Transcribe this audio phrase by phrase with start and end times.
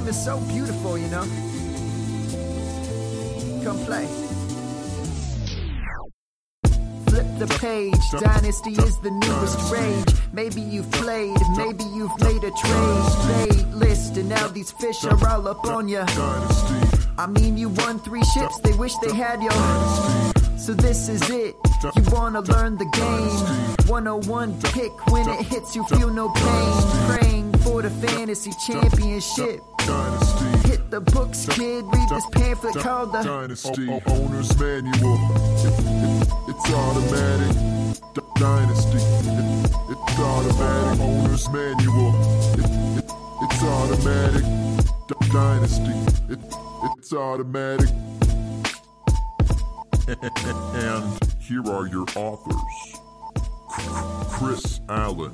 [0.00, 1.22] game is so beautiful, you know.
[3.64, 4.06] Come play.
[7.08, 7.94] Flip the page.
[8.20, 10.14] Dynasty is the newest rage.
[10.32, 13.04] Maybe you've played, maybe you've made a trade.
[13.26, 16.06] Played list, and now these fish are all up on ya.
[17.18, 19.50] I mean, you won three ships, they wish they had you.
[20.58, 21.54] So this is it.
[21.96, 23.88] You wanna learn the game.
[23.88, 27.29] 101 pick when it hits you, feel no pain.
[27.70, 29.60] For the fantasy championship.
[30.66, 31.84] Hit the books, kid.
[31.86, 35.14] Read this pamphlet called the Dynasty o- Owner's Manual.
[35.66, 37.56] It- it- it's automatic.
[38.14, 38.98] D- Dynasty.
[38.98, 41.00] It- it's automatic.
[41.00, 42.10] Owner's Manual.
[42.58, 43.12] It- it-
[43.44, 44.44] it's automatic.
[45.06, 45.96] D- Dynasty.
[46.28, 46.54] It-
[46.98, 47.88] it's automatic.
[50.08, 52.98] and here are your authors
[54.28, 55.30] Chris Allen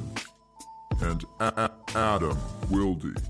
[1.01, 1.45] and A-
[1.95, 2.39] A- Adam
[2.71, 3.23] Wilde.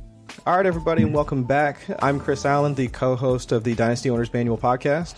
[0.46, 1.78] All right, everybody, and welcome back.
[2.00, 5.16] I'm Chris Allen, the co-host of the Dynasty Owners Manual podcast.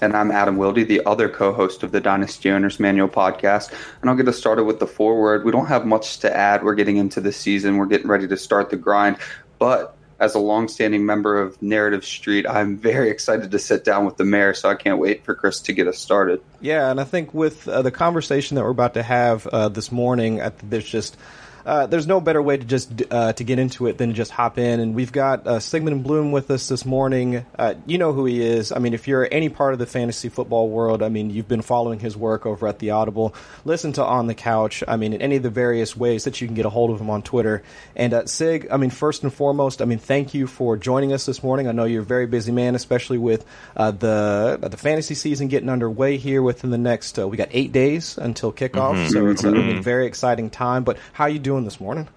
[0.00, 3.72] And I'm Adam Wilde, the other co host of the Dynasty Owners Manual podcast.
[4.00, 5.44] And I'll get us started with the forward.
[5.44, 6.62] We don't have much to add.
[6.62, 9.16] We're getting into the season, we're getting ready to start the grind.
[9.58, 14.18] But as a longstanding member of Narrative Street, I'm very excited to sit down with
[14.18, 16.42] the mayor, so I can't wait for Chris to get us started.
[16.60, 19.90] Yeah, and I think with uh, the conversation that we're about to have uh, this
[19.90, 21.16] morning, I think there's just
[21.64, 24.58] uh, there's no better way to just uh, to get into it than just hop
[24.58, 24.80] in.
[24.80, 27.44] And we've got uh, Sigmund Bloom with us this morning.
[27.58, 28.72] Uh, you know who he is.
[28.72, 31.62] I mean, if you're any part of the fantasy football world, I mean, you've been
[31.62, 33.34] following his work over at the Audible.
[33.64, 34.82] Listen to On the Couch.
[34.86, 37.00] I mean, in any of the various ways that you can get a hold of
[37.00, 37.62] him on Twitter.
[37.96, 41.26] And uh, Sig, I mean, first and foremost, I mean, thank you for joining us
[41.26, 41.68] this morning.
[41.68, 43.44] I know you're a very busy man, especially with
[43.76, 47.18] uh, the the fantasy season getting underway here within the next.
[47.18, 50.84] Uh, we got eight days until kickoff, so it's a, a very exciting time.
[50.84, 52.08] But how are you doing this morning?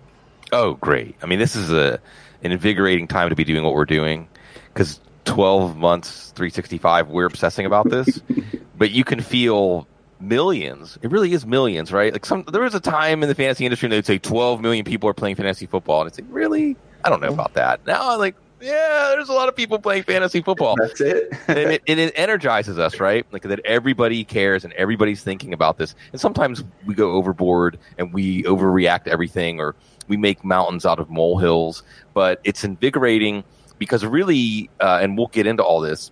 [0.51, 1.15] Oh, great!
[1.21, 1.99] I mean, this is a
[2.43, 4.27] an invigorating time to be doing what we're doing
[4.73, 8.21] because 12 months, 365, we're obsessing about this,
[8.77, 9.87] but you can feel
[10.19, 10.97] millions.
[11.01, 12.11] It really is millions, right?
[12.11, 15.09] Like some, there was a time in the fantasy industry they'd say 12 million people
[15.09, 16.75] are playing fantasy football, and it's like, really?
[17.03, 17.85] I don't know about that.
[17.85, 20.75] Now like, yeah, there's a lot of people playing fantasy football.
[20.79, 21.33] That's it.
[21.47, 23.25] and it, and it energizes us, right?
[23.31, 25.95] Like that everybody cares and everybody's thinking about this.
[26.11, 29.75] And sometimes we go overboard and we overreact to everything, or
[30.07, 31.83] we make mountains out of molehills.
[32.13, 33.43] But it's invigorating
[33.77, 36.11] because really, uh, and we'll get into all this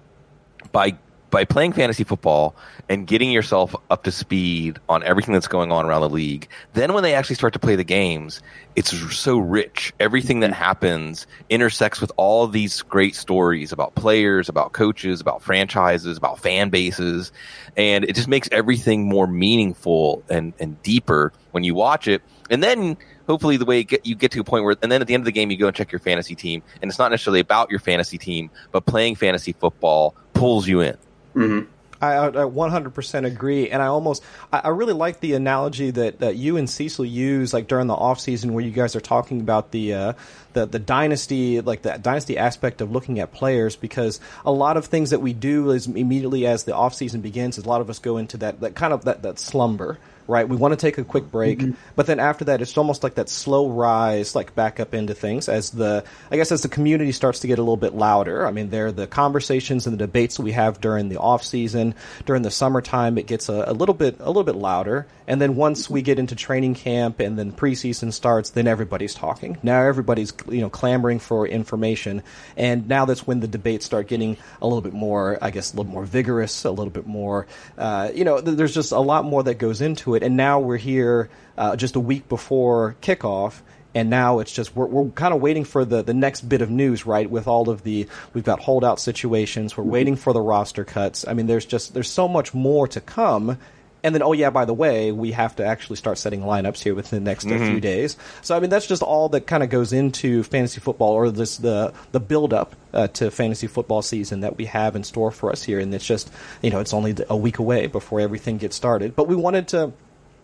[0.71, 0.97] by
[1.31, 2.55] by playing fantasy football
[2.89, 6.93] and getting yourself up to speed on everything that's going on around the league, then
[6.93, 8.41] when they actually start to play the games,
[8.75, 9.93] it's so rich.
[9.99, 16.17] Everything that happens intersects with all these great stories about players, about coaches, about franchises,
[16.17, 17.31] about fan bases,
[17.77, 22.21] and it just makes everything more meaningful and, and deeper when you watch it.
[22.49, 24.99] And then hopefully the way you get, you get to a point where, and then
[24.99, 26.99] at the end of the game, you go and check your fantasy team, and it's
[26.99, 30.97] not necessarily about your fantasy team, but playing fantasy football pulls you in.
[31.35, 31.69] Mm-hmm.
[32.01, 36.35] I, I 100% agree, and I almost I, I really like the analogy that, that
[36.35, 39.71] you and Cecil use like during the off season where you guys are talking about
[39.71, 40.13] the uh,
[40.53, 44.85] the the dynasty like the dynasty aspect of looking at players because a lot of
[44.85, 47.89] things that we do is immediately as the off season begins, is a lot of
[47.89, 50.47] us go into that that kind of that that slumber right?
[50.47, 51.71] We want to take a quick break, Mm-hmm.
[51.95, 55.49] but then after that, it's almost like that slow rise, like back up into things
[55.49, 58.45] as the, I guess, as the community starts to get a little bit louder.
[58.45, 61.43] I mean, there are the conversations and the debates that we have during the off
[61.43, 61.95] season,
[62.25, 65.55] during the summertime, it gets a, a little bit, a little bit louder, and then
[65.55, 69.57] once we get into training camp and then preseason starts, then everybody's talking.
[69.63, 72.23] Now everybody's, you know, clamoring for information,
[72.57, 75.77] and now that's when the debates start getting a little bit more, I guess, a
[75.77, 79.25] little more vigorous, a little bit more, uh, you know, th- there's just a lot
[79.25, 83.61] more that goes into it, and now we're here uh, just a week before kickoff.
[83.93, 86.69] And now it's just we're, we're kind of waiting for the, the next bit of
[86.69, 87.29] news, right?
[87.29, 91.27] With all of the we've got holdout situations, we're waiting for the roster cuts.
[91.27, 93.57] I mean, there's just there's so much more to come.
[94.03, 96.95] And then, oh yeah, by the way, we have to actually start setting lineups here
[96.95, 98.17] within the next uh, few days.
[98.41, 101.57] So I mean, that's just all that kind of goes into fantasy football, or this
[101.57, 105.51] the the build up uh, to fantasy football season that we have in store for
[105.51, 105.79] us here.
[105.79, 106.31] And it's just
[106.61, 109.15] you know it's only a week away before everything gets started.
[109.15, 109.93] But we wanted to.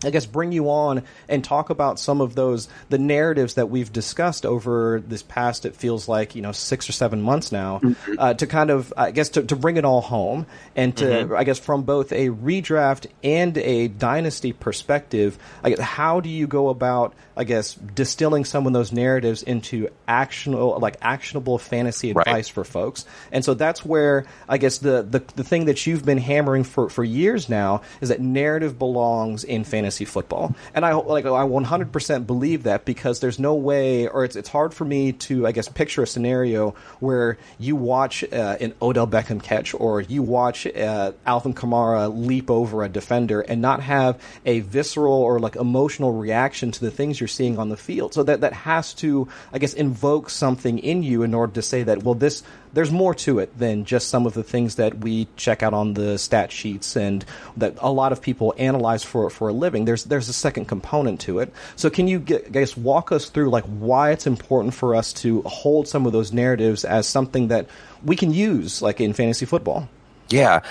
[0.03, 3.91] I guess bring you on and talk about some of those the narratives that we've
[3.91, 7.81] discussed over this past it feels like you know six or seven months now
[8.19, 10.45] uh, to kind of I guess to, to bring it all home
[10.75, 16.19] and to I guess from both a redraft and a dynasty perspective I guess, how
[16.19, 21.57] do you go about I guess distilling some of those narratives into actionable like actionable
[21.57, 22.27] fantasy Right.
[22.27, 23.05] advice for folks?
[23.31, 26.87] And so that's where I guess the, the the thing that you've been hammering for
[26.91, 30.53] for years now is that narrative belongs in fantasy fantasy football.
[30.73, 34.73] And I like I 100% believe that because there's no way, or it's it's hard
[34.73, 39.41] for me to I guess picture a scenario where you watch uh, an Odell Beckham
[39.41, 44.59] catch or you watch uh, Alvin Kamara leap over a defender and not have a
[44.59, 48.13] visceral or like emotional reaction to the things you're seeing on the field.
[48.13, 51.83] So that that has to I guess invoke something in you in order to say
[51.83, 52.43] that well this
[52.73, 55.93] there's more to it than just some of the things that we check out on
[55.93, 57.23] the stat sheets and
[57.55, 59.76] that a lot of people analyze for for a living.
[59.85, 61.53] There's there's a second component to it.
[61.75, 65.41] So can you get, guys walk us through like why it's important for us to
[65.43, 67.67] hold some of those narratives as something that
[68.03, 69.87] we can use like in fantasy football?
[70.29, 70.61] Yeah,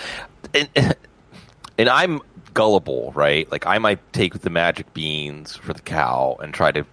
[0.55, 0.69] and,
[1.79, 2.21] and I'm
[2.55, 3.51] gullible, right?
[3.51, 6.85] Like I might take the magic beans for the cow and try to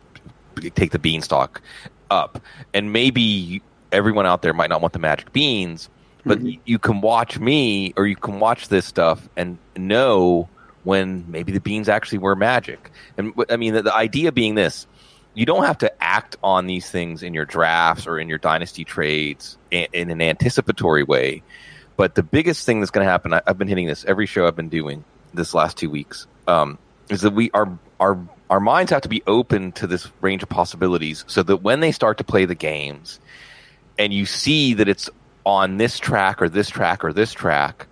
[0.75, 1.61] take the beanstalk
[2.09, 2.41] up,
[2.73, 3.61] and maybe
[3.91, 5.89] everyone out there might not want the magic beans,
[6.25, 6.59] but mm-hmm.
[6.65, 10.49] you can watch me or you can watch this stuff and know
[10.83, 12.91] when maybe the beans actually were magic.
[13.17, 14.87] And I mean, the, the idea being this
[15.33, 18.83] you don't have to act on these things in your drafts or in your dynasty
[18.83, 21.41] trades in, in an anticipatory way.
[21.97, 24.47] But the biggest thing that's going to happen, I, have been hitting this every show
[24.47, 25.03] I've been doing
[25.33, 26.77] this last two weeks, um,
[27.09, 28.19] is that we are our
[28.49, 31.91] our minds have to be open to this range of possibilities, so that when they
[31.91, 33.19] start to play the games,
[33.97, 35.09] and you see that it's
[35.45, 37.87] on this track or this track or this track,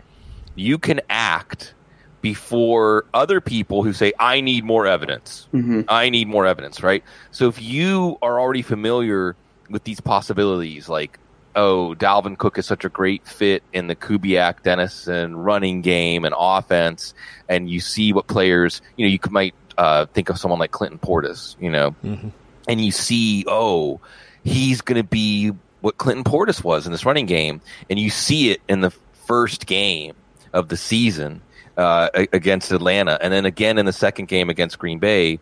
[0.56, 1.74] you can act
[2.22, 5.48] before other people who say, I need more evidence.
[5.54, 5.82] Mm-hmm.
[5.88, 7.04] I need more evidence, right?
[7.32, 9.36] So if you are already familiar
[9.70, 11.18] with these possibilities, like,
[11.56, 16.36] oh, Dalvin Cook is such a great fit in the Kubiak Dennison running game and
[16.38, 17.14] offense,
[17.50, 21.00] and you see what players, you know, you might uh, think of someone like Clinton
[21.00, 22.30] Portis, you know, mm-hmm.
[22.68, 24.00] and you see, oh,
[24.44, 25.52] he's going to be
[25.82, 28.92] what Clinton Portis was in this running game, and you see it in the
[29.26, 30.14] first game
[30.54, 31.42] of the season
[31.78, 35.40] uh, against Atlanta, and then again in the second game against Green Bay.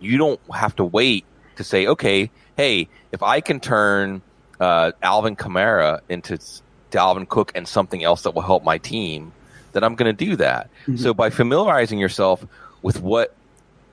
[0.00, 1.24] You don't have to wait
[1.56, 4.22] to say, okay, hey, if I can turn
[4.58, 6.38] uh, Alvin Kamara into
[6.90, 9.32] Dalvin Cook and something else that will help my team,
[9.72, 10.70] then I'm going to do that.
[10.82, 10.96] Mm-hmm.
[10.96, 12.44] So by familiarizing yourself
[12.82, 13.34] with what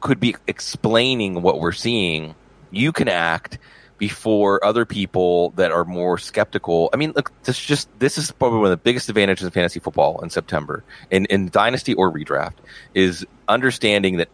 [0.01, 2.35] could be explaining what we're seeing,
[2.71, 3.57] you can act
[3.99, 6.89] before other people that are more skeptical.
[6.91, 9.79] I mean, look, this just this is probably one of the biggest advantages of fantasy
[9.79, 12.55] football in September, in, in dynasty or redraft,
[12.95, 14.29] is understanding that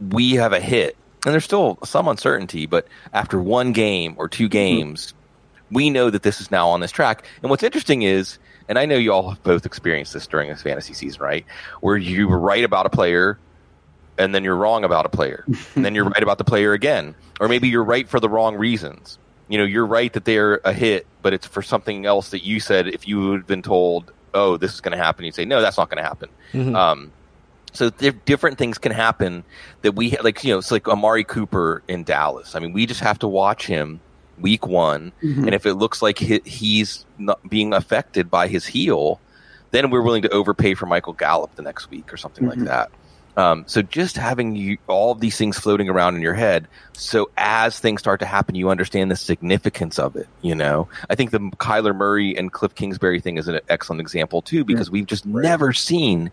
[0.00, 4.48] we have a hit, and there's still some uncertainty, but after one game or two
[4.48, 5.74] games, mm-hmm.
[5.74, 7.24] we know that this is now on this track.
[7.42, 8.38] And what's interesting is,
[8.68, 11.44] and I know you all have both experienced this during this fantasy season, right?
[11.80, 13.38] Where you were write about a player
[14.18, 15.44] and then you're wrong about a player,
[15.74, 18.56] and then you're right about the player again, or maybe you're right for the wrong
[18.56, 19.18] reasons.
[19.48, 22.60] You know, you're right that they're a hit, but it's for something else that you
[22.60, 22.88] said.
[22.88, 25.78] If you had been told, "Oh, this is going to happen," you'd say, "No, that's
[25.78, 26.76] not going to happen." Mm-hmm.
[26.76, 27.12] Um,
[27.72, 29.44] so different things can happen
[29.82, 30.42] that we like.
[30.44, 32.54] You know, it's like Amari Cooper in Dallas.
[32.54, 34.00] I mean, we just have to watch him
[34.38, 35.44] week one, mm-hmm.
[35.44, 37.06] and if it looks like he, he's
[37.48, 39.20] being affected by his heel,
[39.70, 42.60] then we're willing to overpay for Michael Gallup the next week or something mm-hmm.
[42.60, 42.90] like that.
[43.38, 47.30] Um, so just having you, all of these things floating around in your head, so
[47.36, 50.26] as things start to happen, you understand the significance of it.
[50.42, 54.42] You know, I think the Kyler Murray and Cliff Kingsbury thing is an excellent example
[54.42, 54.92] too, because yeah.
[54.92, 55.44] we've just right.
[55.44, 56.32] never seen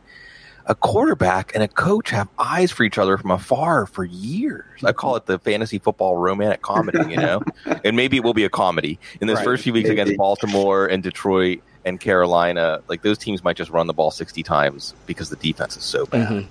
[0.65, 4.83] a quarterback and a coach have eyes for each other from afar for years.
[4.83, 7.43] I call it the fantasy football romantic comedy, you know,
[7.85, 9.45] and maybe it will be a comedy in those right.
[9.45, 10.01] first few weeks maybe.
[10.01, 12.81] against Baltimore and Detroit and Carolina.
[12.88, 16.07] Like those teams might just run the ball 60 times because the defense is so
[16.07, 16.29] bad.
[16.29, 16.47] Mm-hmm.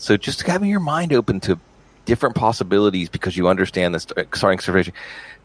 [0.00, 1.60] So just having your mind open to
[2.06, 4.94] different possibilities because you understand the starting situation.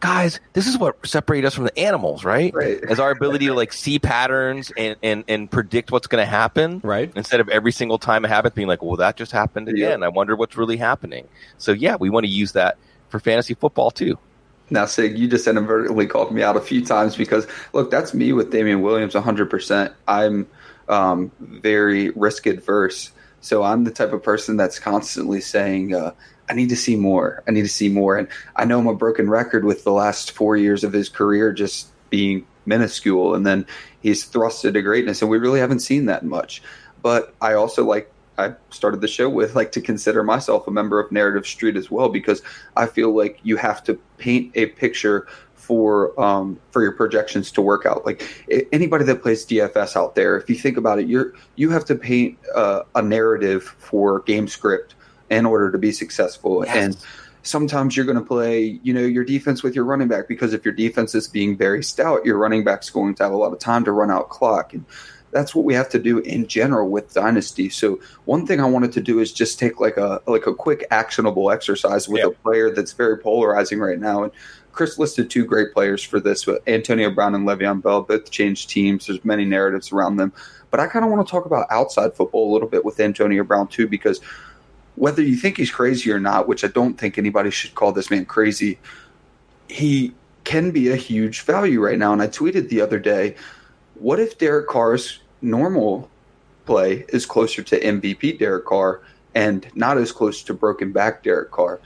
[0.00, 2.52] Guys, this is what separates us from the animals, right?
[2.54, 2.82] Right.
[2.82, 6.80] As our ability to like see patterns and, and, and predict what's going to happen.
[6.82, 7.12] Right.
[7.14, 10.02] Instead of every single time it happens being like, well, that just happened again.
[10.02, 11.28] I wonder what's really happening.
[11.58, 12.78] So yeah, we want to use that
[13.10, 14.18] for fantasy football too.
[14.70, 18.32] Now, Sig, you just inadvertently called me out a few times because, look, that's me
[18.32, 19.92] with Damien Williams 100%.
[20.08, 20.48] I'm
[20.88, 23.12] um, very risk adverse
[23.46, 26.14] so I'm the type of person that's constantly saying, uh,
[26.50, 27.44] I need to see more.
[27.46, 28.16] I need to see more.
[28.16, 28.26] And
[28.56, 31.86] I know I'm a broken record with the last four years of his career just
[32.10, 33.36] being minuscule.
[33.36, 33.64] And then
[34.02, 35.22] he's thrusted to greatness.
[35.22, 36.60] And we really haven't seen that much.
[37.02, 40.98] But I also like, I started the show with like to consider myself a member
[40.98, 42.42] of Narrative Street as well because
[42.76, 45.28] I feel like you have to paint a picture
[45.66, 48.06] for um, for your projections to work out.
[48.06, 48.22] Like
[48.72, 51.96] anybody that plays DFS out there, if you think about it, you're you have to
[51.96, 54.94] paint uh, a narrative for game script
[55.28, 56.64] in order to be successful.
[56.64, 56.76] Yes.
[56.76, 56.96] And
[57.42, 60.64] sometimes you're going to play, you know, your defense with your running back because if
[60.64, 63.58] your defense is being very stout, your running back's going to have a lot of
[63.58, 64.72] time to run out clock.
[64.72, 64.84] And
[65.32, 67.68] that's what we have to do in general with dynasty.
[67.68, 70.86] So one thing I wanted to do is just take like a like a quick
[70.90, 72.28] actionable exercise with Yeah.
[72.28, 74.22] a player that's very polarizing right now.
[74.22, 74.32] And
[74.76, 78.02] Chris listed two great players for this, with Antonio Brown and Le'Veon Bell.
[78.02, 79.06] Both changed teams.
[79.06, 80.32] There's many narratives around them,
[80.70, 83.42] but I kind of want to talk about outside football a little bit with Antonio
[83.42, 84.20] Brown too, because
[84.94, 88.10] whether you think he's crazy or not, which I don't think anybody should call this
[88.10, 88.78] man crazy,
[89.68, 90.14] he
[90.44, 92.12] can be a huge value right now.
[92.12, 93.34] And I tweeted the other day,
[93.94, 96.10] what if Derek Carr's normal
[96.66, 99.00] play is closer to MVP Derek Carr
[99.34, 101.80] and not as close to broken back Derek Carr?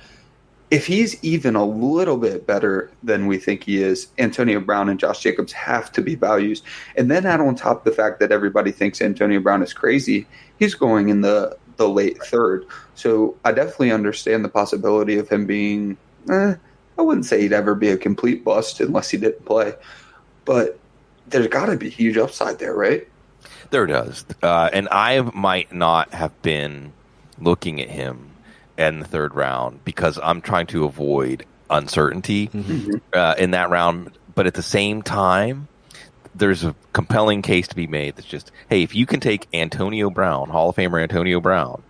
[0.71, 5.01] If he's even a little bit better than we think he is, Antonio Brown and
[5.01, 6.63] Josh Jacobs have to be values.
[6.97, 10.29] And then add on top the fact that everybody thinks Antonio Brown is crazy,
[10.61, 12.67] he's going in the, the late third.
[12.95, 15.97] So I definitely understand the possibility of him being,
[16.31, 16.55] eh,
[16.97, 19.75] I wouldn't say he'd ever be a complete bust unless he didn't play.
[20.45, 20.79] But
[21.27, 23.09] there's got to be huge upside there, right?
[23.71, 24.25] There does.
[24.43, 26.93] Uh, and I might not have been
[27.39, 28.30] looking at him
[28.89, 32.97] in the third round because I'm trying to avoid uncertainty mm-hmm.
[33.13, 34.17] uh, in that round.
[34.35, 35.69] But at the same time,
[36.35, 40.11] there's a compelling case to be made that's just, hey, if you can take Antonio
[40.11, 41.83] Brown, Hall of Famer Antonio Brown,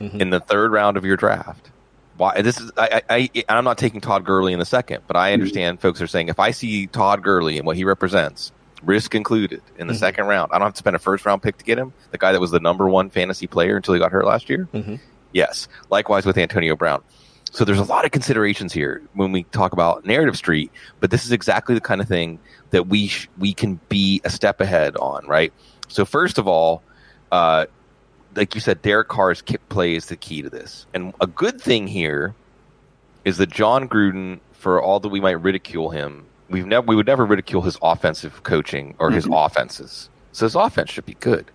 [0.00, 0.20] mm-hmm.
[0.20, 1.70] in the third round of your draft,
[2.16, 5.16] why this is I, I, I I'm not taking Todd Gurley in the second, but
[5.16, 5.34] I mm-hmm.
[5.34, 8.52] understand folks are saying if I see Todd Gurley and what he represents,
[8.82, 11.58] risk included in the second round, I don't have to spend a first round pick
[11.58, 11.92] to get him.
[12.10, 14.68] The guy that was the number one fantasy player until he got hurt last year.
[15.32, 15.68] Yes.
[15.90, 17.02] Likewise with Antonio Brown.
[17.50, 20.70] So there's a lot of considerations here when we talk about narrative street,
[21.00, 22.38] but this is exactly the kind of thing
[22.70, 25.52] that we sh- we can be a step ahead on, right?
[25.88, 26.82] So first of all,
[27.32, 27.64] uh,
[28.36, 31.58] like you said, Derek Carr's ki- play is the key to this, and a good
[31.58, 32.34] thing here
[33.24, 37.06] is that Jon Gruden, for all that we might ridicule him, we've never we would
[37.06, 40.10] never ridicule his offensive coaching or his offenses.
[40.32, 41.50] So his offense should be good,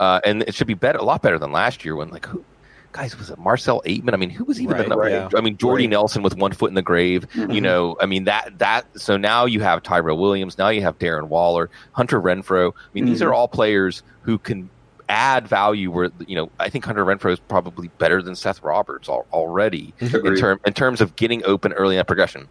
[0.00, 2.44] uh, and it should be better, a lot better than last year when like who.
[2.92, 4.14] Guys, was it Marcell Ateman?
[4.14, 5.04] I mean, who was even Right, the number?
[5.04, 5.32] right.
[5.36, 5.90] I mean, Jordy Right.
[5.90, 7.26] Nelson with one foot in the grave.
[7.34, 8.86] You know, I mean that that.
[8.98, 10.56] So now you have Tyrell Williams.
[10.58, 12.72] Now you have Darren Waller, Hunter Renfrow.
[12.72, 14.70] I mean, these are all players who can
[15.08, 15.90] add value.
[15.90, 19.92] Where you know, I think Hunter Renfrow is probably better than Seth Roberts al- already
[20.00, 22.48] in term in terms of getting open early in that progression.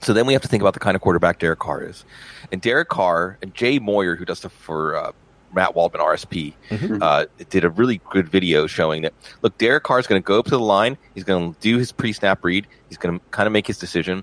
[0.00, 2.04] So then we have to think about the kind of quarterback Derek Carr is,
[2.50, 5.12] and Derek Carr and Jay Moyer, who does stuff for uh,
[5.54, 6.54] Matt Waldman RSP,
[7.02, 10.38] uh, did a really good video showing that look, Derek Carr is going to go
[10.38, 13.46] up to the line, he's going to do his pre-snap read, he's going to kind
[13.46, 14.22] of make his decision,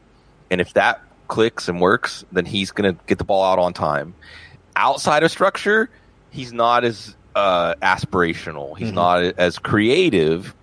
[0.49, 3.73] and if that clicks and works, then he's going to get the ball out on
[3.73, 4.13] time.
[4.75, 5.89] Outside of structure,
[6.29, 10.53] he's not as uh, aspirational, he's not as creative,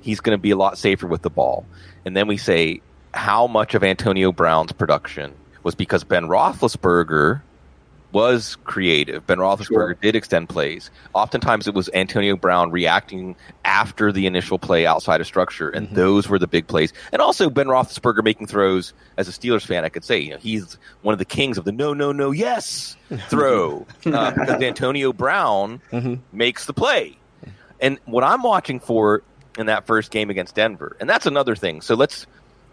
[0.00, 1.66] he's going to be a lot safer with the ball.
[2.04, 2.80] And then we say
[3.12, 7.42] how much of Antonio Brown's production was because Ben Roethlisberger
[8.12, 9.26] was creative.
[9.26, 9.94] Ben Roethlisberger Sure.
[9.94, 10.90] did extend plays.
[11.14, 16.28] Oftentimes, it was Antonio Brown reacting after the initial play outside of structure, and those
[16.28, 16.92] were the big plays.
[17.12, 18.94] And also, Ben Roethlisberger making throws.
[19.18, 21.64] As a Steelers fan, I could say you know, he's one of the kings of
[21.64, 22.96] the no, no, no, yes
[23.28, 25.80] throw uh, because Antonio Brown
[26.32, 27.18] makes the play.
[27.80, 29.22] And what I'm watching for
[29.58, 31.80] in that first game against Denver, and that's another thing.
[31.80, 32.26] So let's.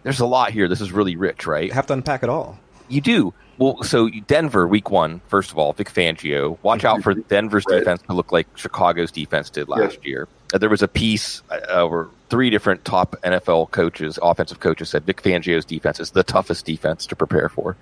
[0.04, 0.68] There's a lot here.
[0.68, 1.74] This is really rich, right?
[1.74, 2.60] have to unpack it all.
[2.88, 3.34] You do.
[3.58, 6.58] Well, so Denver, week one, first of all, Vic Fangio.
[6.62, 7.80] Watch out for Denver's Right.
[7.80, 10.10] defense to look like Chicago's defense did last Yeah.
[10.10, 10.28] year.
[10.54, 15.06] Uh, there was a piece uh, where three different top NFL coaches, offensive coaches, said
[15.06, 17.78] Vic Fangio's defense is the toughest defense to prepare for,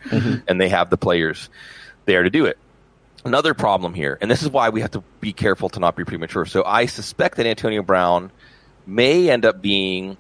[0.48, 1.50] and they have the players
[2.06, 2.58] there to do it.
[3.26, 6.04] Another problem here, and this is why we have to be careful to not be
[6.04, 6.46] premature.
[6.46, 8.32] So I suspect that Antonio Brown
[8.86, 10.18] may end up being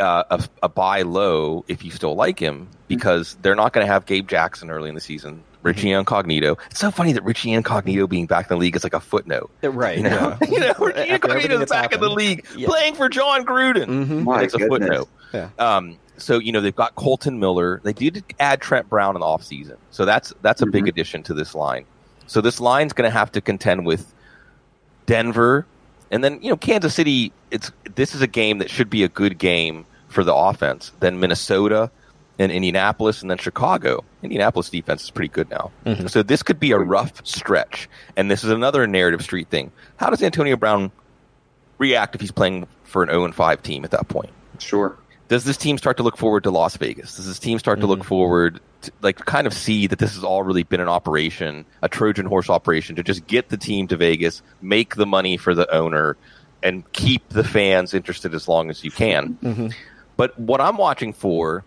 [0.00, 3.92] uh, a, a buy low if you still like him because they're not going to
[3.92, 5.44] have Gabe Jackson early in the season.
[5.62, 6.56] Richie Incognito.
[6.70, 9.50] It's so funny that Richie Incognito being back in the league is like a footnote.
[9.62, 9.98] Right.
[9.98, 12.66] You know, you know Richie After everything Incognito's that's back in the league Yeah.
[12.68, 13.84] playing for Jon Gruden.
[14.06, 14.24] Mhm.
[14.24, 15.08] My it's a footnote.
[15.34, 15.50] Yeah.
[15.58, 17.80] Um, so you know they've got Kolton Miller.
[17.84, 19.76] They did add Trent Brown in the offseason.
[19.90, 21.84] so that's that's a big addition to this line.
[22.26, 24.12] So this line's going to have to contend with
[25.06, 25.66] Denver,
[26.10, 27.32] and then you know Kansas City.
[27.50, 30.92] It's this is a game that should be a good game for the offense.
[31.00, 31.90] Then Minnesota
[32.38, 34.02] and Indianapolis, and then Chicago.
[34.22, 35.70] Indianapolis defense is pretty good now.
[35.84, 36.06] Mm-hmm.
[36.06, 37.88] So this could be a rough stretch.
[38.16, 39.72] And this is another narrative street thing.
[39.96, 40.90] How does Antonio Brown
[41.78, 44.30] react if he's playing for an 0 and 5 team at that point?
[44.58, 44.96] Sure.
[45.30, 47.14] does this team start to look forward to Las Vegas?
[47.14, 48.08] Does this team start to look mm-hmm.
[48.08, 51.88] forward to, like kind of see that this has all really been an operation, a
[51.88, 55.72] Trojan horse operation to just get the team to Vegas, make the money for the
[55.72, 56.16] owner,
[56.64, 59.38] and keep the fans interested as long as you can.
[59.40, 59.68] Mm-hmm.
[60.20, 61.64] But what I'm watching for,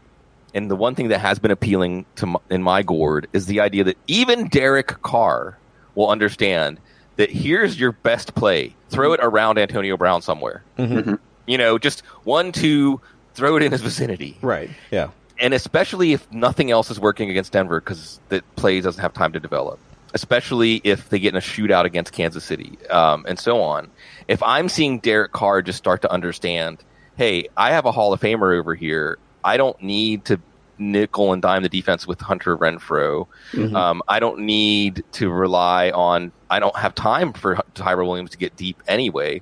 [0.54, 3.60] and the one thing that has been appealing to m in my gourd is the
[3.60, 5.58] idea that even Derek Carr
[5.96, 6.80] will understand
[7.16, 8.76] that here's your best play.
[8.90, 10.62] Throw it around Antonio Brown somewhere.
[10.78, 11.18] Mhm.
[11.48, 13.02] You know, just one, two,
[13.34, 14.38] throw it in his vicinity.
[14.44, 14.70] Right.
[14.92, 15.08] Yeah.
[15.40, 19.32] And especially if nothing else is working against Denver because the play doesn't have time
[19.34, 19.80] to develop.
[20.14, 23.90] Especially if they get in a shootout against Kansas City um, and so on.
[24.28, 26.78] If I'm seeing Derek Carr just start to understand,
[27.18, 29.18] hey, I have a Hall of Famer over here.
[29.44, 30.40] I don't need to
[30.80, 33.28] nickel and dime the defense with Hunter Renfrow.
[33.76, 36.32] Um, I don't need to rely on.
[36.50, 39.42] I don't have time for Tyrell Williams to get deep anyway.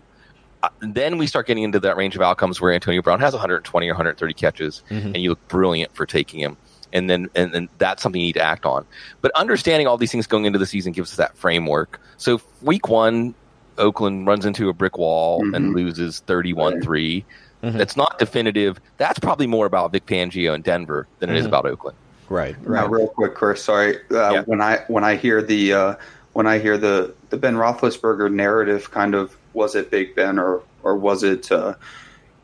[0.63, 3.87] Uh, then we start getting into that range of outcomes where Antonio Brown has 120
[3.87, 6.57] or 130 catches, and you look brilliant for taking him.
[6.93, 8.85] And then, and then that's something you need to act on.
[9.21, 12.01] But understanding all these things going into the season gives us that framework.
[12.17, 13.33] So week one,
[13.77, 17.25] Oakland runs into a brick wall and loses 31 3.
[17.63, 18.79] It's not definitive.
[18.97, 21.97] That's probably more about Vic Fangio and Denver than it is about Oakland.
[22.29, 22.55] Right.
[22.67, 22.89] Now, Right.
[22.89, 23.63] real quick, Chris.
[23.63, 23.97] Sorry.
[24.09, 24.43] Uh, Yeah.
[24.45, 25.95] When I when I hear the uh,
[26.33, 30.61] when I hear the the Ben Roethlisberger narrative, kind of was it Big Ben or
[30.83, 31.75] or was it uh,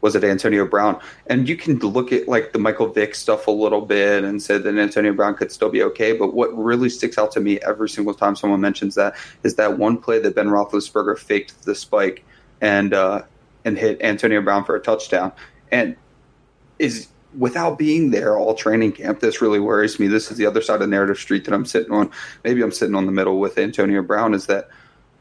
[0.01, 1.00] was it Antonio Brown?
[1.27, 4.57] And you can look at like the Michael Vick stuff a little bit and say
[4.57, 6.12] that Antonio Brown could still be okay.
[6.13, 9.77] But what really sticks out to me every single time someone mentions that is that
[9.79, 12.24] one play that Ben Roethlisberger faked the spike
[12.62, 13.21] and uh,
[13.67, 15.33] and hit Antonio Brown for a touchdown.
[15.71, 15.95] And
[16.79, 20.07] is without being there all training camp, this really worries me.
[20.07, 22.09] This is the other side of narrative street that I'm sitting on.
[22.43, 24.33] Maybe I'm sitting on the middle with Antonio Brown.
[24.33, 24.69] Is that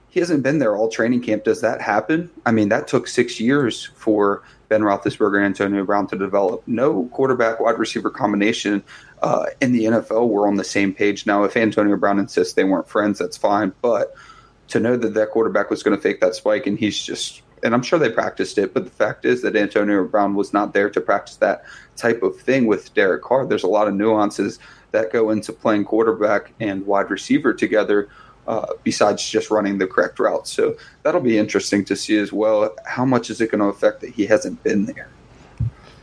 [0.08, 1.42] he hasn't been there all training camp?
[1.44, 2.30] Does that happen?
[2.46, 6.62] I mean, that took six years for Ben Roethlisberger and Antonio Brown to develop.
[6.68, 8.82] No quarterback wide receiver combination
[9.22, 11.26] uh, in the NFL were on the same page.
[11.26, 13.72] Now, if Antonio Brown insists they weren't friends, that's fine.
[13.82, 14.14] But
[14.68, 17.74] to know that that quarterback was going to fake that spike and he's just and
[17.74, 20.88] I'm sure they practiced it, but the fact is that Antonio Brown was not there
[20.88, 21.64] to practice that
[21.96, 23.44] type of thing with Derek Carr.
[23.44, 24.60] There's a lot of nuances
[24.92, 28.08] that go into playing quarterback and wide receiver together,
[28.46, 30.46] uh, besides just running the correct route.
[30.46, 32.72] So that'll be interesting to see as well.
[32.86, 35.08] How much is it going to affect that he hasn't been there?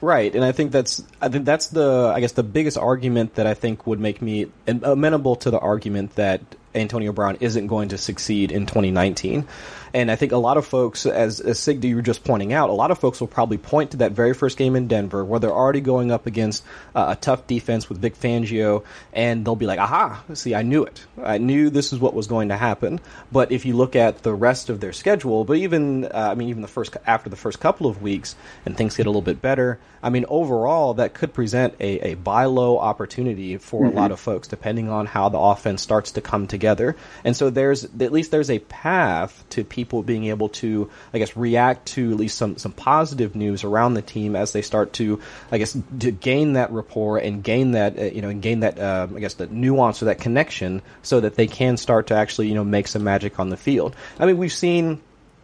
[0.01, 3.47] Right, and I think that's I think that's the I guess the biggest argument that
[3.47, 6.41] I think would make me amenable to the argument that
[6.75, 9.47] Antonio Brown isn't going to succeed in 2019.
[9.93, 12.71] And I think a lot of folks, as, as Sigdy you were just pointing out,
[12.71, 15.39] a lot of folks will probably point to that very first game in Denver where
[15.39, 16.63] they're already going up against
[16.95, 20.83] uh, a tough defense with Vic Fangio, and they'll be like, aha, see, I knew
[20.83, 21.05] it.
[21.23, 23.01] I knew this is what was going to happen.
[23.31, 26.49] But if you look at the rest of their schedule, but even, uh, I mean,
[26.49, 29.43] even the first, after the first couple of weeks, and things get a little bit
[29.43, 34.11] better, I mean, overall, that could present a, a buy low opportunity for a lot
[34.11, 36.95] of folks, depending on how the offense starts to come together.
[37.23, 41.35] And so there's, at least there's a path to people being able to, I guess,
[41.35, 45.21] react to at least some, some positive news around the team as they start to,
[45.51, 48.79] I guess, to gain that rapport and gain that, uh, you know, and gain that,
[48.79, 52.47] uh, I guess, the nuance or that connection so that they can start to actually,
[52.47, 53.95] you know, make some magic on the field.
[54.19, 55.01] I mean, we've seen,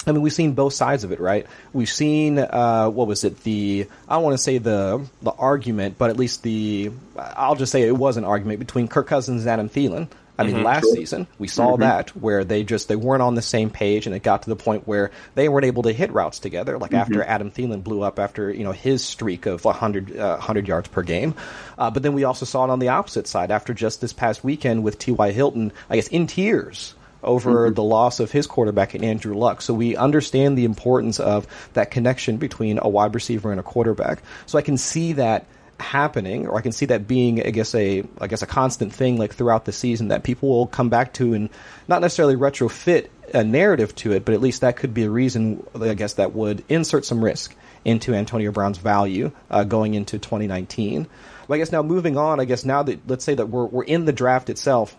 [0.07, 1.45] I mean, we've seen both sides of it, right?
[1.73, 3.43] We've seen uh, what was it?
[3.43, 7.71] The I don't want to say the the argument, but at least the I'll just
[7.71, 10.07] say it was an argument between Kirk Cousins and Adam Thielen.
[10.39, 13.69] I mean, last season we saw that where they just they weren't on the same
[13.69, 16.77] page, and it got to the point where they weren't able to hit routes together.
[16.77, 20.67] Like after Adam Thielen blew up after you know his streak of 100, uh, 100
[20.67, 21.35] yards per game,
[21.77, 24.43] uh, but then we also saw it on the opposite side after just this past
[24.43, 25.31] weekend with T.Y.
[25.31, 29.61] Hilton, I guess in tears over the loss of his quarterback in Andrew Luck.
[29.61, 34.23] So we understand the importance of that connection between a wide receiver and a quarterback.
[34.45, 35.45] So I can see that
[35.79, 39.17] happening or I can see that being I guess a I guess a constant thing
[39.17, 41.49] like throughout the season that people will come back to and
[41.87, 45.65] not necessarily retrofit a narrative to it, but at least that could be a reason
[45.79, 51.07] I guess that would insert some risk into Antonio Brown's value uh, going into 2019.
[51.47, 53.83] But I guess now moving on, I guess now that let's say that we're we're
[53.83, 54.95] in the draft itself,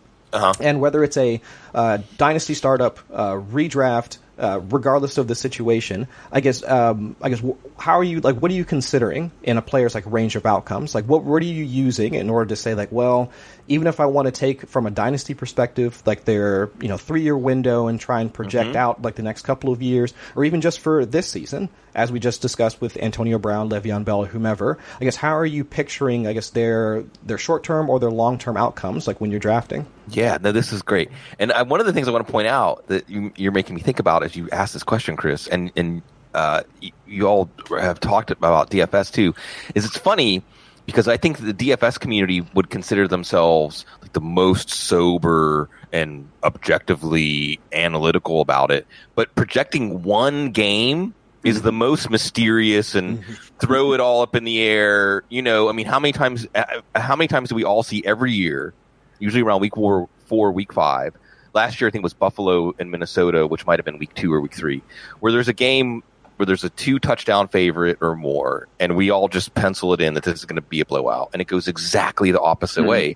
[0.61, 1.41] and whether it's a
[1.75, 7.43] uh, dynasty startup, uh, redraft, uh, regardless of the situation, I guess, um, I guess,
[7.79, 8.37] how are you like?
[8.37, 10.95] What are you considering in a player's like range of outcomes?
[10.95, 13.31] Like, what what are you using in order to say like, well,
[13.71, 17.23] even if I want to take from a dynasty perspective, like their you know three
[17.23, 20.61] year window and try and project out like the next couple of years, or even
[20.61, 24.77] just for this season, as we just discussed with Antonio Brown, Le'Veon Bell, whomever.
[25.01, 26.27] I guess how are you picturing?
[26.27, 29.87] I guess their their short term or their long term outcomes, like when you're drafting.
[30.09, 31.09] Yeah, no, this is great.
[31.39, 33.77] And I, one of the things I want to point out that you, you're making
[33.77, 36.03] me think about as you ask this question, Chris, and and
[36.35, 36.65] uh,
[37.07, 39.33] you all have talked about DFS too,
[39.77, 40.43] is it's funny
[40.91, 47.61] because I think the DFS community would consider themselves like the most sober and objectively
[47.73, 51.67] analytical about it, but projecting one game is mm-hmm.
[51.67, 53.33] the most mysterious and mm-hmm.
[53.59, 55.23] throw it all up in the air.
[55.29, 56.47] You know, I mean, how many times?
[56.55, 58.75] Uh, uh, How many times do we all see every year?
[59.21, 61.15] usually around week four, four week five,
[61.53, 64.33] last year I think it was Buffalo and Minnesota, which might have been week two
[64.33, 64.83] or week three,
[65.21, 66.03] where there's a game
[66.41, 70.15] where there's a two touchdown favorite or more, and we all just pencil it in
[70.15, 73.15] that this is going to be a blowout, and it goes exactly the opposite way.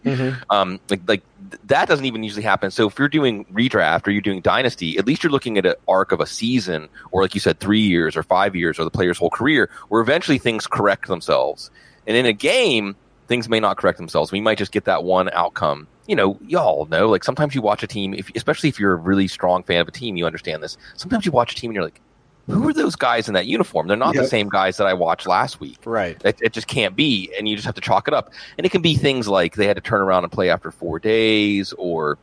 [0.51, 2.71] Um, like, like th- that doesn't even usually happen.
[2.71, 5.73] So if you're doing redraft or you're doing dynasty, at least you're looking at an
[5.89, 8.91] arc of a season, or like you said, three years or five years, or the
[8.91, 11.71] player's whole career, where eventually things correct themselves.
[12.07, 12.95] And in a game,
[13.27, 14.33] things may not correct themselves.
[14.33, 15.87] We might just get that one outcome.
[16.07, 18.97] You know, y'all know, like sometimes you watch a team, if, especially if you're a
[18.97, 20.77] really strong fan of a team, you understand this.
[20.97, 22.03] Sometimes you watch a team and you're like,
[22.47, 23.87] who are those guys in that uniform?
[23.89, 25.79] They're not the same guys that I watched last week.
[25.85, 26.21] Right.
[26.25, 28.33] It, it just can't be, and you just have to chalk it up.
[28.59, 30.99] And it can be things like they had to turn around and play after four
[30.99, 32.19] days, or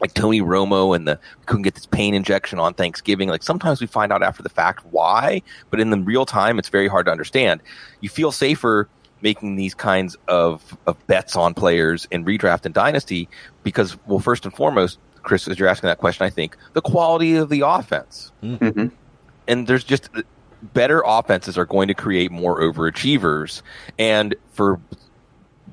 [0.00, 3.28] like Tony Romo and the couldn't get this pain injection on Thanksgiving.
[3.28, 6.68] Like sometimes we find out after the fact why, but in the real time, it's
[6.68, 7.60] very hard to understand.
[8.00, 8.88] You feel safer
[9.22, 13.28] making these kinds of, of bets on players in redraft and dynasty
[13.62, 17.36] because, well, first and foremost, Chris, as you're asking that question, I think the quality
[17.36, 18.90] of the offense Mhm.
[19.46, 20.08] And there's just
[20.72, 23.62] better offenses are going to create more overachievers.
[23.98, 24.80] And for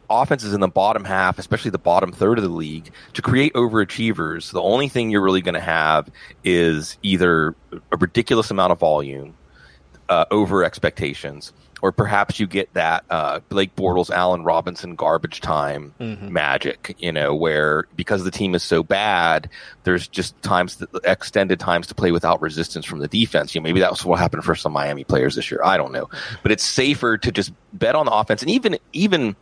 [0.10, 4.52] offenses in the bottom half especially the bottom third of the league to create overachievers
[4.52, 6.10] the only thing you're really going to have
[6.44, 7.56] is either
[7.92, 9.34] a ridiculous amount of volume
[10.12, 15.94] uh, over expectations or perhaps you get that uh, Blake Bortles, Allen Robinson garbage time
[16.32, 19.50] magic, you know, where because the team is so bad,
[19.84, 23.56] there's just times, that, extended times to play without resistance from the defense.
[23.56, 25.62] You know, maybe that's what happened for some Miami players this year.
[25.64, 26.10] I don't know,
[26.44, 29.36] but it's safer to just bet on the offense, and even even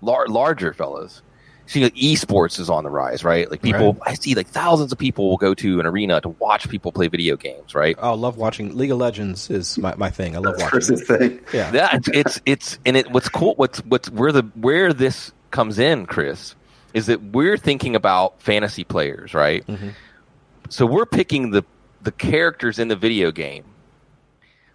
[0.00, 1.22] lar- larger fellas.
[1.66, 3.50] See, like esports is on the rise, right?
[3.50, 6.68] Like people, I see like thousands of people will go to an arena to watch
[6.68, 7.96] people play video games, right?
[7.98, 10.36] Oh, I love watching League of Legends is my, my thing.
[10.36, 10.68] I love watching.
[10.68, 11.18] Chris's it.
[11.18, 11.40] thing.
[11.54, 11.72] Yeah.
[11.72, 15.78] Yeah, it's, it's it's and it what's cool what's what's where the where this comes
[15.78, 16.54] in, Chris,
[16.92, 19.64] is that we're thinking about fantasy players, right?
[20.68, 21.64] So we're picking the
[22.02, 23.64] the characters in the video game.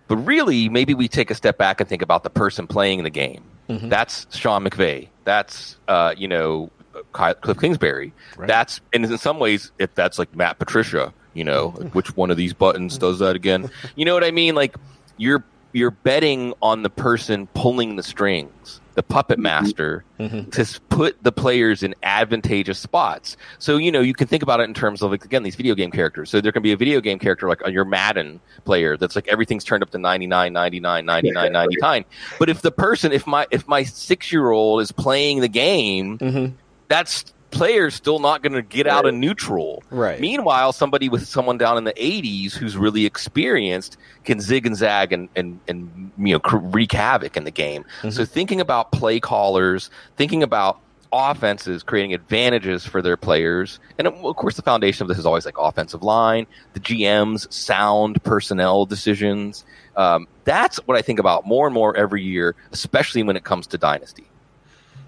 [0.07, 3.11] But really, maybe we take a step back and think about the person playing the
[3.11, 3.43] game.
[3.67, 5.09] That's Sean McVay.
[5.23, 6.78] That's uh, you know Ky-
[7.11, 8.13] Cliff Kingsbury.
[8.37, 12.37] That's and in some ways, if that's like Matt Patricia, you know, which one of
[12.37, 13.69] these buttons does that again?
[13.95, 14.55] You know what I mean?
[14.55, 14.75] Like
[15.17, 19.43] you're you're betting on the person pulling the strings, the puppet mm-hmm.
[19.43, 20.49] master, mm-hmm.
[20.49, 23.37] to put the players in advantageous spots.
[23.59, 25.75] So you know you can think about it in terms of like again these video
[25.75, 26.29] game characters.
[26.29, 29.63] So there can be a video game character like your Madden player that's like everything's
[29.63, 32.05] turned up to 99, 99, 99, 99.
[32.39, 36.17] But if the person, if my if my six year old is playing the game,
[36.17, 36.55] mm-hmm.
[36.89, 39.83] That's player's still not going to get out of neutral.
[39.89, 40.19] Right.
[40.19, 45.13] Meanwhile, somebody with someone down in the 80s who's really experienced can zig and zag
[45.13, 47.85] and and and you know wreak havoc in the game.
[48.09, 50.79] So thinking about play callers, thinking about
[51.11, 55.45] offenses creating advantages for their players, and of course the foundation of this is always
[55.45, 59.65] like offensive line, the GM's sound personnel decisions.
[59.95, 63.67] Um, that's what I think about more and more every year, especially when it comes
[63.67, 64.29] to dynasty.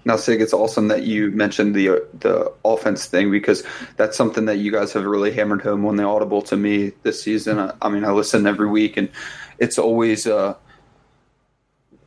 [0.04, 3.62] Now, Sig, it's awesome that you mentioned the the offense thing because
[3.96, 7.22] that's something that you guys have really hammered home on the audible to me this
[7.22, 7.58] season.
[7.58, 9.08] I, I mean, I listen every week, and
[9.58, 10.54] it's always, uh,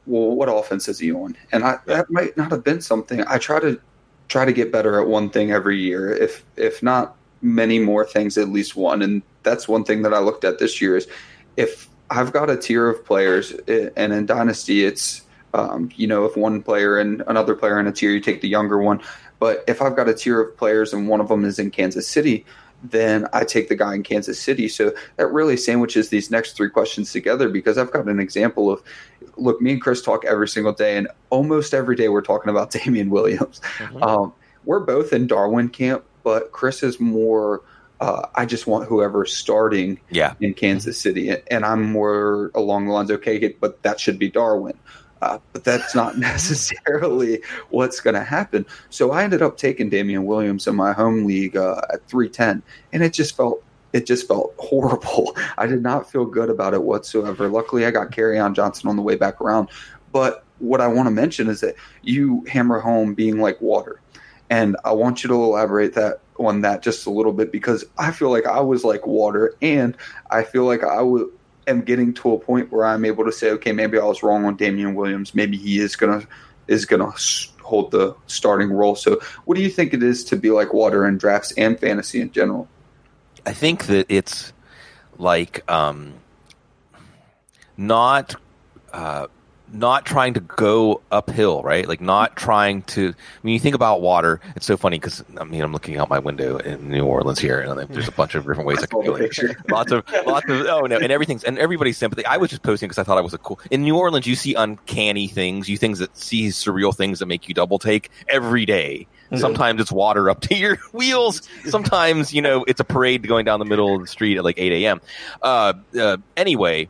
[0.05, 1.37] well, what offense is he on?
[1.51, 3.79] And I, that might not have been something I try to
[4.27, 8.37] try to get better at one thing every year, if if not many more things,
[8.37, 9.01] at least one.
[9.01, 11.07] And that's one thing that I looked at this year is
[11.55, 15.21] if I've got a tier of players, eh, and in Dynasty, it's
[15.55, 18.49] um, you know, if one player and another player in a tier, you take the
[18.49, 19.01] younger one.
[19.39, 22.07] But if I've got a tier of players and one of them is in Kansas
[22.07, 22.45] City,
[22.83, 24.67] then I take the guy in Kansas City.
[24.67, 28.81] So that really sandwiches these next three questions together because I've got an example of
[29.37, 32.71] look, me and Chris talk every single day, and almost every day we're talking about
[32.77, 33.59] Damien Williams.
[34.01, 34.33] Um,
[34.65, 37.61] we're both in Darwin camp, but Chris is more.
[38.01, 40.33] Uh, I just want whoever's starting Yeah.
[40.41, 43.09] in Kansas City, and I'm more along the lines.
[43.09, 44.77] Okay, but that should be Darwin.
[45.25, 48.63] Uh, but that's not necessarily what's going to happen.
[48.91, 52.61] So I ended up taking Damien Williams in my home league uh, at 310,
[52.93, 55.35] and it just felt it just felt horrible.
[55.57, 57.47] I did not feel good about it whatsoever.
[57.47, 59.69] Luckily, I got Kerryon Johnson on the way back around.
[60.11, 63.99] But what I want to mention is that you hammer home being like water,
[64.51, 68.11] and I want you to elaborate that on that just a little bit because I
[68.11, 69.97] feel like I was like water, and
[70.29, 71.31] I feel like I w-
[71.67, 74.45] am getting to a point where I'm able to say, okay, maybe I was wrong
[74.45, 75.33] on Damien Williams.
[75.35, 76.25] Maybe he is gonna
[76.67, 77.13] is gonna
[77.61, 78.95] hold the starting role.
[78.95, 82.21] So, what do you think it is to be like water in drafts and fantasy
[82.21, 82.67] in general?
[83.45, 84.53] I think that it's
[85.17, 86.13] like um,
[87.77, 88.35] not
[88.93, 89.27] uh,
[89.73, 91.87] not trying to go uphill, right?
[91.87, 93.13] Like not trying to.
[93.41, 96.19] When you think about water, it's so funny because I mean I'm looking out my
[96.19, 99.13] window in New Orleans here, and there's a bunch of different ways I can go.
[99.69, 102.25] Lots of lots of oh no, and everything's and everybody's sympathy.
[102.25, 103.59] I was just posting because I thought I was a cool.
[103.71, 107.47] In New Orleans, you see uncanny things, you things that see surreal things that make
[107.47, 109.07] you double take every day.
[109.25, 109.37] Mm-hmm.
[109.37, 111.41] Sometimes it's water up to your wheels.
[111.65, 114.59] Sometimes you know it's a parade going down the middle of the street at like
[114.59, 115.01] 8 a.m.
[115.41, 116.87] Uh, uh, anyway,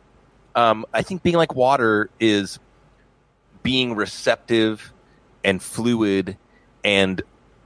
[0.54, 2.58] um, I think being like water is
[3.66, 4.92] being receptive
[5.42, 6.36] and fluid
[6.84, 7.20] and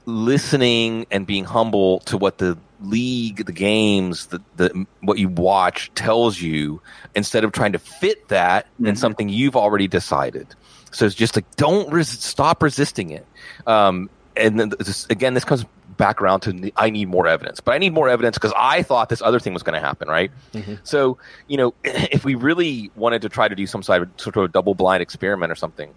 [0.07, 5.93] listening and being humble to what the league, the games, the, the what you watch
[5.95, 6.81] tells you
[7.15, 8.87] instead of trying to fit that mm-hmm.
[8.87, 10.47] in something you've already decided.
[10.91, 13.27] So it's just like don't res- stop resisting it.
[13.67, 15.67] Um, and then this, again, this comes
[16.01, 19.11] back around to I need more evidence, but I need more evidence because I thought
[19.11, 20.33] this other thing was going to happen, right?
[20.55, 20.77] Mm-hmm.
[20.83, 24.37] So you know, if we really wanted to try to do some sort of, sort
[24.37, 25.93] of double blind experiment or something,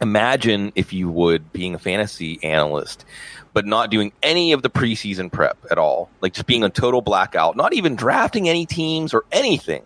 [0.00, 3.04] imagine if you would being a fantasy analyst
[3.52, 7.00] but not doing any of the preseason prep at all like just being a total
[7.00, 9.82] blackout not even drafting any teams or anything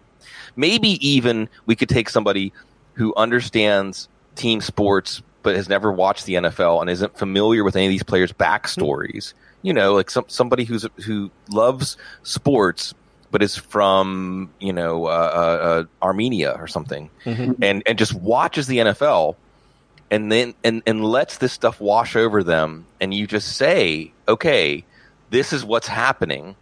[0.57, 2.53] maybe even we could take somebody
[2.95, 7.87] who understands team sports but has never watched the NFL and isn't familiar with any
[7.87, 9.35] of these players backstories.
[9.63, 12.95] You know like some somebody who's who loves sports
[13.31, 17.63] but is from you know uh, uh, uh Armenia or something mm-hmm.
[17.63, 19.37] and and just watches the NFL
[20.11, 22.87] and then and and lets this stuff wash over them.
[23.01, 24.85] And you just say okay
[25.31, 26.57] this is what's happening.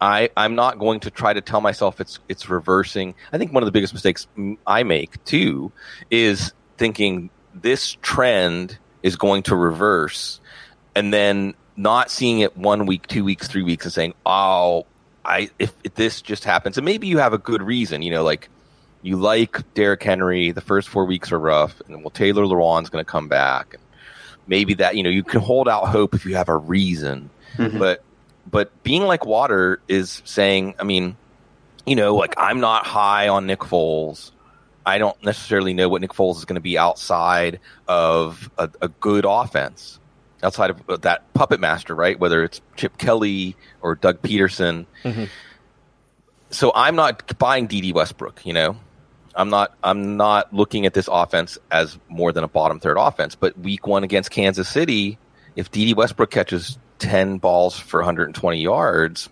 [0.00, 3.14] I i'm not going to try to tell myself it's it's reversing.
[3.32, 4.26] I think one of the biggest mistakes
[4.66, 5.72] i make too
[6.10, 7.30] is thinking
[7.62, 10.40] this trend is going to reverse
[10.94, 14.84] and then not seeing it one week two weeks three weeks and saying oh
[15.24, 18.24] i if, if this just happens and maybe you have a good reason you know
[18.24, 18.48] like
[19.02, 20.50] you like Derrick Henry.
[20.50, 23.82] The first four weeks are rough, and well, Taylor Lewan's going to come back, and
[24.46, 27.30] maybe that you know you can hold out hope if you have a reason.
[27.56, 27.78] Mm-hmm.
[27.78, 28.02] But
[28.50, 31.16] but being like water is saying, I mean,
[31.86, 34.30] you know, like I'm not high on Nick Foles.
[34.86, 38.88] I don't necessarily know what Nick Foles is going to be outside of a, a
[38.88, 40.00] good offense,
[40.42, 42.18] outside of that puppet master, right?
[42.18, 44.86] Whether it's Chip Kelly or Doug Pederson.
[45.04, 45.24] Mm-hmm.
[46.50, 48.76] So I'm not buying Dede Westbrook, you know.
[49.34, 53.34] I'm not I'm not looking at this offense as more than a bottom third offense.
[53.34, 55.18] But week one against Kansas City,
[55.54, 59.28] if Dede Westbrook catches ten balls for 120 yards,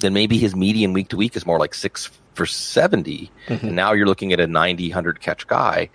[0.00, 3.30] then maybe his median week to week is more like six for 70.
[3.46, 3.66] Mm-hmm.
[3.66, 5.90] And now you're looking at a 90, 100 catch guy.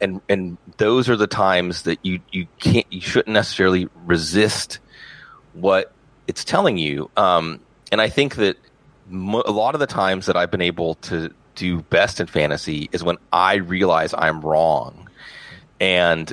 [0.00, 4.80] And and those are the times that you you can't you shouldn't necessarily resist
[5.52, 5.92] what
[6.26, 7.08] it's telling you.
[7.16, 7.60] Um,
[7.92, 8.56] and I think that
[9.08, 12.88] mo- a lot of the times that I've been able to do best in fantasy
[12.92, 15.08] is when I realize I'm wrong
[15.80, 16.32] and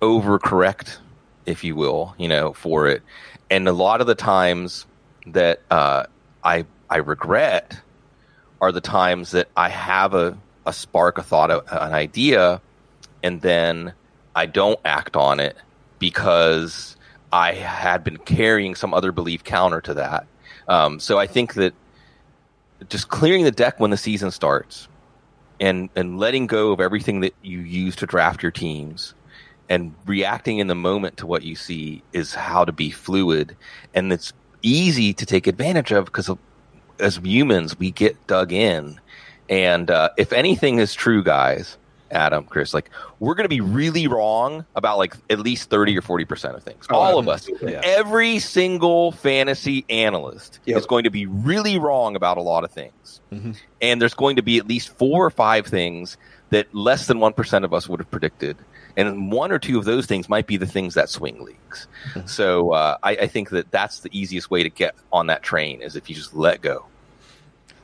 [0.00, 0.98] overcorrect,
[1.44, 3.02] if you will, you know, for it.
[3.50, 4.86] And a lot of the times
[5.26, 6.06] that uh,
[6.46, 7.80] I I regret
[8.60, 12.62] are the times that I have a, a spark, a thought, a, an idea,
[13.22, 13.92] and then
[14.34, 15.56] I don't act on it
[15.98, 16.96] because
[17.32, 20.26] I had been carrying some other belief counter to that.
[20.68, 21.74] Um, so I think that
[22.88, 24.88] just clearing the deck when the season starts
[25.58, 29.14] and and letting go of everything that you use to draft your teams
[29.68, 33.56] and reacting in the moment to what you see is how to be fluid
[33.94, 36.30] and it's easy to take advantage of because
[36.98, 38.98] as humans we get dug in
[39.48, 41.76] and uh, if anything is true guys
[42.10, 46.02] Adam, Chris, like we're going to be really wrong about like at least 30 or
[46.02, 46.86] 40% of things.
[46.90, 47.48] Oh, All of us.
[47.62, 47.80] Yeah.
[47.82, 50.78] Every single fantasy analyst yep.
[50.78, 53.20] is going to be really wrong about a lot of things.
[53.32, 53.52] Mm-hmm.
[53.80, 56.16] And there's going to be at least four or five things
[56.50, 58.56] that less than 1% of us would have predicted.
[58.96, 61.86] And one or two of those things might be the things that swing leagues.
[62.14, 62.26] Mm-hmm.
[62.26, 65.82] So uh, I, I think that that's the easiest way to get on that train
[65.82, 66.86] is if you just let go.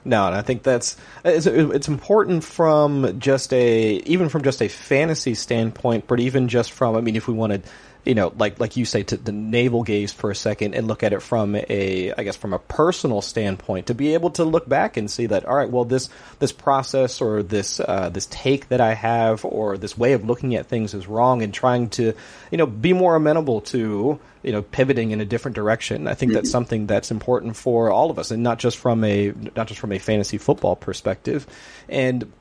[0.05, 4.69] No, and I think that's it's, it's important from just a even from just a
[4.69, 7.63] fantasy standpoint, but even just from I mean, if we wanted
[8.05, 11.05] you know, like like you say, to the navel gaze for a second and look
[11.05, 14.69] at it from a, I guess, from a personal standpoint, to be able to look
[14.69, 16.09] back and see that, all right, well, this
[16.41, 20.57] this process or this uh, this take that I have or this way of looking
[20.57, 22.13] at things is wrong, and trying to,
[22.51, 26.09] you know, be more amenable to, you know, pivoting in a different direction.
[26.09, 26.39] I think mm-hmm.
[26.39, 29.79] that's something that's important for all of us, and not just from a not just
[29.79, 31.47] from a fantasy football perspective.
[31.89, 32.33] And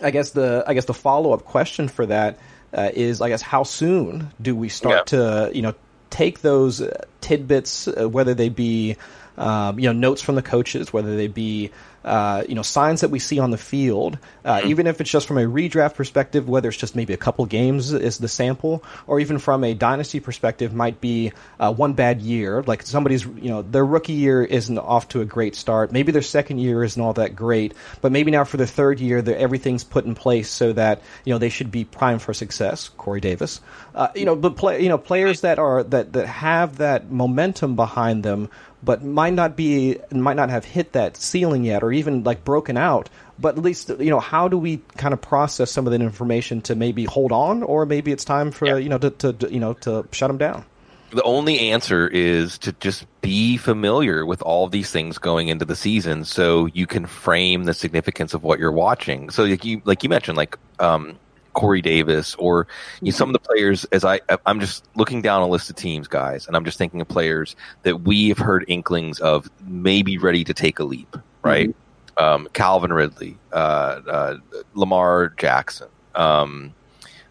[0.00, 2.38] I guess the I guess the follow up question for that
[2.72, 5.18] uh, is, I guess, how soon do we start yeah.
[5.18, 5.74] to, you know,
[6.10, 8.96] take those uh, tidbits, uh, whether they be,
[9.36, 11.70] um, you know, notes from the coaches, whether they be,
[12.04, 14.70] uh, you know signs that we see on the field, uh, Mm-hmm.
[14.70, 17.92] even if it's just from a redraft perspective, whether it's just maybe a couple games
[17.92, 22.62] is the sample, or even from a dynasty perspective, might be uh, one bad year.
[22.62, 25.92] Like somebody's, you know, their rookie year isn't off to a great start.
[25.92, 29.18] Maybe their second year isn't all that great, but maybe now for the third year,
[29.18, 32.90] everything's put in place so that you know they should be primed for success.
[32.96, 33.60] Corey Davis,
[33.94, 37.76] uh, you know, but play, you know, players that are that that have that momentum
[37.76, 38.48] behind them
[38.82, 42.76] but might not be might not have hit that ceiling yet or even like broken
[42.76, 43.08] out.
[43.38, 46.60] But at least you know how do we kind of process some of that information
[46.62, 48.76] to maybe hold on or maybe it's time for Yeah.
[48.76, 50.64] you know to, to you know to shut them down?
[51.10, 55.66] The only answer is to just be familiar with all of these things going into
[55.66, 59.28] the season so you can frame the significance of what you're watching.
[59.28, 61.18] So like you like you mentioned like um
[61.54, 62.66] Corey Davis or
[63.00, 65.76] you know, some of the players as I I'm just looking down a list of
[65.76, 70.18] teams guys and I'm just thinking of players that we have heard inklings of maybe
[70.18, 71.74] ready to take a leap right
[72.18, 74.36] um, Calvin Ridley uh, uh,
[74.74, 76.74] Lamar Jackson um,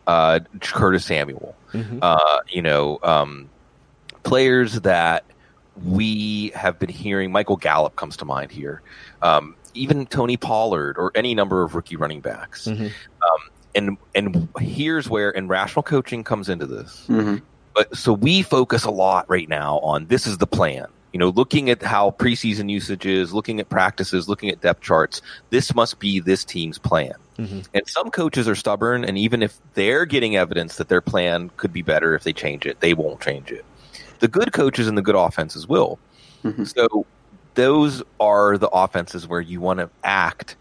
[0.07, 1.55] uh, Curtis Samuel
[2.01, 3.49] uh, you know um,
[4.23, 5.25] players that
[5.83, 7.31] we have been hearing.
[7.31, 8.81] Michael Gallup comes to mind here.
[9.21, 12.67] Um, even Tony Pollard or any number of rookie running backs.
[12.67, 12.89] Um,
[13.75, 17.05] and and here's where and rational coaching comes into this.
[17.07, 17.41] Mhm.
[17.73, 20.87] But so we focus a lot right now on this is the plan.
[21.13, 25.21] You know, looking at how preseason usage is, looking at practices, looking at depth charts.
[25.49, 27.13] This must be this team's plan.
[27.73, 31.73] And some coaches are stubborn, and even if they're getting evidence that their plan could
[31.73, 33.65] be better if they change it, they won't change it.
[34.19, 35.97] The good coaches and the good offenses will.
[36.65, 37.07] So
[37.55, 40.55] those are the offenses where you want to act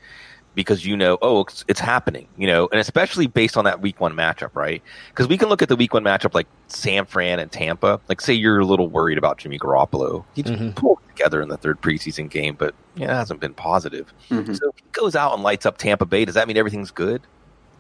[0.55, 4.01] because you know, oh, it's, it's happening, you know, and especially based on that week
[4.01, 4.83] one matchup, right?
[5.11, 8.01] Because we can look at the week one matchup like San Fran and Tampa.
[8.09, 10.25] Like, say you're a little worried about Jimmy Garoppolo.
[10.35, 14.13] He just pulled together in the third preseason game, but yeah, it hasn't been positive.
[14.29, 17.23] So if he goes out and lights up Tampa Bay, does that mean everything's good?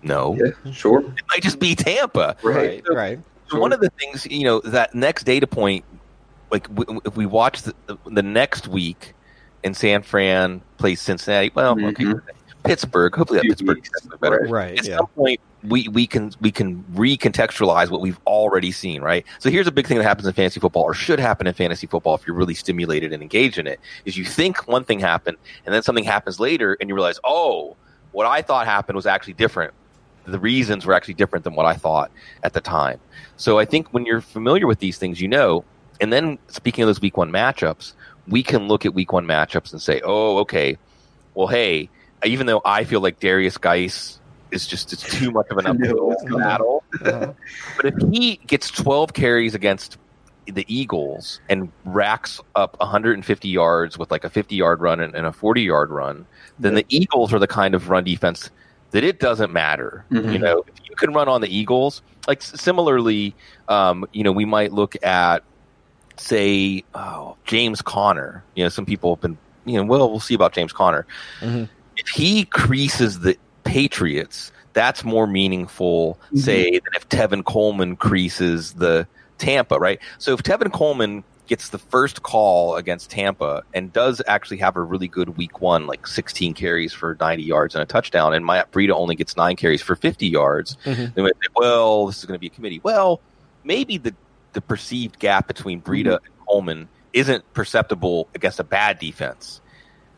[0.02, 0.36] No.
[0.36, 1.00] Yeah, sure.
[1.00, 2.36] It might just be Tampa.
[2.42, 5.84] right So- right so one of the things, you know, that next data point,
[6.52, 9.12] like w- if we watch the, the, the next week
[9.64, 12.20] and San Fran plays Cincinnati, well, okay, Mhm.
[12.62, 13.14] Pittsburgh.
[13.14, 14.46] Hopefully, that Pittsburgh weeks, is better.
[14.48, 19.02] right At yeah some point, we, we can we can recontextualize what we've already seen,
[19.02, 19.26] right?
[19.38, 21.86] So here's a big thing that happens in fantasy football, or should happen in fantasy
[21.86, 23.80] football if you're really stimulated and engaged in it.
[24.04, 27.76] Is you think one thing happened, and then something happens later, and you realize, oh,
[28.12, 29.74] what I thought happened was actually different.
[30.26, 32.10] The reasons were actually different than what I thought
[32.42, 33.00] at the time.
[33.36, 35.64] So I think when you're familiar with these things, you know.
[36.00, 37.92] And then speaking of those week one matchups,
[38.26, 40.78] we can look at week one matchups and say, oh, okay,
[41.34, 41.90] well, hey,
[42.24, 44.18] even though I feel like Darius Guice
[44.50, 47.32] is just it's too much of an uphill battle, Uh-huh.
[47.76, 49.96] but if he gets 12 carries against
[50.46, 55.26] the Eagles and racks up 150 yards with like a 50 yard run and, and
[55.26, 56.26] a 40 yard run,
[56.58, 58.50] then the Eagles are the kind of run defense
[58.90, 60.04] that it doesn't matter.
[60.10, 60.32] Mhm.
[60.32, 63.36] You know, if you can run on the Eagles, like similarly,
[63.68, 65.44] um, you know, we might look at
[66.16, 68.42] say oh, James Conner.
[68.56, 71.06] You know, some people have been, you know, well, we'll see about James Conner.
[71.40, 71.68] Mhm.
[72.00, 79.06] If he creases the Patriots, that's more meaningful, say, than if Tevin Coleman creases the
[79.38, 80.00] Tampa, right?
[80.18, 84.82] So if Tevin Coleman gets the first call against Tampa and does actually have a
[84.82, 88.70] really good week one, like 16 carries for 90 yards and a touchdown, and Matt
[88.70, 91.12] Breida only gets nine carries for 50 yards, Mhm.
[91.14, 92.80] they might say, well, this is going to be a committee.
[92.84, 93.20] Well,
[93.64, 94.14] maybe the,
[94.52, 99.60] the perceived gap between Breida and Coleman isn't perceptible against a bad defense.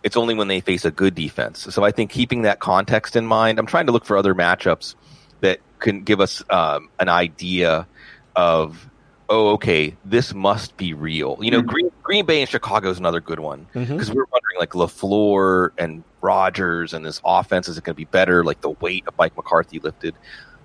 [0.02, 1.60] It's only when they face a good defense.
[1.74, 4.94] So I think keeping that context in mind, I'm trying to look for other matchups
[5.40, 7.86] that can give us um, an idea
[8.34, 8.88] of,
[9.28, 11.38] oh, okay, this must be real.
[11.40, 11.66] You know, Mhm.
[11.66, 16.02] Green, Green Bay and Chicago is another good one because we're wondering like Lafleur and
[16.20, 18.44] Rodgers and this offense is it going to be better?
[18.44, 20.14] Like the weight of Mike McCarthy lifted,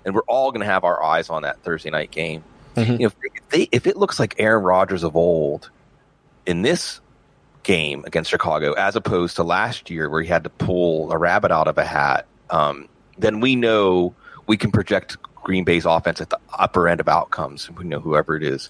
[0.04, 2.42] and we're all going to have our eyes on that Thursday night game.
[2.76, 2.92] Mhm.
[3.00, 5.70] You know, if they if it looks like Aaron Rodgers of old
[6.46, 7.00] in this
[7.62, 11.50] game against Chicago, as opposed to last year where he had to pull a rabbit
[11.50, 14.14] out of a hat, um, then we know
[14.46, 17.70] we can project Green Bay's offense at the upper end of outcomes.
[17.70, 18.68] We know whoever it is.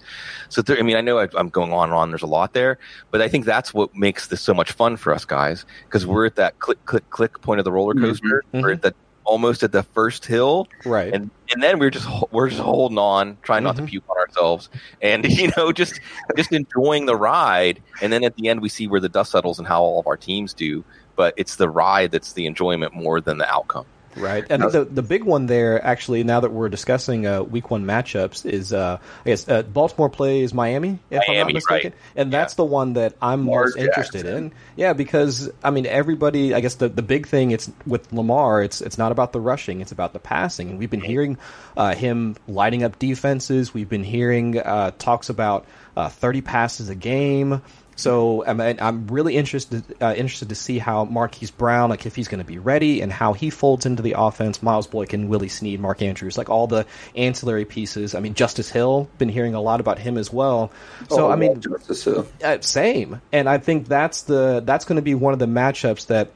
[0.48, 2.10] So, there, I mean, I know I- I'm going on and on.
[2.10, 2.78] There's a lot there,
[3.10, 6.26] but I think that's what makes this so much fun for us guys because we're
[6.26, 8.44] at that click, click, click point of the roller coaster.
[8.54, 8.62] Mhm.
[8.62, 8.94] We're at the
[9.28, 13.38] almost at the first hill, right and and then we're just we're just holding on,
[13.42, 13.88] trying not to Mhm.
[13.88, 14.68] puke on ourselves,
[15.00, 16.00] and you know just
[16.36, 17.80] just enjoying the ride.
[18.02, 20.06] And then at the end, we see where the dust settles and how all of
[20.08, 20.84] our teams do.
[21.14, 23.86] But it's the ride that's the enjoyment more than the outcome.
[24.16, 27.84] Right, and the the big one there, actually, now that we're discussing uh, week one
[27.84, 32.00] matchups, is uh, I guess uh, Baltimore plays Miami, if I'm not mistaken, right.
[32.16, 34.52] and that's the one that I'm Lamar most interested in.
[34.76, 38.80] Yeah, because I mean, everybody, I guess the the big thing it's with Lamar, it's
[38.80, 41.38] it's not about the rushing, it's about the passing, and we've been hearing
[41.76, 43.72] uh, him lighting up defenses.
[43.72, 47.62] We've been hearing uh, talks about uh, 30 passes a game.
[47.98, 52.14] So I mean, I'm really interested uh, interested to see how Marquise Brown, like if
[52.14, 54.62] he's going to be ready and how he folds into the offense.
[54.62, 56.86] Miles Boykin, Willie Snead, Mark Andrews, like all the
[57.16, 58.14] ancillary pieces.
[58.14, 60.70] I mean, Justice Hill, been hearing a lot about him as well.
[61.10, 62.26] So Oh, I mean, Justice Hill.
[62.44, 66.06] uh, same, and I think that's the that's going to be one of the matchups
[66.06, 66.30] that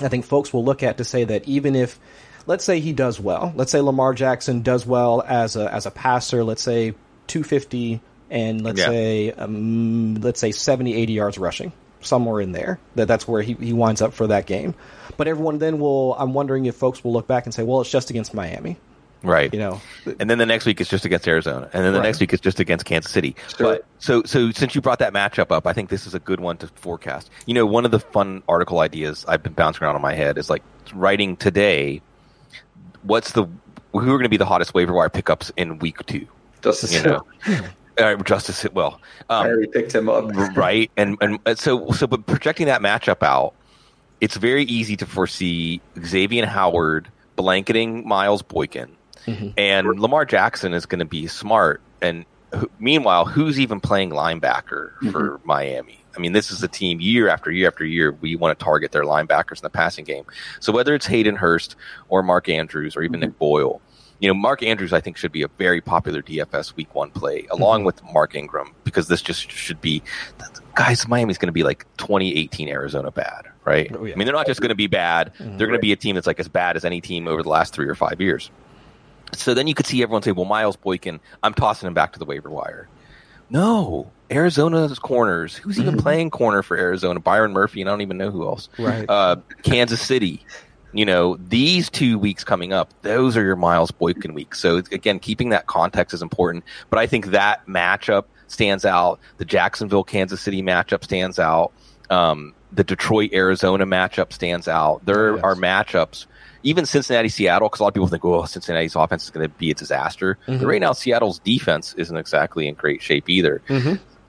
[0.00, 2.00] I think folks will look at to say that even if,
[2.46, 5.90] let's say he does well, let's say Lamar Jackson does well as a as a
[5.90, 6.94] passer, let's say
[7.26, 8.00] 250
[8.32, 8.86] and let's Yeah.
[8.88, 13.52] say um, let's say 70 80 yards rushing somewhere in there that that's where he,
[13.54, 14.74] he winds up for that game
[15.16, 17.90] but everyone then will i'm wondering if folks will look back and say well it's
[17.90, 18.76] just against miami
[19.24, 19.54] Right.
[19.54, 19.80] you know
[20.18, 22.06] and then the next week it's just against Arizona, and then the Right.
[22.06, 23.36] next week it's just against Kansas City.
[23.56, 23.74] Sure.
[23.74, 26.40] But so so since you brought that matchup up, I think this is a good
[26.40, 27.30] one to forecast.
[27.46, 30.38] You know, one of the fun article ideas I've been bouncing around in my head
[30.38, 32.02] is like writing today.
[33.04, 33.44] What's the
[33.92, 36.26] who are going to be the hottest waiver wire pickups in week two?
[36.60, 37.26] Justice You Hill.
[37.98, 40.30] Know, uh, Justice well, I um, already picked him up.
[40.56, 40.90] right?
[40.96, 43.54] And and uh, so so, but projecting that matchup out,
[44.20, 48.96] it's very easy to foresee Xavien Howard blanketing Miles Boykin,
[49.56, 51.80] and Lamar Jackson is going to be smart.
[52.00, 52.24] And
[52.54, 55.98] who, meanwhile, who's even playing linebacker for Miami?
[56.16, 58.12] I mean, this is a team year after year after year.
[58.12, 60.24] We want to target their linebackers in the passing game.
[60.60, 61.76] So whether it's Hayden Hurst
[62.08, 63.80] or Mark Andrews or even Nick Boyle,
[64.22, 67.44] you know, Mark Andrews, I think, should be a very popular DFS Week One play,
[67.50, 67.86] along mm-hmm.
[67.86, 70.00] with Mark Ingram, because this just should be,
[70.76, 71.08] guys.
[71.08, 73.90] Miami's going to be like 2018 Arizona bad, right?
[73.92, 74.14] Oh, yeah.
[74.14, 75.58] I mean, they're not just going to be bad; mm-hmm.
[75.58, 77.48] they're going to be a team that's like as bad as any team over the
[77.48, 78.52] last three or five years.
[79.34, 82.20] So then you could see everyone say, "Well, Miles Boykin, I'm tossing him back to
[82.20, 82.88] the waiver wire."
[83.50, 85.56] No, Arizona's corners.
[85.56, 86.02] Who's even mm-hmm.
[86.02, 87.18] playing corner for Arizona?
[87.18, 88.68] Byron Murphy, and I don't even know who else.
[88.78, 89.04] Right.
[89.08, 90.46] Uh, Kansas City.
[90.92, 94.60] You know, these two weeks coming up, those are your Miles Boykin weeks.
[94.60, 96.64] So again, keeping that context is important.
[96.90, 99.18] But I think that matchup stands out.
[99.38, 101.72] The Jacksonville Kansas City matchup stands out.
[102.10, 105.04] Um, the Detroit Arizona matchup stands out.
[105.06, 105.44] There Yes.
[105.44, 106.26] are matchups.
[106.62, 109.54] Even Cincinnati Seattle, because a lot of people think, oh, Cincinnati's offense is going to
[109.56, 110.38] be a disaster.
[110.46, 113.62] But right now, Seattle's defense isn't exactly in great shape either.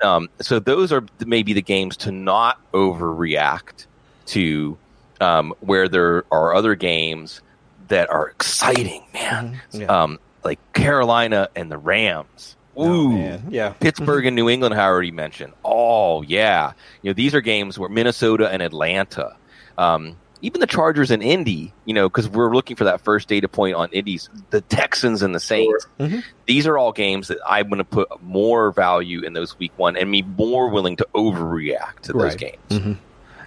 [0.02, 3.86] Um, so those are maybe the games to not overreact
[4.28, 4.78] to,
[5.22, 7.42] um, where there are other games
[7.90, 9.60] that are exciting, man.
[9.74, 9.82] Mhm.
[9.82, 9.86] Yeah.
[9.88, 12.56] Um, like Carolina and the Rams.
[12.76, 13.44] Oh, Ooh, man.
[13.52, 15.54] yeah Pittsburgh and New England, I already mentioned.
[15.64, 19.36] Oh yeah, you know these are games where Minnesota and Atlanta,
[19.78, 23.48] um, even the Chargers and Indy, you know, because we're looking for that first data
[23.48, 25.86] point on Indy's, the Texans and the Saints.
[26.00, 26.24] Mhm.
[26.48, 29.96] These are all games that I'm going to put more value in those week one
[29.96, 32.38] and be more willing to overreact to those Right.
[32.38, 32.58] games.
[32.70, 32.98] Mhm.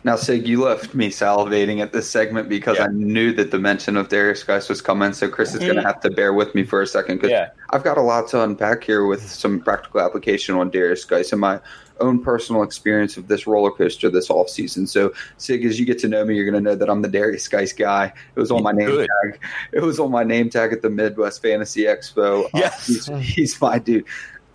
[0.07, 2.85] Now, Sig, you left me salivating at this segment because Yeah.
[2.85, 5.13] I knew that the mention of Darius Guice was coming.
[5.13, 7.49] So Chris is going to have to bear with me for a second because Yeah.
[7.71, 11.41] I've got a lot to unpack here with some practical application on Darius Guice and
[11.41, 11.59] my
[11.99, 14.87] own personal experience of this roller coaster this off season.
[14.87, 17.09] So, Sig, as you get to know me, you're going to know that I'm the
[17.09, 18.13] Darius Guice guy.
[18.37, 19.09] It was on my name Good.
[19.25, 19.41] tag.
[19.73, 22.45] It was on my name tag at the Midwest Fantasy Expo.
[22.45, 22.87] Uh, Yes.
[22.87, 24.05] he's, he's my dude.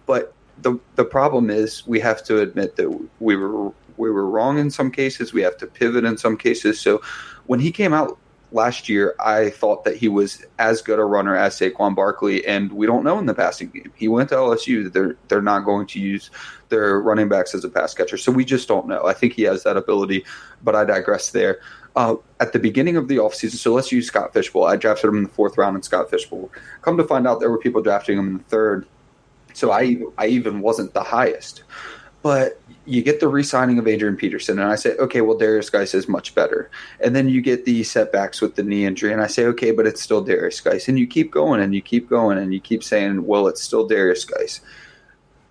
[0.06, 2.90] But the the problem is we have to admit that
[3.20, 5.34] we were we were wrong in some cases.
[5.34, 6.80] We have to pivot in some cases.
[6.80, 7.02] So
[7.48, 8.18] when he came out
[8.52, 12.72] last year, I thought that he was as good a runner as Saquon Barkley, and
[12.72, 13.92] we don't know in the passing game.
[13.96, 14.92] He went to LSU.
[14.92, 16.30] They're they're not going to use
[16.70, 19.06] their running backs as a pass catcher, so we just don't know.
[19.06, 20.26] I think he has that ability,
[20.64, 21.60] but I digress there.
[21.96, 24.64] Uh, at the beginning of the offseason, so let's use Scott Fishbowl.
[24.64, 26.50] I drafted him in the fourth round in Scott Fishbowl.
[26.84, 28.88] Come to find out, there were people drafting him in the third.
[29.54, 31.64] So I I even wasn't the highest.
[32.24, 35.94] But you get the re-signing of Adrian Peterson, and I say, okay, well Darius Guice
[35.94, 36.70] is much better.
[37.00, 39.88] And then you get the setbacks with the knee injury, and I say, okay, but
[39.88, 40.88] it's still Darius Guice.
[40.88, 43.88] And you keep going, and you keep going, and you keep saying, well, it's still
[43.88, 44.62] Darius Guice.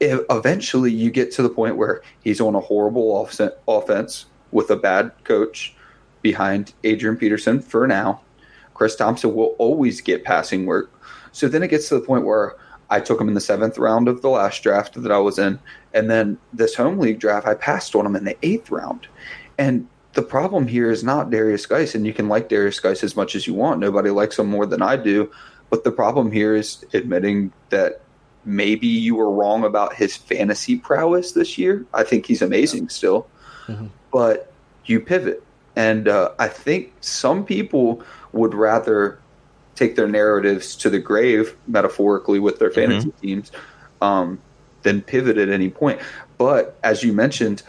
[0.00, 4.76] Eventually, you get to the point where he's on a horrible off- offense with a
[4.76, 5.74] bad coach
[6.22, 8.20] behind Adrian Peterson for now.
[8.74, 10.90] Chris Thompson will always get passing work.
[11.32, 12.56] So then it gets to the point where
[12.90, 15.58] I took him in the seventh round of the last draft that I was in.
[15.94, 19.06] And then this home league draft, I passed on him in the eighth round.
[19.58, 23.14] And the problem here is not Darius Guice, and you can like Darius Guice as
[23.14, 23.78] much as you want.
[23.78, 25.30] Nobody likes him more than I do.
[25.70, 28.00] But the problem here is admitting that
[28.44, 31.86] maybe you were wrong about his fantasy prowess this year.
[31.94, 33.28] I think he's amazing still.
[33.68, 33.90] Mhm.
[34.12, 34.52] But
[34.86, 35.44] you pivot.
[35.76, 39.19] And uh, I think some people would rather
[39.80, 43.26] take their narratives to the grave, metaphorically, with their fantasy mm-hmm.
[43.26, 43.52] teams,
[44.02, 44.38] um,
[44.82, 46.00] then pivot at any point.
[46.36, 47.62] But as you mentioned,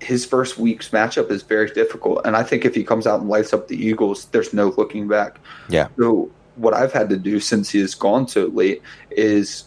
[0.00, 2.20] his first week's matchup is very difficult.
[2.24, 5.08] And I think if he comes out and lights up the Eagles, there's no looking
[5.08, 5.38] back.
[5.68, 5.88] Yeah.
[5.98, 9.64] So what I've had to do since he has gone so late is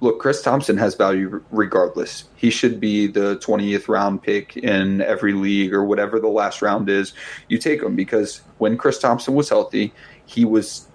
[0.00, 2.24] look, Chris Thompson has value regardless.
[2.36, 6.88] He should be the 20th round pick in every league or whatever the last round
[6.90, 7.14] is.
[7.48, 9.92] You take him because when Chris Thompson was healthy,
[10.26, 10.88] he was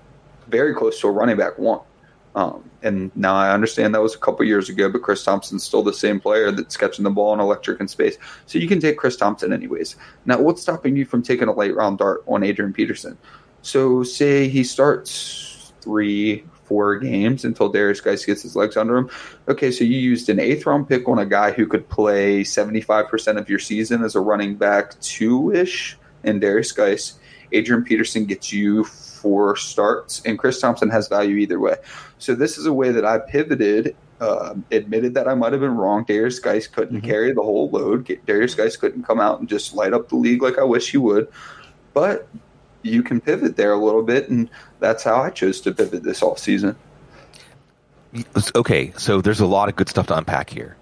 [0.47, 1.81] very close to a running back one.
[2.35, 5.83] Um, and now I understand that was a couple years ago, but Chris Thompson's still
[5.83, 8.17] the same player that's catching the ball in electric and space.
[8.45, 9.95] So you can take Chris Thompson anyways.
[10.25, 13.17] Now, what's stopping you from taking a late round dart on Adrian Peterson?
[13.61, 19.09] So say he starts three, four games until Darius Guice gets his legs under him.
[19.47, 23.37] Okay, so you used an eighth round pick on a guy who could play 75%
[23.37, 27.18] of your season as a running back two ish, and Darius Guice.
[27.51, 28.83] Adrian Peterson gets you
[29.19, 31.75] four starts, and Chris Thompson has value either way.
[32.17, 33.95] So this is a way that I pivoted.
[34.19, 36.03] Uh, admitted that I might have been wrong.
[36.03, 37.07] Darius Guice couldn't mm-hmm.
[37.07, 38.19] carry the whole load.
[38.25, 40.97] Darius Guice couldn't come out and just light up the league like I wish he
[40.97, 41.29] would.
[41.93, 42.27] But
[42.81, 44.49] you can pivot there a little bit, and
[44.81, 46.75] that's how I chose to pivot this off season.
[48.55, 50.75] Okay, so there's a lot of good stuff to unpack here.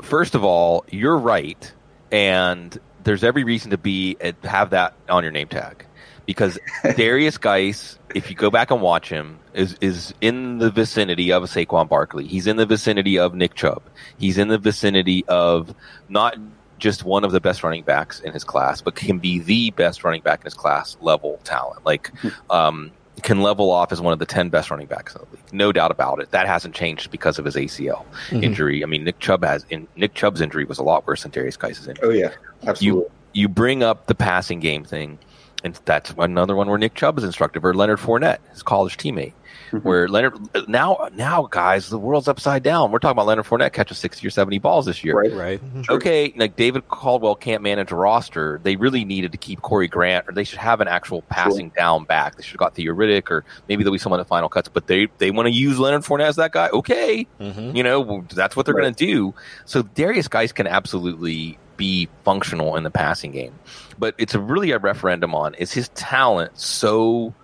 [0.00, 1.72] First of all, you're right,
[2.12, 5.84] and there's every reason to be have that on your name tag
[6.28, 6.58] because
[6.96, 11.42] Darius Guice, if you go back and watch him, is is in the vicinity of
[11.44, 12.26] Saquon Barkley.
[12.26, 13.82] He's in the vicinity of Nick Chubb.
[14.18, 15.74] He's in the vicinity of
[16.10, 16.36] not
[16.78, 20.04] just one of the best running backs in his class, but can be the best
[20.04, 21.86] running back in his class level talent.
[21.86, 22.28] Like, hmm.
[22.50, 22.90] um,
[23.22, 25.52] can level off as one of the 10 best running backs in the league.
[25.52, 26.30] No doubt about it.
[26.30, 28.44] That hasn't changed because of his ACL mm-hmm.
[28.44, 28.84] injury.
[28.84, 31.56] I mean, Nick Chubb has in, Nick Chubb's injury was a lot worse than Darius
[31.56, 32.06] Guice's injury.
[32.06, 32.30] Oh yeah,
[32.68, 32.84] absolutely.
[32.84, 35.18] You, you bring up the passing game thing
[35.64, 39.32] and that's another one where Nick Chubb is instructive, or Leonard Fournette, his college teammate.
[39.70, 39.86] Mm-hmm.
[39.86, 42.90] Where Leonard now now guys, the world's upside down.
[42.90, 45.14] We're talking about Leonard Fournette catching sixty or seventy balls this year.
[45.14, 45.60] Right, right.
[45.62, 45.92] Mm-hmm.
[45.92, 48.60] Okay, like David Caldwell can't manage a roster.
[48.62, 51.76] They really needed to keep Corey Grant, or they should have an actual passing sure.
[51.76, 52.36] down back.
[52.36, 54.68] They should have got Theo Riddick, or maybe there'll be someone at final cuts.
[54.68, 56.68] But they they want to use Leonard Fournette as that guy.
[56.68, 57.76] Okay, mm-hmm.
[57.76, 58.82] you know that's what they're right.
[58.82, 59.34] going to do.
[59.66, 63.54] So Darius Guice can absolutely be functional in the passing game.
[63.98, 67.34] But it's really a referendum on is his talent so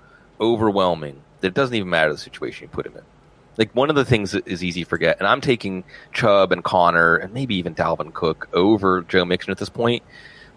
[0.41, 3.03] overwhelming that it doesn't even matter the situation you put him in.
[3.57, 6.63] Like one of the things that is easy to forget, and I'm taking Chubb and
[6.63, 10.03] Conner and maybe even Dalvin Cook over Joe Mixon at this point.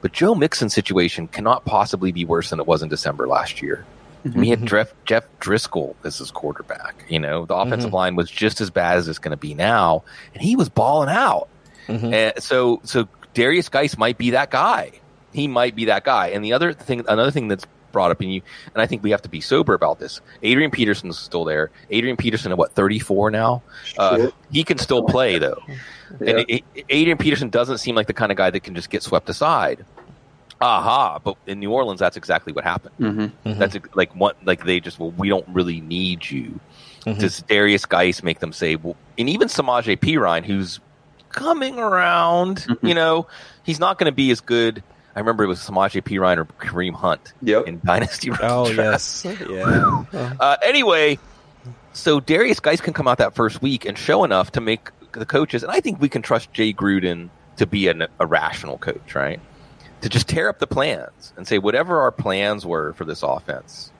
[0.01, 3.85] But Joe Mixon's situation cannot possibly be worse than it was in December last year.
[4.23, 4.67] Mean, he had mm-hmm.
[4.67, 7.05] Jeff, Jeff Driskel as his quarterback.
[7.07, 7.95] You know, the offensive mm-hmm.
[7.95, 11.09] line was just as bad as it's going to be now, and he was balling
[11.09, 11.47] out.
[11.87, 12.13] Mm-hmm.
[12.13, 14.91] And so, so Derrius Guice might be that guy.
[15.33, 16.29] He might be that guy.
[16.29, 18.41] And the other thing, another thing that's brought up in you,
[18.73, 20.21] and I think we have to be sober about this.
[20.43, 21.71] Adrian Peterson's still there.
[21.89, 23.63] Adrian Peterson at what thirty four now?
[23.97, 25.75] Uh, he can still play though, yeah.
[26.19, 28.89] and it, it, Adrian Peterson doesn't seem like the kind of guy that can just
[28.89, 29.85] get swept aside.
[30.59, 31.19] Aha!
[31.19, 32.95] But in New Orleans, that's exactly what happened.
[32.99, 33.49] Mm-hmm.
[33.49, 33.59] Mm-hmm.
[33.59, 36.59] That's like what like they just well, we don't really need you.
[37.05, 37.19] Mm-hmm.
[37.19, 40.79] Does Darius Guice make them say, well, and even Samaje Perine, who's
[41.29, 42.57] coming around.
[42.57, 42.87] Mm-hmm.
[42.87, 43.27] You know,
[43.63, 44.83] he's not going to be as good.
[45.17, 47.65] I remember it was Samaje Perine or Kareem Hunt yep.
[47.65, 48.29] in Dynasty.
[48.39, 50.03] Oh yes, yeah.
[50.13, 51.17] uh, anyway,
[51.91, 55.25] so Darius Guice can come out that first week and show enough to make the
[55.25, 59.15] coaches, and I think we can trust Jay Gruden to be an, a rational coach,
[59.15, 59.39] right?
[60.01, 63.91] To just tear up the plans and say whatever our plans were for this offense,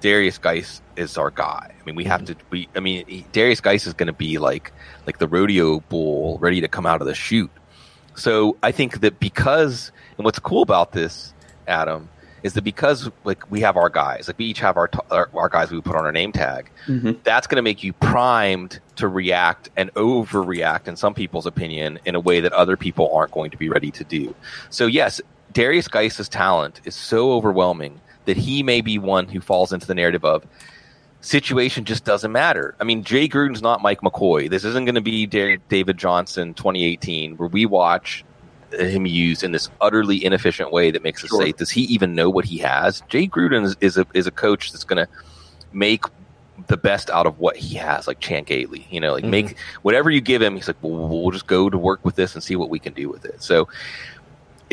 [0.00, 1.74] Darius Guice is our guy.
[1.74, 2.36] I mean, we have to.
[2.50, 4.72] We, I mean, he, Derrius Guice is going to be like
[5.08, 7.50] like the rodeo bull ready to come out of the chute.
[8.14, 11.32] So I think that because and what's cool about this,
[11.66, 12.08] Adam,
[12.42, 15.48] is that because like we have our guys, like we each have our our, our
[15.48, 16.70] guys we put on our name tag.
[16.86, 17.12] Mm-hmm.
[17.24, 22.14] That's going to make you primed to react and overreact, in some people's opinion, in
[22.14, 24.34] a way that other people aren't going to be ready to do.
[24.70, 25.20] So yes,
[25.52, 29.94] Darius Guice's talent is so overwhelming that he may be one who falls into the
[29.94, 30.44] narrative of
[31.22, 32.74] situation just doesn't matter.
[32.80, 34.50] I mean, Jay Gruden's not Mike McCoy.
[34.50, 38.24] This isn't going to be David Johnson 2018 where we watch
[38.72, 41.42] him used in this utterly inefficient way that makes us sure.
[41.42, 43.02] say, does he even know what he has?
[43.08, 45.10] Jay Gruden is, is a is a coach that's going to
[45.72, 46.04] make
[46.68, 48.86] the best out of what he has, like Chan Gailey.
[48.90, 49.30] You know, like mm-hmm.
[49.30, 50.54] make whatever you give him.
[50.56, 52.92] He's like, well, we'll just go to work with this and see what we can
[52.92, 53.42] do with it.
[53.42, 53.68] So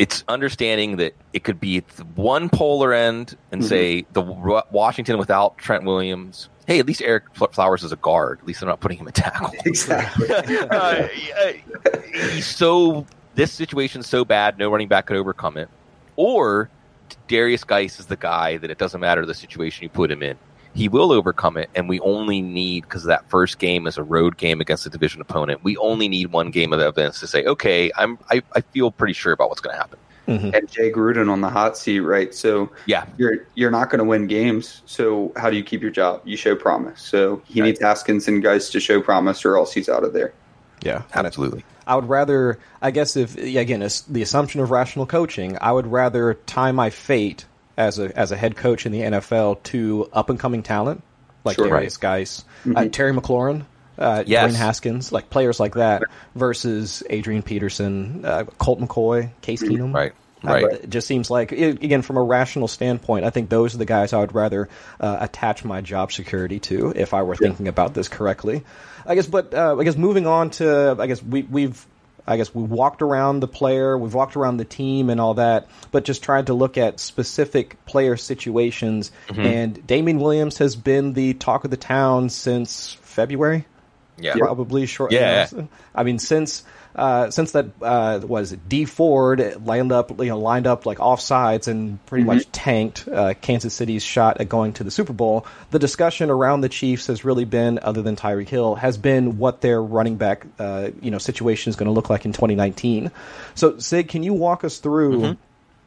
[0.00, 1.80] it's understanding that it could be
[2.14, 3.68] one polar end and mm-hmm.
[3.68, 6.48] say the Washington without Trent Williams.
[6.66, 8.38] Hey, at least Ereck Flowers is a guard.
[8.38, 9.52] At least they're not putting him in tackle.
[9.66, 10.26] Exactly.
[10.70, 11.08] uh,
[12.30, 15.68] he's so this situation's so bad, no running back could overcome it.
[16.16, 16.70] Or
[17.28, 20.38] Darius Guice is the guy that it doesn't matter the situation you put him in.
[20.74, 21.70] He will overcome it.
[21.74, 25.20] And we only need, because that first game is a road game against a division
[25.20, 28.90] opponent, we only need one game of evidence to say, okay, I'm, I, I feel
[28.90, 29.98] pretty sure about what's going to happen.
[30.28, 30.54] Mm-hmm.
[30.54, 32.32] And Jay Gruden on the hot seat, right?
[32.32, 33.04] So Yeah.
[33.18, 34.82] you're you're not going to win games.
[34.86, 36.22] So how do you keep your job?
[36.24, 37.02] You show promise.
[37.02, 40.32] So he needs Haskins and guys to show promise, or else he's out of there.
[40.82, 41.64] Yeah, Absolutely.
[41.86, 46.34] I would rather, I guess, if again, the assumption of rational coaching, I would rather
[46.46, 47.46] tie my fate
[47.80, 51.02] as a as a head coach in the NFL to up and coming talent
[51.44, 51.68] like Sure.
[51.68, 52.44] Darius Guice,
[52.76, 53.64] uh, Terry McLaurin,
[53.98, 54.52] uh, Yes.
[54.52, 56.02] Dwayne Haskins, like players like that,
[56.34, 59.94] versus Adrian Peterson, uh, Colt McCoy, Case Keenum.
[59.94, 60.12] Right.
[60.42, 60.64] Uh, Right.
[60.64, 63.84] it just seems like, i- again, from a rational standpoint, I think those are the
[63.84, 64.68] guys I would rather
[64.98, 68.62] uh, attach my job security to if I were thinking about this correctly.
[69.06, 71.86] I guess, but uh, I guess moving on to, I guess we, we've,
[72.30, 75.66] I guess we walked around the player, we've walked around the team and all that,
[75.90, 79.10] but just tried to look at specific player situations.
[79.26, 79.40] Mm-hmm.
[79.40, 83.66] And Damien Williams has been the talk of the town since February
[84.16, 84.34] Yeah.
[84.36, 85.10] probably short.
[85.10, 85.48] Yeah.
[85.92, 86.62] I mean, since
[86.94, 91.68] uh, since that uh, was Dee Ford lined up, you know, lined up like offsides
[91.68, 95.46] and pretty much tanked uh, Kansas City's shot at going to the Super Bowl.
[95.70, 99.60] The discussion around the Chiefs has really been, other than Tyreek Hill, has been what
[99.60, 103.10] their running back, uh, you know, situation is going to look like in 2019.
[103.54, 105.36] So, Sig, can you walk us through?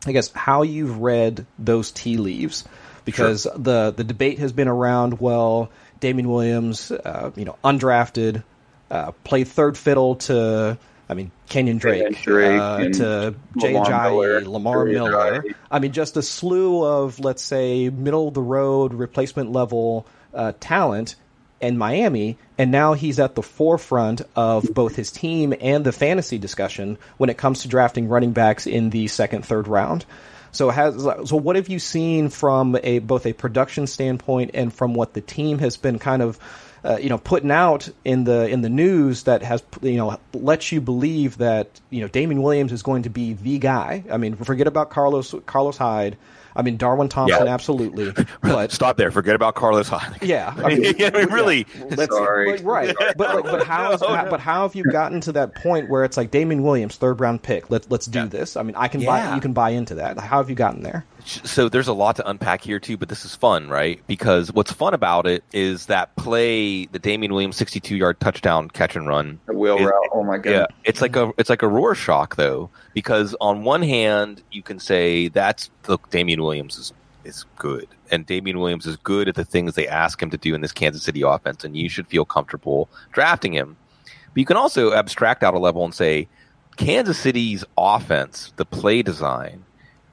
[0.06, 2.66] I guess how you've read those tea leaves
[3.06, 5.20] because the the debate has been around.
[5.20, 8.44] Well, Damien Williams, uh, you know, undrafted,
[8.92, 10.78] uh, played third fiddle to.
[11.10, 15.44] I mean, Kenyon Drake, Drake uh, to Jay Lamar Miller, Lamar Miller.
[15.70, 20.54] I mean, just a slew of let's say middle of the road replacement level uh,
[20.60, 21.16] talent
[21.64, 26.38] in Miami, and now he's at the forefront of both his team and the fantasy
[26.38, 30.06] discussion when it comes to drafting running backs in the second, third round.
[30.52, 34.94] So, has so what have you seen from a both a production standpoint and from
[34.94, 36.38] what the team has been kind of
[36.84, 40.72] uh, you know putting out in the in the news that has you know lets
[40.72, 44.04] you believe that you know Damien Williams is going to be the guy.
[44.12, 46.18] I mean, forget about Carlos Carlos Hyde.
[46.56, 47.54] I mean, Darwin Thompson, Yeah.
[47.54, 49.12] absolutely, but Stop there.
[49.12, 50.18] Forget about Carlos Hyde.
[50.22, 51.66] yeah, I mean, I mean, really.
[51.90, 52.52] Let's- Sorry.
[52.58, 52.96] but- right?
[53.18, 53.98] But like, but how?
[54.08, 57.20] how- but how have you gotten to that point where it's like Damien Williams, third
[57.20, 57.70] round pick?
[57.70, 58.56] Let let's do this.
[58.58, 59.36] I mean, I can buy.
[59.36, 60.18] You can buy into that.
[60.20, 61.06] How have you gotten there?
[61.26, 64.02] so there's a lot to unpack here too, but this is fun, right?
[64.08, 68.98] Because what's fun about it is that play, the Damien Williams 62 yard touchdown catch
[68.98, 69.40] and run.
[69.46, 70.10] The wheel It- route.
[70.12, 70.52] Oh my god.
[70.52, 74.80] Yeah, it's like a it's like a Rorschach though, because on one hand you can
[74.80, 79.46] say that's look Damien Williams is is good, and Damien Williams is good at the
[79.46, 82.26] things they ask him to do in this Kansas City offense, and you should feel
[82.26, 83.78] comfortable drafting him.
[84.06, 86.28] But you can also abstract out a level and say
[86.76, 89.64] Kansas City's offense, the play design,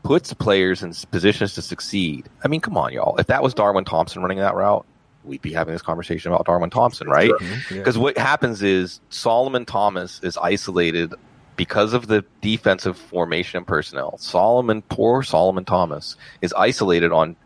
[0.02, 2.28] puts players in positions to succeed.
[2.44, 3.16] I mean, come on, y'all.
[3.16, 4.86] If that was Darwin Thompson running that route,
[5.24, 7.30] we'd be having this conversation about Darwin Thompson, right?
[7.30, 7.74] Mm-hmm.
[7.76, 11.14] Because what happens is Solomon Thomas is isolated
[11.60, 14.16] because of the defensive formation and personnel.
[14.16, 17.36] Solomon, poor Solomon Thomas, is isolated on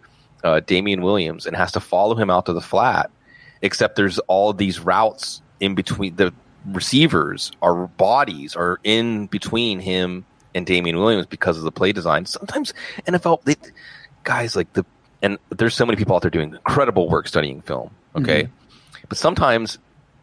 [0.45, 3.11] uh, Damien Williams and has to follow him out to the flat.
[3.61, 6.33] Except there's all these routes in between the
[6.65, 12.25] receivers, our bodies are in between him and Damien Williams because of the play design.
[12.25, 12.73] Sometimes
[13.09, 13.57] NFL they,
[14.23, 14.87] guys like the
[15.23, 17.91] and there's so many people out there doing incredible work studying film.
[18.15, 18.47] Okay,
[19.09, 19.79] but sometimes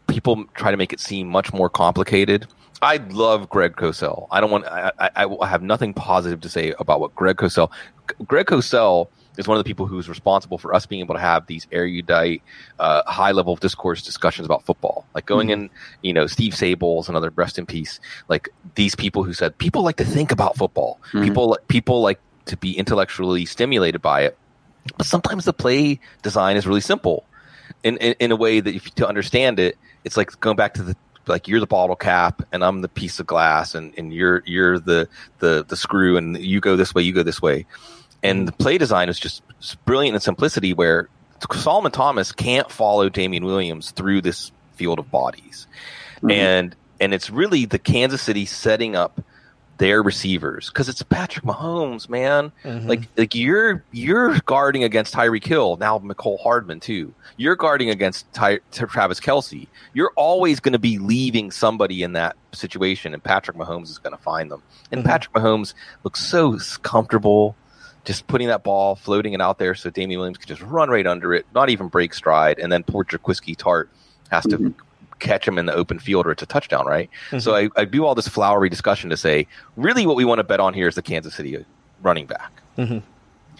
[0.06, 2.46] people try to make it seem much more complicated.
[2.82, 4.26] I love Greg Cosell.
[4.32, 4.66] I don't want.
[4.66, 7.70] I, I, I have nothing positive to say about what Greg Cosell.
[8.26, 9.08] Greg Cosell
[9.38, 12.42] is one of the people who's responsible for us being able to have these erudite,
[12.80, 15.06] uh, high level discourse discussions about football.
[15.14, 15.70] Like going in,
[16.02, 18.00] you know, Steve Sables and other rest in peace.
[18.28, 20.98] Like these people who said people like to think about football.
[21.22, 24.36] People people like to be intellectually stimulated by it.
[24.96, 27.24] But sometimes the play design is really simple
[27.84, 30.74] in, in, in a way that if you to understand it, it's like going back
[30.74, 30.96] to the
[31.26, 34.78] like you're the bottle cap and I'm the piece of glass and, and you're you're
[34.78, 35.08] the,
[35.38, 37.66] the the screw and you go this way, you go this way.
[38.22, 38.46] And mm-hmm.
[38.46, 39.42] the play design is just
[39.84, 41.08] brilliant in simplicity where
[41.52, 45.66] Solomon Thomas can't follow Damien Williams through this field of bodies.
[46.16, 46.30] Mm-hmm.
[46.30, 49.20] And and it's really the Kansas City setting up
[49.82, 52.52] their receivers because it's Patrick Mahomes, man.
[52.62, 52.86] Mm-hmm.
[52.86, 57.12] Like like you're you're guarding against Tyreek Hill now, Mecole Hardman too.
[57.36, 59.66] You're guarding against Ty- Travis Kelce.
[59.92, 64.16] You're always going to be leaving somebody in that situation, and Patrick Mahomes is going
[64.16, 64.62] to find them.
[64.92, 65.08] And mm-hmm.
[65.08, 65.74] Patrick Mahomes
[66.04, 67.56] looks so comfortable.
[68.04, 71.06] Just putting that ball, floating it out there, so Damien Williams can just run right
[71.08, 73.88] under it, not even break stride, and then poor Jaquiski Tartt
[74.30, 74.80] has to mm-hmm.
[75.22, 77.08] Catch him in the open field or it's a touchdown, right?
[77.38, 79.46] So I, I do all this flowery discussion to say,
[79.76, 81.64] really, what we want to bet on here is the Kansas City
[82.02, 82.52] running back.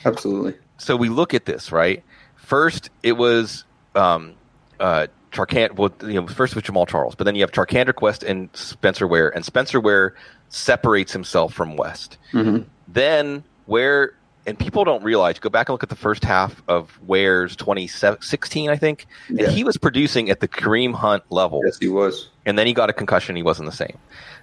[0.04, 0.54] Absolutely.
[0.78, 2.02] So we look at this, right?
[2.36, 4.34] first it was um,
[4.80, 5.76] uh, Charkand.
[5.76, 9.06] Well, you know, first with Jamaal Charles, but then you have Charcandrick West and Spencer
[9.06, 10.14] Ware, and Spencer Ware
[10.48, 12.18] separates himself from West.
[12.32, 12.66] Mhm.
[12.88, 14.14] Then Ware,
[14.46, 15.38] and people don't realize.
[15.38, 19.44] Go back and look at the first half of Ware's 2016, I think, Yeah.
[19.44, 22.28] and he was producing at the Kareem Hunt level Yes, he was.
[22.46, 23.36] and then he got a concussion.
[23.36, 23.98] He wasn't the same.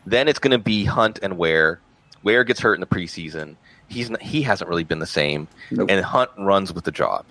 [0.06, 1.80] Then it's going to be Hunt and Ware.
[2.24, 3.56] Ware gets hurt in the preseason.
[3.88, 5.90] He's n- he hasn't really been the same, Nope.
[5.90, 7.26] and Hunt runs with the job.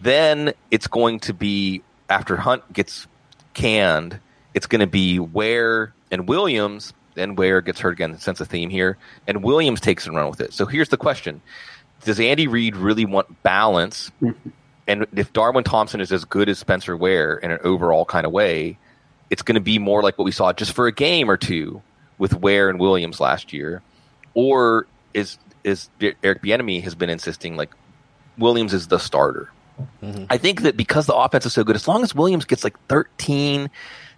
[0.00, 3.06] Then it's going to be after Hunt gets
[3.54, 4.20] canned.
[4.54, 6.92] It's going to be Ware and Williams.
[7.14, 8.16] Then Ware gets hurt again.
[8.18, 8.96] Sense a theme here,
[9.26, 10.52] and Williams takes and run with it.
[10.52, 11.40] So here's the question:
[12.04, 14.10] Does Andy Reid really want balance?
[14.22, 14.50] Mm-hmm.
[14.86, 18.32] and if Darwin Thompson is as good as Spencer Ware in an overall kind of
[18.32, 18.78] way,
[19.30, 21.82] it's going to be more like what we saw just for a game or two
[22.16, 23.82] with Ware and Williams last year,
[24.34, 27.70] or is is Eric Bieniemy has been insisting like
[28.38, 29.50] Williams is the starter.
[30.02, 30.24] Mm-hmm.
[30.30, 32.76] I think that because the offense is so good, as long as Williams gets like
[32.88, 33.70] thirteen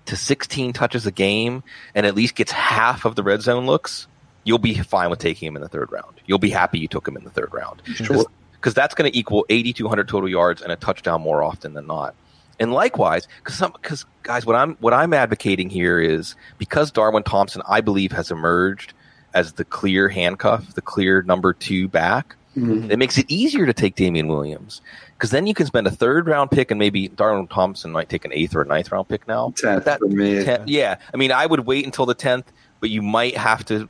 [0.06, 1.62] to sixteen touches a game
[1.94, 4.06] and at least gets half of the red zone looks,
[4.44, 6.20] you'll be fine with taking him in the third round.
[6.26, 8.24] You'll be happy you took him in the third round Sure.
[8.52, 12.14] because that's going to equal 8,200 total yards and a touchdown more often than not.
[12.58, 17.80] And likewise, because guys, what I'm what I'm advocating here is because Darwin Thompson, I
[17.80, 18.92] believe, has emerged
[19.32, 22.36] as the clear handcuff, the clear number two back.
[22.56, 22.90] Mhm.
[22.90, 24.82] It makes it easier to take Damien Williams
[25.16, 28.24] because then you can spend a third round pick and maybe Darwin Thompson might take
[28.26, 29.54] an eighth or a ninth round pick now.
[29.56, 30.44] Tenth That- for me.
[30.44, 33.88] Ten- yeah, I mean, I would wait until the tenth, but you might have to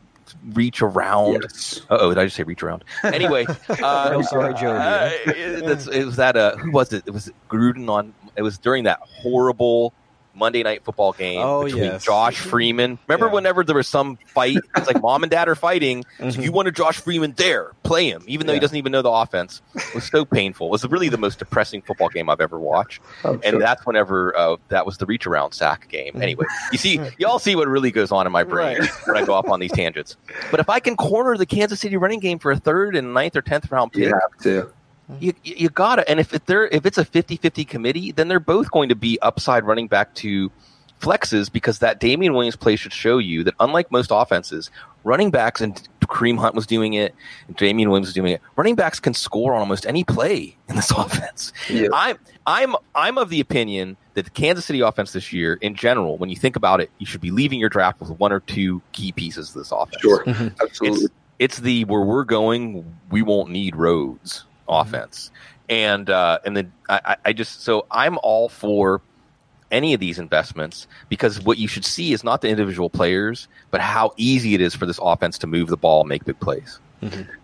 [0.53, 1.41] reach around.
[1.43, 1.81] Yes.
[1.91, 2.85] Uh oh, did I just say reach around?
[3.05, 4.73] Anyway, uh, sorry, Joe.
[4.73, 7.05] uh, it, that's- it was that uh, who was it?
[7.07, 8.15] It was Gruden on.
[8.37, 9.93] It was during that horrible
[10.35, 12.05] Monday night football game Oh, between yes.
[12.05, 12.99] Josh Freeman.
[13.09, 13.33] Remember Yeah.
[13.33, 14.57] whenever there was some fight?
[14.77, 16.05] It's like mom and dad are fighting.
[16.19, 16.43] So Mhm.
[16.45, 19.61] you wanted Josh Freeman there, play him, even though he doesn't even know the offense.
[19.75, 20.69] It was so painful.
[20.69, 23.59] It was really the most depressing football game I've ever watched I'm and sure.
[23.61, 26.21] that's whenever uh, that was the reach around sack game.
[26.23, 28.91] Anyway, you see, y'all see what really goes on in my brain Right.
[29.07, 30.17] when I go off on these tangents.
[30.51, 33.37] But if I can corner the Kansas City running game for a third and ninth
[33.37, 34.71] or tenth round you pick, have to.
[35.19, 36.09] You, you, you gotta.
[36.09, 39.19] And if it- they're if it's a 50-50 committee, then they're both going to be
[39.21, 40.51] upside running back to
[41.01, 44.71] flexes because that Damien Williams play should show you that unlike most offenses,
[45.03, 47.15] running backs and Kareem Hunt was doing it,
[47.47, 48.43] and Damien Williams was doing it.
[48.57, 51.53] Running backs can score on almost any play in this offense.
[51.71, 51.89] Yeah.
[51.93, 56.19] I'm I'm I'm of the opinion that the Kansas City offense this year, in general,
[56.19, 58.83] when you think about it, you should be leaving your draft with one or two
[58.93, 60.03] key pieces of this offense.
[60.03, 60.25] Sure.
[60.25, 60.61] Mhm.
[60.61, 61.05] Absolutely.
[61.05, 65.31] It's it's the where we're going, we won't need roads offense,
[65.69, 69.03] and uh, and then I, I- I just so I'm all for
[69.71, 73.81] any of these investments because what you should see is not the individual players, but
[73.81, 76.81] how easy it is for this offense to move the ball make big plays.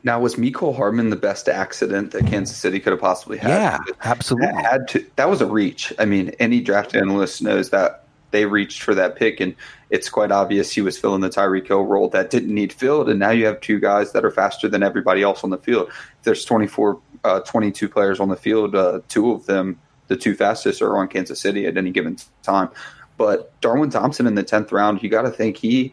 [0.02, 3.48] Now, was Mecole Hardman the best accident that Kansas City could have possibly had?
[3.48, 4.48] Yeah, absolutely.
[4.48, 5.06] That had to.
[5.16, 5.94] That was a reach.
[5.98, 8.02] I mean, any draft analyst knows that
[8.32, 9.54] they reached for that pick, and
[9.88, 13.08] it's quite obvious he was filling the Tyreek Hill role that didn't need filled.
[13.08, 15.88] And now you have two guys that are faster than everybody else on the field.
[15.88, 18.74] If there's 24, uh, 22 players on the field.
[18.74, 22.68] Uh, two of them, the two fastest, are on Kansas City at any given time.
[23.16, 25.92] But Darwin Thompson in the tenth round, you got to think he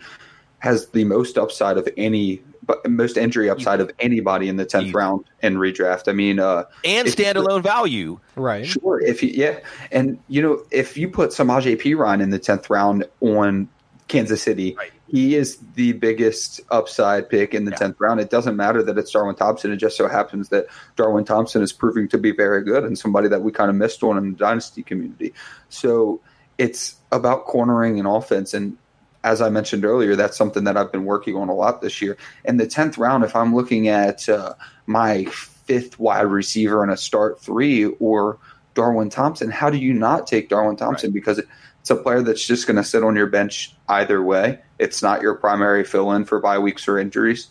[0.60, 4.86] has the most upside of any, but most injury upside of anybody in the tenth
[4.86, 4.94] Easy.
[4.94, 6.08] round in redraft.
[6.08, 8.20] I mean, uh, and If you- standalone value.
[8.36, 8.66] Right.
[8.66, 9.60] Sure, if you yeah,
[9.92, 13.68] and you know if you put Samaje Perine in the tenth round on
[14.08, 14.92] Kansas City, Right.
[15.14, 17.78] He is the biggest upside pick in the Yeah.
[17.78, 18.20] tenth round.
[18.20, 19.72] It doesn't matter that it's Darwin Thompson.
[19.72, 23.28] It just so happens that Darwin Thompson is proving to be very good and somebody
[23.28, 25.32] that we kind of missed on in the dynasty community.
[25.70, 26.20] So
[26.58, 28.76] it's about cornering an offense and.
[29.26, 32.18] As I mentioned earlier, that's something that I've been working on a lot this year.
[32.44, 34.54] In the tenth round, if I'm looking at uh,
[34.86, 38.38] my fifth wide receiver in a start three or
[38.74, 41.12] Darwin Thompson, how do you not take Darwin Thompson?
[41.12, 41.40] Because
[41.82, 44.60] it's a player that's just going to sit on your bench either way.
[44.80, 47.48] It's not your primary fill in for bye weeks or injuries.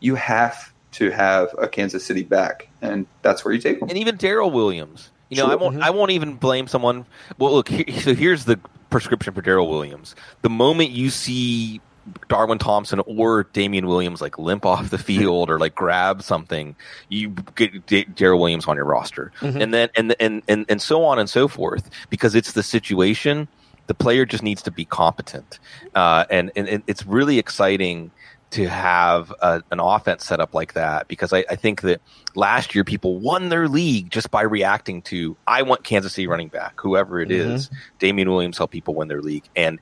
[0.00, 3.88] You have to have a Kansas City back, and that's where you take them.
[3.88, 5.10] and even Darrel Williams.
[5.28, 5.52] You know, Sure.
[5.52, 5.74] I won't.
[5.74, 5.84] Mm-hmm.
[5.84, 7.04] I won't even blame someone.
[7.38, 7.68] Well, look.
[7.68, 8.58] Here, so here's the
[8.90, 10.16] prescription for Darrel Williams.
[10.42, 11.80] The moment you see
[12.28, 16.74] Darwin Thompson or Damien Williams like limp off the field or like grab something,
[17.08, 19.62] you get D- Darrel Williams on your roster, Mhm.
[19.62, 23.48] and then and and and and so on and so forth because it's the situation.
[23.86, 25.58] The player just needs to be competent,
[25.94, 28.10] uh, and, and and it's really exciting
[28.50, 32.00] to have a, an offense set up like that because I, I think that
[32.34, 36.48] last year people won their league just by reacting to I want Kansas City running
[36.48, 37.70] back, whoever it is.
[37.98, 39.78] Damien Williams helped people win their league, and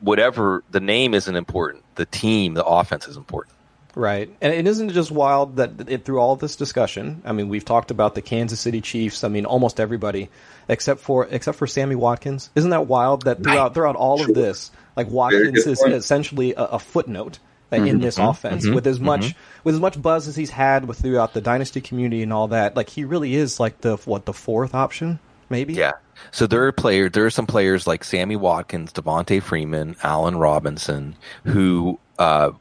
[0.00, 3.54] whatever the name isn't important, the team, the offense is important.
[3.94, 4.30] Right.
[4.40, 7.90] And it isn't just wild that it, through all this discussion, I mean, we've talked
[7.90, 9.24] about the Kansas City Chiefs.
[9.24, 10.28] I mean, almost everybody
[10.68, 12.50] except for except for Sammy Watkins.
[12.54, 13.74] Isn't that wild that throughout Right.
[13.74, 15.94] throughout all of this, like Watkins is point.
[15.94, 17.40] essentially a, a footnote
[17.72, 17.98] in mm-hmm.
[18.00, 18.28] this mm-hmm.
[18.28, 18.74] offense mm-hmm.
[18.74, 19.34] with as much
[19.64, 22.76] with as much buzz as he's had with throughout the dynasty community and all that.
[22.76, 25.18] Like he really is like the what the fourth option,
[25.50, 25.74] maybe.
[25.74, 25.92] Yeah.
[26.30, 27.12] So there are players.
[27.12, 32.52] There are some players like Sammy Watkins, Devonta Freeman, Allen Robinson, who uh,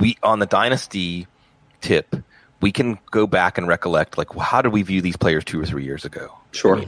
[0.00, 1.26] we on the dynasty
[1.80, 2.14] tip
[2.60, 5.60] we can go back and recollect like well, how did we view these players two
[5.60, 6.32] or three years ago?
[6.52, 6.82] Sure.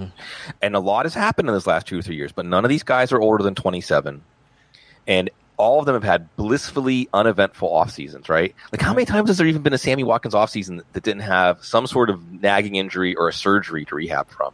[0.60, 2.68] And a lot has happened in those last two or three years, but none of
[2.68, 4.22] these guys are older than 27.
[5.06, 5.30] And
[5.62, 8.52] all of them have had blissfully uneventful off seasons, right?
[8.72, 9.14] Like, how many mm-hmm.
[9.14, 12.10] times has there even been a Sammy Watkins off season that didn't have some sort
[12.10, 14.52] of nagging injury or a surgery to rehab from?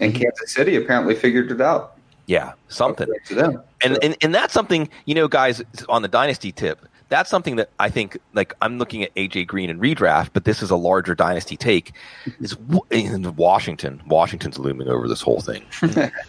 [0.00, 1.96] And Kansas City apparently figured it out.
[2.26, 3.08] Yeah, something.
[3.26, 3.62] To them.
[3.82, 5.62] And, and and that's something you know, guys.
[5.88, 8.18] On the dynasty tip, that's something that I think.
[8.34, 11.92] Like I'm looking at AJ Green and redraft, but this is a larger dynasty take.
[12.40, 12.56] Is
[12.90, 14.02] in Washington?
[14.06, 15.64] Washington's looming over this whole thing.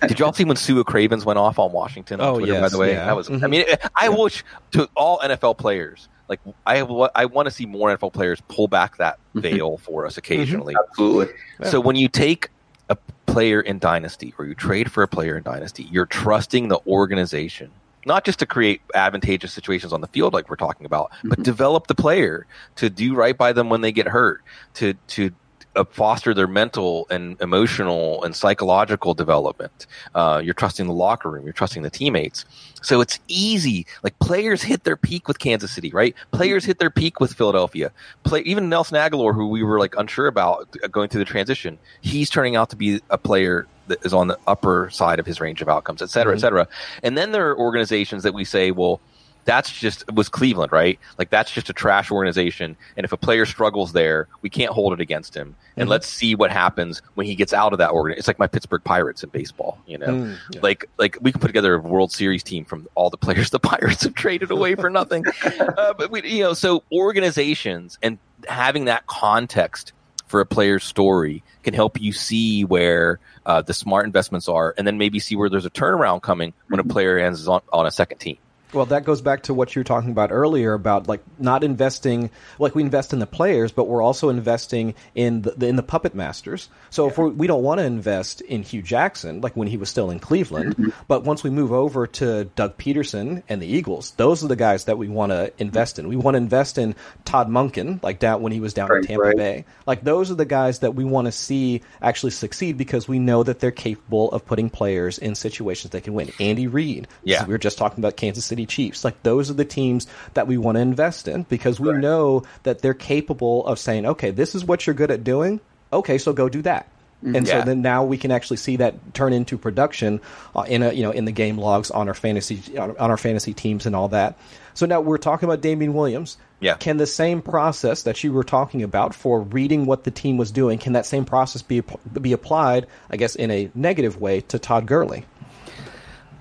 [0.08, 2.22] Did y'all see when Su'a Cravens went off on Washington?
[2.22, 3.06] On Oh, Twitter, by the way, yeah.
[3.06, 3.30] that was.
[3.30, 3.50] I Mhm.
[3.50, 3.66] mean,
[3.96, 6.08] I wish to all NFL players.
[6.30, 10.06] Like I, wa- I want to see more NFL players pull back that veil for
[10.06, 10.76] us occasionally.
[10.90, 11.34] Absolutely.
[11.64, 12.50] So when you take
[12.90, 16.80] a player in Dynasty or you trade for a player in Dynasty, you're trusting the
[16.88, 17.72] organization,
[18.06, 21.88] not just to create advantageous situations on the field like we're talking about, but develop
[21.88, 22.46] the player
[22.78, 24.42] to do right by them when they get hurt,
[24.76, 25.32] to to
[25.76, 29.86] uh, foster their mental and emotional and psychological development.
[30.16, 31.44] Uh, you're trusting the locker room.
[31.44, 32.46] You're trusting the teammates.
[32.82, 33.86] So it's easy.
[34.04, 36.16] Like players hit their peak with Kansas City, right?
[36.32, 37.92] Players hit their peak with Philadelphia.
[38.24, 41.78] Play even Nelson Agholor, who we were like unsure about uh, going through the transition,
[42.02, 45.40] he's turning out to be a player that is on the upper side of his
[45.42, 46.68] range of outcomes, et cetera, et cetera.
[47.04, 49.02] And then there are organizations that we say, well,
[49.46, 51.00] that's just it was Cleveland, right?
[51.18, 54.94] Like that's just a trash organization, and if a player struggles there, we can't hold
[54.94, 55.56] it against him.
[55.76, 58.18] And let's see what happens when he gets out of that organ.
[58.18, 60.08] It's like my Pittsburgh Pirates in baseball, you know.
[60.08, 60.60] Mm, yeah.
[60.62, 63.60] Like like we can put together a World Series team from all the players the
[63.60, 65.26] Pirates have traded away for nothing.
[65.78, 69.94] uh, but we, you know, so organizations and having that context
[70.30, 74.88] for a player's story can help you see where uh, the smart investments are, and
[74.88, 77.92] then maybe see where there's a turnaround coming when a player ends on, on a
[77.92, 78.38] second team.
[78.74, 82.30] Well, that goes back to what you were talking about earlier about like not investing
[82.60, 86.14] like we invest in the players, but we're also investing in the, in the puppet
[86.14, 86.70] masters.
[86.92, 89.90] So if we're, we don't want to invest in Hue Jackson like when he was
[89.90, 90.90] still in Cleveland, mm-hmm.
[91.08, 94.86] but once we move over to Doug Pederson and the Eagles, those are the guys
[94.86, 96.08] that we want to invest in.
[96.08, 96.96] We want to invest in
[97.26, 99.36] Todd Monken like down when he was down in Tampa right.
[99.36, 99.66] Bay.
[99.88, 103.42] Like those are the guys that we want to see actually succeed because we know
[103.42, 106.32] that they're capable of putting players in situations they can win.
[106.40, 107.46] Andy Reid, Yeah.
[107.46, 109.04] we were just talking about Kansas City Chiefs.
[109.04, 112.82] Like those are the teams that we want to invest in because we know that
[112.82, 115.60] they're capable of saying, "Okay, this is what you're good at doing.
[115.92, 116.88] Okay, so go do that."
[117.22, 117.60] And Yeah.
[117.60, 120.22] so then now we can actually see that turn into production
[120.56, 123.18] uh, in a you know in the game logs on our fantasy on, on our
[123.18, 124.38] fantasy teams and all that.
[124.74, 126.38] So now we're talking about Damien Williams.
[126.62, 126.76] Yeah.
[126.76, 130.52] Can the same process that you were talking about for reading what the team was
[130.52, 131.84] doing, can that same process be
[132.22, 135.26] be applied, I guess, in a negative way to Todd Gurley?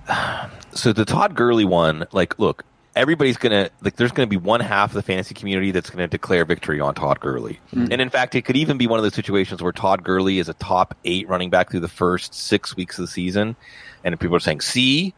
[0.73, 2.63] so the Todd Gurley one, like, look,
[2.95, 3.95] everybody's gonna like.
[3.95, 7.19] There's gonna be one half of the fantasy community that's gonna declare victory on Todd
[7.19, 7.91] Gurley, mm-hmm.
[7.91, 10.49] and in fact, it could even be one of those situations where Todd Gurley is
[10.49, 13.55] a top eight running back through the first six weeks of the season,
[14.03, 15.13] and people are saying, "See,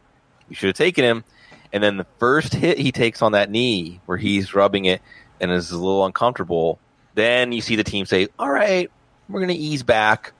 [0.48, 1.24] you should have taken him."
[1.72, 5.00] And then the first hit he takes on that knee, where he's rubbing it
[5.40, 6.78] and is a little uncomfortable,
[7.14, 8.90] then you see the team say, "All right,
[9.28, 10.32] we're gonna ease back."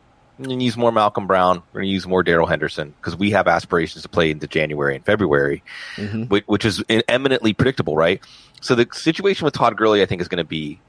[0.43, 1.63] We're going to use more Malcolm Brown.
[1.73, 4.97] We're going to use more Darrell Henderson because we have aspirations to play into January
[4.97, 5.63] and February,
[5.95, 6.25] mm-hmm.
[6.25, 8.21] which, which is eminently predictable, right?
[8.61, 10.81] So the situation with Todd Gurley, I think, is going to be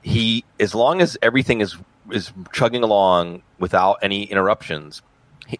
[0.00, 1.76] he, as long as everything is
[2.10, 5.02] is chugging along without any interruptions,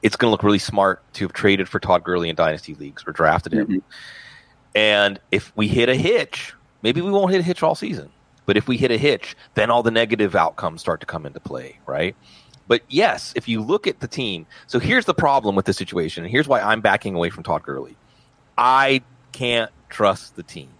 [0.02, 3.04] it's going to look really smart to have traded for Todd Gurley in dynasty leagues
[3.06, 3.66] or drafted him.
[3.66, 3.78] Mm-hmm.
[4.74, 8.10] And if we hit a hitch, maybe we won't hit a hitch all season.
[8.46, 11.40] But if we hit a hitch, then all the negative outcomes start to come into
[11.40, 12.14] play, right?
[12.66, 16.24] But yes, if you look at the team, so here's the problem with the situation,
[16.24, 17.96] and here's why I'm backing away from Todd Gurley.
[18.56, 19.02] I
[19.32, 20.70] can't trust the team.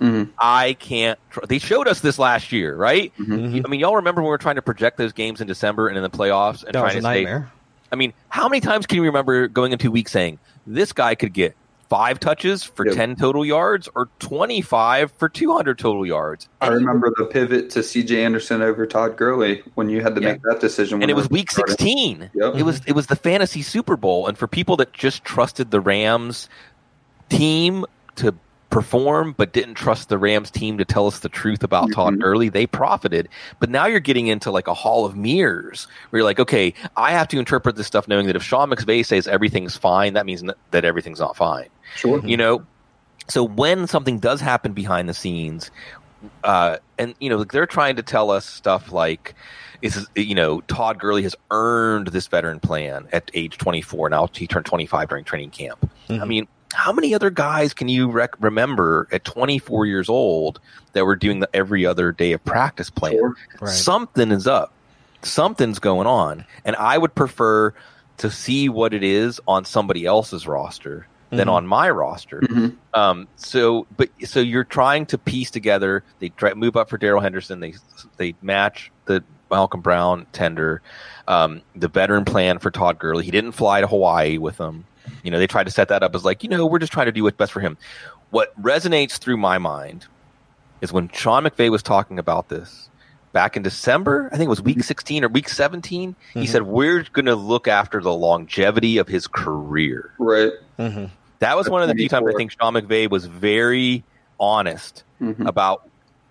[0.00, 0.30] Mm-hmm.
[0.38, 1.18] I can't.
[1.30, 3.12] Tr- they showed us this last year, right?
[3.18, 3.32] Mm-hmm.
[3.32, 3.60] Mm-hmm.
[3.64, 5.96] I mean, y'all remember when we were trying to project those games in December and
[5.96, 7.52] in the playoffs and That was trying a to say, nightmare.
[7.92, 11.14] I mean, how many times can you remember going into a week saying this guy
[11.14, 11.54] could get
[11.92, 12.94] five touches for Yep.
[12.94, 16.48] 10 total yards or 25 for 200 total yards?
[16.62, 18.24] I And he- remember the pivot to C.J.
[18.24, 20.32] Anderson over Todd Gurley when you had to Yeah.
[20.32, 21.02] make that decision.
[21.02, 21.72] and it was week started.
[21.72, 22.30] 16.
[22.34, 22.54] Yep.
[22.56, 25.80] It was it was the fantasy Super Bowl and for people that just trusted the
[25.82, 26.48] Rams
[27.28, 27.84] team
[28.16, 28.34] to
[28.72, 31.92] perform but didn't trust the Rams team to tell us the truth about mm-hmm.
[31.92, 33.28] Todd Gurley, they profited.
[33.60, 37.12] But now you're getting into like a hall of mirrors where you're like, okay, I
[37.12, 40.42] have to interpret this stuff knowing that if Sean McVay says everything's fine, that means
[40.70, 41.68] that everything's not fine.
[41.96, 42.26] Sure.
[42.26, 42.66] You know,
[43.28, 45.70] so when something does happen behind the scenes,
[46.42, 49.34] uh, and you know they're trying to tell us stuff like
[49.82, 54.08] is you know Todd Gurley has earned this veteran plan at age 24.
[54.08, 55.90] Now he turned 25 during training camp.
[56.08, 56.22] Mm-hmm.
[56.22, 60.60] I mean, how many other guys can you rec- remember at 24 years old
[60.92, 63.12] that were doing the every other day of practice plan?
[63.12, 63.36] Sure.
[63.60, 63.70] Right.
[63.70, 64.72] Something is up.
[65.22, 67.72] Something's going on, and I would prefer
[68.18, 71.50] to see what it is on somebody else's roster than mm-hmm.
[71.50, 72.40] on my roster.
[72.40, 72.76] Mm-hmm.
[72.92, 76.04] Um, so, but so you're trying to piece together.
[76.18, 77.60] They try, move up for Darrell Henderson.
[77.60, 77.74] They
[78.16, 80.82] they match the Malcolm Brown tender,
[81.28, 83.24] um, the veteran plan for Todd Gurley.
[83.24, 84.84] He didn't fly to Hawaii with them.
[85.22, 87.06] You know, they tried to set that up as like, you know, we're just trying
[87.06, 87.76] to do what's best for him.
[88.30, 90.06] What resonates through my mind
[90.80, 92.88] is when Sean McVay was talking about this
[93.32, 96.40] back in December, I think it was week 16 or week 17, mm-hmm.
[96.40, 100.12] he said, We're going to look after the longevity of his career.
[100.18, 100.52] Right.
[100.78, 101.06] Mm-hmm.
[101.40, 104.04] That was one of the few times I think Sean McVay was very
[104.38, 105.46] honest mm-hmm.
[105.46, 105.88] about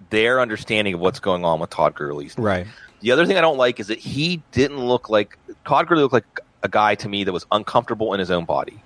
[0.09, 2.37] their understanding of what's going on with Todd Gurley's.
[2.37, 2.65] Right.
[3.01, 6.13] The other thing I don't like is that he didn't look like Todd Gurley looked
[6.13, 8.81] like a guy to me that was uncomfortable in his own body.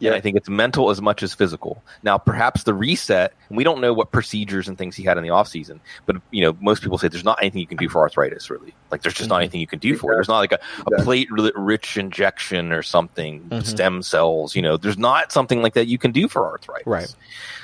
[0.00, 0.10] Yeah.
[0.10, 1.82] And I think it's mental as much as physical.
[2.02, 5.30] Now, perhaps the reset, we don't know what procedures and things he had in the
[5.30, 8.50] offseason, but you know, most people say there's not anything you can do for arthritis,
[8.50, 8.74] really.
[8.90, 9.34] Like there's just mm-hmm.
[9.34, 10.16] not anything you can do for it.
[10.16, 13.60] There's not like a, a platelet rich injection or something, mm-hmm.
[13.60, 16.86] stem cells, you know, there's not something like that you can do for arthritis.
[16.86, 17.14] Right.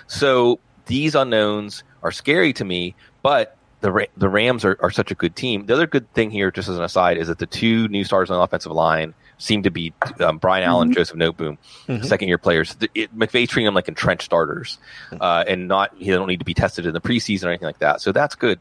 [0.07, 5.15] So these unknowns are scary to me, but the the Rams are, are such a
[5.15, 5.67] good team.
[5.67, 8.31] The other good thing here, just as an aside, is that the two new stars
[8.31, 10.95] on the offensive line seem to be um, Brian Allen, mm-hmm.
[10.95, 12.05] Joseph Noteboom, mm-hmm.
[12.05, 12.76] second year players.
[12.95, 14.78] It, McVay treating them like entrenched starters,
[15.20, 17.78] uh, and not he don't need to be tested in the preseason or anything like
[17.80, 18.01] that.
[18.01, 18.61] So that's good.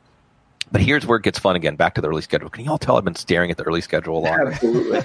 [0.72, 1.76] But here's where it gets fun again.
[1.76, 2.50] Back to the early schedule.
[2.50, 4.48] Can you all tell I've been staring at the early schedule a lot?
[4.48, 5.02] Absolutely.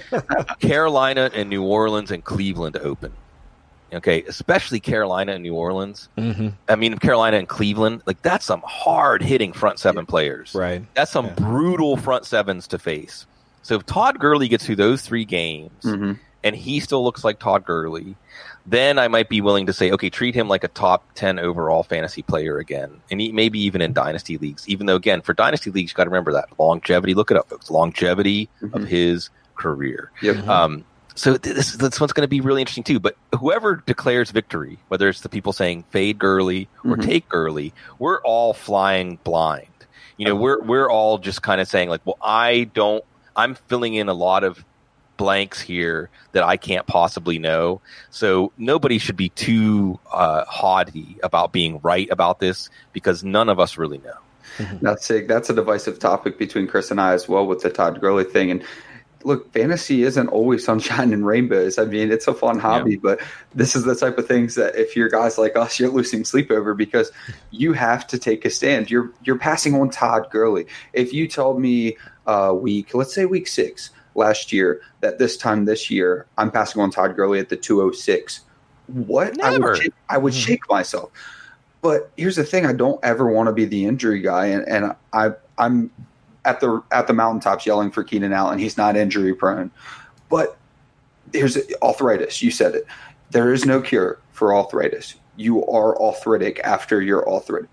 [0.60, 3.12] Carolina and New Orleans and Cleveland open.
[3.92, 6.08] Okay, especially Carolina and New Orleans.
[6.18, 6.48] Mm-hmm.
[6.68, 8.02] I mean, Carolina and Cleveland.
[8.06, 10.10] Like that's some hard hitting front seven yeah.
[10.10, 10.54] players.
[10.54, 10.84] Right.
[10.94, 11.34] That's some yeah.
[11.34, 13.26] brutal front sevens to face.
[13.64, 16.12] So if Todd Gurley gets through those three games mm-hmm.
[16.44, 18.14] and he still looks like Todd Gurley,
[18.66, 21.82] then I might be willing to say, okay, treat him like a top 10 overall
[21.82, 23.00] fantasy player again.
[23.10, 26.04] And he, maybe even in dynasty leagues, even though, again, for dynasty leagues, you got
[26.04, 27.14] to remember that longevity.
[27.14, 27.70] Look it up, folks.
[27.70, 28.76] Longevity mm-hmm.
[28.76, 30.10] of his career.
[30.20, 30.46] Yep.
[30.46, 30.84] Um,
[31.14, 33.00] so this, this one's going to be really interesting too.
[33.00, 37.00] But whoever declares victory, whether it's the people saying fade Gurley or mm-hmm.
[37.00, 39.68] take Gurley, we're all flying blind.
[40.16, 43.04] You know, we're we're all just kind of saying like, well, I don't
[43.36, 44.64] I'm filling in a lot of
[45.16, 47.80] blanks here that I can't possibly know.
[48.10, 53.60] So nobody should be too uh, haughty about being right about this because none of
[53.60, 54.16] us really know.
[54.82, 58.00] That's a, that's a divisive topic between Chris and I as well with the Todd
[58.00, 58.50] Gurley thing.
[58.50, 58.64] And
[59.24, 61.78] look, fantasy isn't always sunshine and rainbows.
[61.78, 62.98] I mean, it's a fun hobby, yeah.
[63.02, 63.20] but
[63.54, 66.50] this is the type of things that if you're guys like us, you're losing sleep
[66.50, 67.10] over because
[67.50, 68.90] you have to take a stand.
[68.90, 70.66] You're you're passing on Todd Gurley.
[70.92, 71.96] If you told me
[72.26, 76.80] uh, week, let's say week six last year, that this time this year I'm passing
[76.80, 78.40] on Todd Gurley at the 206.
[78.86, 79.54] What Never.
[79.54, 80.40] I would, shake, I would mm-hmm.
[80.40, 81.10] shake myself.
[81.80, 84.94] But here's the thing: I don't ever want to be the injury guy, and, and
[85.12, 85.90] I I'm
[86.44, 88.58] at the at the mountaintops yelling for Keenan Allen.
[88.58, 89.70] He's not injury prone,
[90.28, 90.56] but
[91.32, 92.42] there's arthritis.
[92.42, 92.86] You said it.
[93.30, 95.14] There is no cure for arthritis.
[95.36, 97.70] You are arthritic after you're arthritic.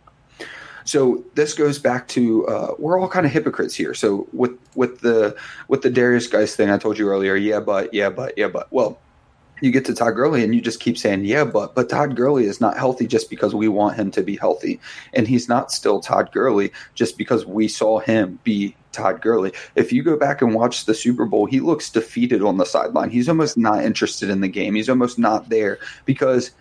[0.83, 3.93] So this goes back to uh, we're all kind of hypocrites here.
[3.93, 5.35] So with with the
[5.67, 8.67] with the Darius Guice thing I told you earlier, yeah, but yeah, but yeah, but
[8.71, 8.99] well,
[9.61, 12.45] you get to Todd Gurley and you just keep saying yeah, but but Todd Gurley
[12.45, 14.79] is not healthy just because we want him to be healthy,
[15.13, 19.53] and he's not still Todd Gurley just because we saw him be Todd Gurley.
[19.75, 23.09] If you go back and watch the Super Bowl, he looks defeated on the sideline.
[23.09, 24.75] He's almost not interested in the game.
[24.75, 26.51] He's almost not there because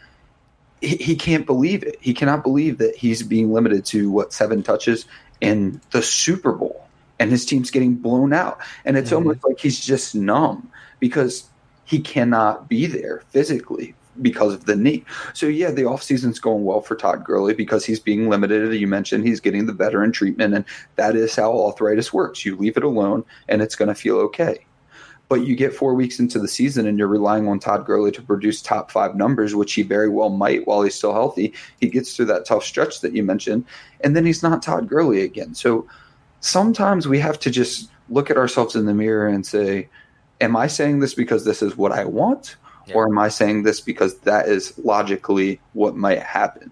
[0.81, 1.97] he, he can't believe it.
[2.01, 5.07] He cannot believe that he's being limited to what seven touches
[5.41, 6.87] in the Super Bowl
[7.21, 8.59] and his team's getting blown out.
[8.85, 9.17] And it's mm-hmm.
[9.17, 11.50] almost like he's just numb because
[11.91, 15.05] he cannot be there physically because of the knee.
[15.35, 18.73] So yeah, the offseason's going well for Todd Gurley because he's being limited.
[18.73, 20.65] You mentioned he's getting the veteran treatment, and
[20.95, 22.45] that is how arthritis works.
[22.45, 24.65] You leave it alone, and it's going to feel okay.
[25.29, 28.23] But you get four weeks into the season and you're relying on Todd Gurley to
[28.23, 31.55] produce top five numbers, which he very well might while he's still healthy.
[31.81, 33.65] He gets through that tough stretch that you mentioned,
[34.03, 35.55] and then he's not Todd Gurley again.
[35.55, 35.89] So
[36.41, 39.89] sometimes we have to just look at ourselves in the mirror and say,
[40.41, 42.57] Am I saying this because this is what I want?
[42.87, 42.95] Yeah.
[42.95, 46.71] Or am I saying this because that is logically what might happen?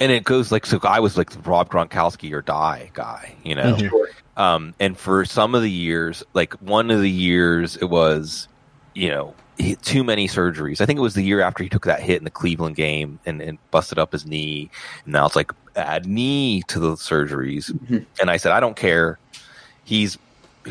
[0.00, 0.78] and it goes like so.
[0.84, 3.74] I was like the Rob Gronkowski or die guy, you know.
[3.74, 3.90] Mhm.
[4.36, 8.46] Um, and for some of the years, like one of the years, it was,
[8.94, 10.80] you know, he, too many surgeries.
[10.80, 13.18] I think it was the year after he took that hit in the Cleveland game
[13.26, 14.70] and, and busted up his knee.
[15.04, 17.72] And now it's like add knee to the surgeries.
[17.72, 18.06] Mhm.
[18.20, 19.18] And I said, I don't care.
[19.82, 20.16] He's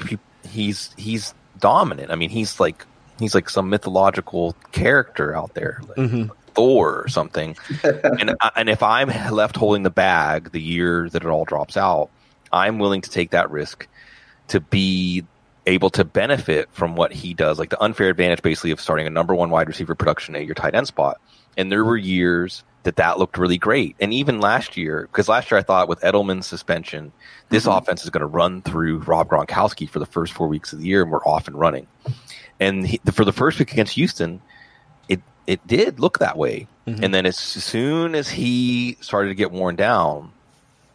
[0.07, 0.17] he,
[0.47, 2.11] he's he's dominant.
[2.11, 2.85] I mean, he's like
[3.19, 5.81] he's like some mythological character out there.
[5.87, 6.31] Like, Mhm.
[6.53, 7.55] Thor or something.
[7.83, 12.09] and and if I'm left holding the bag the year that it all drops out,
[12.51, 13.87] I'm willing to take that risk
[14.49, 15.23] to be
[15.67, 19.09] able to benefit from what he does, like the unfair advantage basically of starting a
[19.09, 21.19] number one wide receiver production at your tight end spot.
[21.57, 23.97] And there were years that that looked really great.
[23.99, 27.11] And even last year, because last year I thought with Edelman's suspension,
[27.49, 27.77] this Mhm.
[27.77, 30.85] offense is going to run through Rob Gronkowski for the first four weeks of the
[30.87, 31.85] year, and we're off and running.
[32.61, 34.39] And he, for the first week against Houston,
[35.09, 36.67] it it did look that way.
[36.87, 37.03] Mhm.
[37.03, 40.31] And then as soon as he started to get worn down,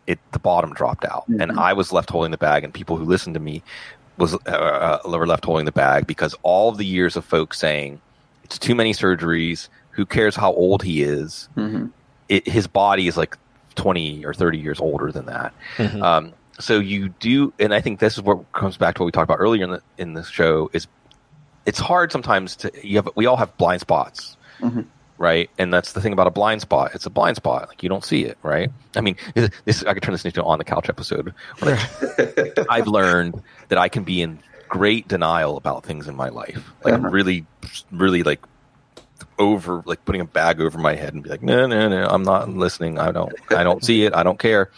[0.06, 1.58] it the bottom dropped out, and Mhm.
[1.58, 2.64] I was left holding the bag.
[2.64, 3.62] And people who listened to me
[4.16, 8.00] was uh, were left holding the bag because all of the years of folks saying
[8.44, 9.68] it's too many surgeries.
[9.92, 11.48] Who cares how old he is?
[11.56, 11.90] Mhm.
[12.28, 13.36] It, his body is like
[13.74, 15.52] twenty or thirty years older than that.
[15.76, 16.02] Mhm.
[16.02, 19.12] Um, so you do, and I think this is what comes back to what we
[19.12, 20.70] talked about earlier in the in the show.
[20.72, 20.86] Is
[21.66, 24.86] it's hard sometimes to you have we all have blind spots, Mhm.
[25.18, 25.48] right?
[25.58, 26.92] And that's the thing about a blind spot.
[26.94, 27.68] It's a blind spot.
[27.68, 28.70] Like you don't see it, right?
[28.96, 29.16] I mean,
[29.64, 31.32] this I could turn this into an on the couch episode.
[31.60, 31.78] Like,
[32.70, 34.38] I've learned that I can be in
[34.68, 37.08] great denial about things in my life, like Uh-huh.
[37.10, 37.44] really,
[37.90, 38.40] really like
[39.38, 42.22] over like putting a bag over my head and be like no no no i'm
[42.22, 42.98] not listening.
[42.98, 44.14] I don't i don't see it.
[44.14, 44.70] I don't care.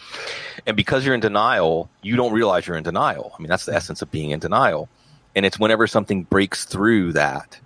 [0.65, 3.33] And because you're in denial you don't realize you're in denial.
[3.37, 4.89] I mean that's the essence of being in denial.
[5.35, 7.59] And it's whenever something breaks through that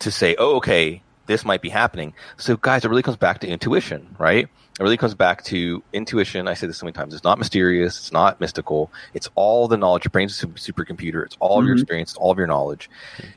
[0.00, 3.46] to say oh okay this might be happening so guys it really comes back to
[3.46, 7.22] intuition right it really comes back to intuition i say this so many times it's
[7.22, 11.60] not mysterious it's not mystical it's all the knowledge your brain's a supercomputer it's all
[11.60, 11.80] of your Mhm.
[11.80, 12.90] experience it's all of your knowledge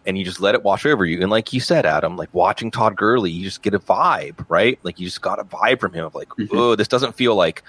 [0.08, 1.22] and you just let it wash over you.
[1.22, 4.80] And like you said, Adam, like watching Todd Gurley, you just get a vibe, right?
[4.84, 6.50] Like you just got a vibe from him of like, Mhm.
[6.52, 7.64] oh, this doesn't feel like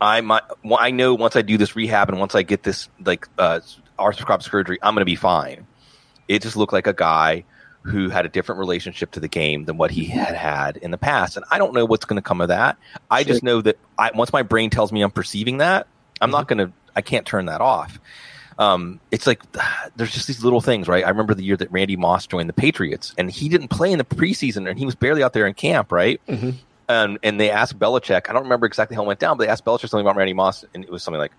[0.00, 0.42] I might.
[0.78, 3.60] I know once I do this rehab and once I get this like uh,
[3.98, 5.66] arthroscopic surgery, I'm going to be fine.
[6.28, 7.44] It just looked like a guy
[7.82, 10.98] who had a different relationship to the game than what he had had in the
[10.98, 11.36] past.
[11.36, 12.76] And I don't know what's going to come of that.
[13.10, 15.86] I just know that I, once my brain tells me I'm perceiving that,
[16.20, 16.72] I'm not going to.
[16.94, 17.98] I can't turn that off
[18.60, 19.42] um, it's like
[19.96, 21.04] there's just these little things, right?
[21.04, 23.98] I remember the year that Randy Moss joined the Patriots, and he didn't play in
[23.98, 26.20] the preseason, and he was barely out there in camp, right?
[26.28, 26.54] Mhm.
[26.88, 29.50] And and they asked Belichick, I don't remember exactly how it went down, but they
[29.50, 31.32] asked Belichick something about Randy Moss, and it was something like,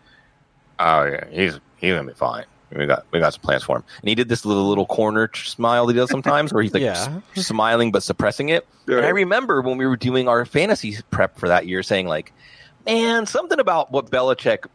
[0.79, 2.45] "Oh yeah, he's he's gonna be fine.
[2.75, 5.29] We got we got some plans for him." And he did this little little corner
[5.33, 7.19] smile that he does sometimes, where he's like Yeah.
[7.35, 8.67] s- smiling but suppressing it.
[8.87, 12.31] And I remember when we were doing our fantasy prep for that year, saying like,
[12.85, 14.65] "Man, something about what Belichick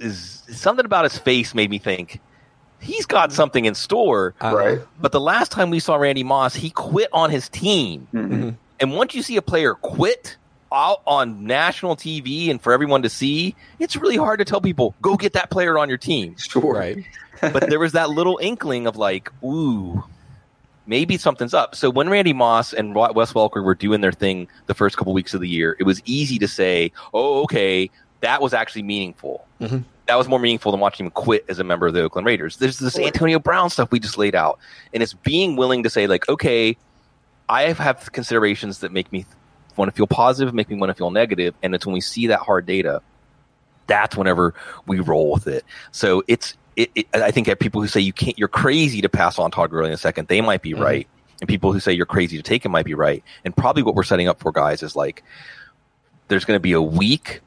[0.00, 2.20] is something about his face made me think
[2.80, 4.78] he's got something in store." Uh, Right.
[5.00, 8.56] But the last time we saw Randy Moss, he quit on his team, Mhm.
[8.80, 10.36] and once you see a player quit
[10.74, 14.94] out on national TV and for everyone to see, it's really hard to tell people
[15.00, 16.74] go get that player on your team Sure.
[16.74, 17.04] Right.
[17.40, 20.02] but there was that little inkling of like, ooh,
[20.86, 21.74] maybe something's up.
[21.74, 25.12] So when Randy Moss and Wa- Wes Welker were doing their thing the first couple
[25.12, 29.46] weeks of the year, it was easy to say, oh, okay, that was actually meaningful.
[29.60, 29.84] Mhm.
[30.06, 32.58] That was more meaningful than watching him quit as a member of the Oakland Raiders.
[32.58, 34.58] There's this Antonio Brown stuff we just laid out,
[34.92, 36.76] and it's being willing to say like, okay,
[37.48, 39.24] I have considerations that make me
[39.76, 42.28] want to feel positive, make me want to feel negative, and it's when we see
[42.28, 43.02] that hard data,
[43.86, 44.54] that's whenever
[44.86, 45.64] we roll with it.
[45.92, 49.08] So it's it, it, I think that people who say you can't, you're crazy to
[49.08, 50.80] pass on Todd Gurley in a second, they might be Mhm.
[50.80, 51.08] right,
[51.40, 53.22] and people who say you're crazy to take him might be right.
[53.44, 55.22] And probably what we're setting up for guys is like
[56.28, 57.40] there's going to be a week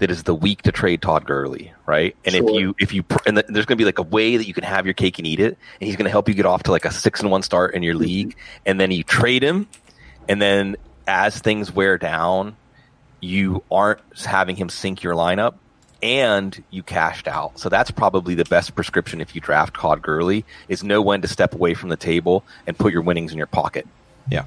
[0.00, 2.16] that is the week to trade Todd Gurley, right?
[2.26, 4.46] And if you if you and the, there's going to be like a way that
[4.46, 6.44] you can have your cake and eat it, and he's going to help you get
[6.44, 8.36] off to like a six and one start in your league,
[8.66, 9.68] and then you trade him,
[10.28, 12.56] and then as things wear down,
[13.20, 15.54] you aren't having him sink your lineup
[16.02, 17.58] and you cashed out.
[17.58, 21.28] So that's probably the best prescription if you draft Todd Gurley is know when to
[21.28, 23.88] step away from the table and put your winnings in your pocket.
[24.30, 24.44] Yeah.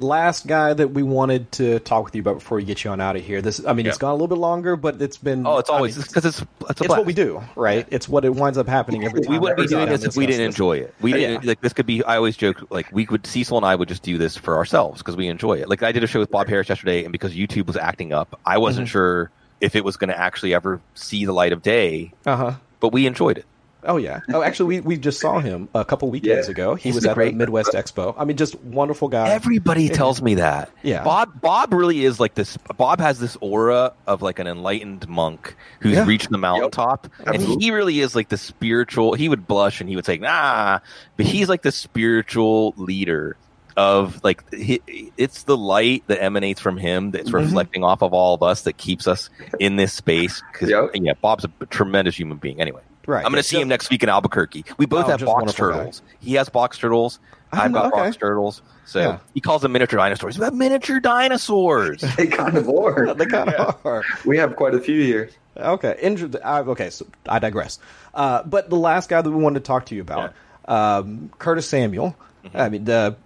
[0.00, 3.00] Last guy that we wanted to talk with you about before we get you on
[3.00, 3.42] out of here.
[3.42, 5.46] This, I mean, it's gone a little bit longer, but it's been.
[5.46, 7.86] Oh, it's I always mean, because it's it's, it's what we do, right?
[7.90, 9.32] It's what it winds up happening every time.
[9.32, 10.54] We wouldn't be doing this if we didn't this.
[10.54, 10.94] enjoy it.
[11.00, 11.48] We didn't Yeah.
[11.48, 12.04] like this could be.
[12.04, 14.98] I always joke like we could Cecil and I would just do this for ourselves
[15.02, 15.68] because we enjoy it.
[15.68, 18.38] Like I did a show with Bob Harris yesterday, and because YouTube was acting up,
[18.46, 18.90] I wasn't Mhm.
[18.90, 19.30] sure
[19.60, 22.12] if it was going to actually ever see the light of day.
[22.24, 22.52] Uh huh.
[22.78, 23.44] But we enjoyed it.
[23.88, 24.20] Oh yeah.
[24.32, 26.50] Oh, actually, we, we just saw him a couple weekends Yeah.
[26.52, 26.74] ago.
[26.74, 27.30] He He's was at great.
[27.32, 28.14] the Midwest Expo.
[28.18, 29.30] I mean, just wonderful guy.
[29.30, 30.70] Everybody tells me that.
[30.82, 31.02] Yeah.
[31.02, 35.56] Bob Bob really is like this Bob has this aura of like an enlightened monk
[35.80, 36.04] who's Yeah.
[36.06, 37.08] reached the mountaintop.
[37.26, 40.80] And he really is like the spiritual he would blush and he would say, nah.
[41.16, 43.36] But he's like the spiritual leader
[43.76, 44.82] of like he,
[45.16, 47.34] it's the light that emanates from him that's Mhm.
[47.34, 50.42] reflecting off of all of us that keeps us in this space.
[50.52, 50.90] Because Yep.
[50.94, 52.60] yeah, Bob's a tremendous human being.
[52.60, 53.24] Anyway, right.
[53.24, 54.64] I'm going to see him next week in Albuquerque.
[54.76, 55.76] We both Oh, have box wonderful guy.
[55.78, 56.02] turtles.
[56.20, 57.18] He has box turtles.
[57.52, 58.02] Oh, I've got okay.
[58.02, 58.62] box turtles.
[58.84, 59.18] So Yeah.
[59.34, 60.38] he calls them miniature dinosaurs.
[60.38, 62.00] We have miniature dinosaurs.
[62.16, 63.12] They kind of are.
[63.14, 64.04] They kind of are.
[64.24, 65.30] We have quite a few here.
[65.56, 66.36] Okay, injured.
[66.36, 67.80] Uh, okay, so I digress.
[68.14, 70.32] Uh, but the last guy that we wanted to talk to you about,
[70.66, 72.14] um, Curtis Samuel.
[72.44, 72.56] Mm-hmm.
[72.56, 73.16] I mean, the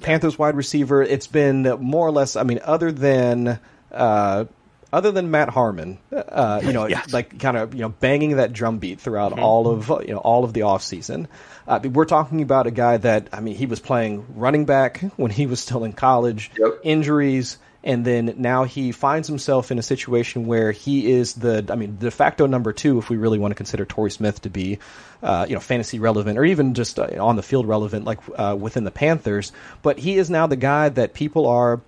[0.00, 1.02] Panthers wide receiver.
[1.02, 2.34] It's been more or less.
[2.36, 3.58] I mean, other than
[3.92, 4.44] uh,
[4.92, 7.12] other than Matt Harmon, uh, you know, Yes.
[7.12, 10.44] like kind of you know banging that drum beat throughout all of you know all
[10.44, 11.26] of the offseason.
[11.66, 15.30] Uh, we're talking about a guy that I mean, he was playing running back when
[15.30, 16.50] he was still in college.
[16.58, 16.80] Yep.
[16.84, 21.76] Injuries and then now he finds himself in a situation where he is the I
[21.76, 24.80] mean de facto number two if we really want to consider Torrey Smith to be
[25.22, 28.56] uh, you know fantasy relevant or even just uh, on the field relevant like uh,
[28.58, 29.52] within the Panthers
[29.82, 31.80] but he is now the guy that people are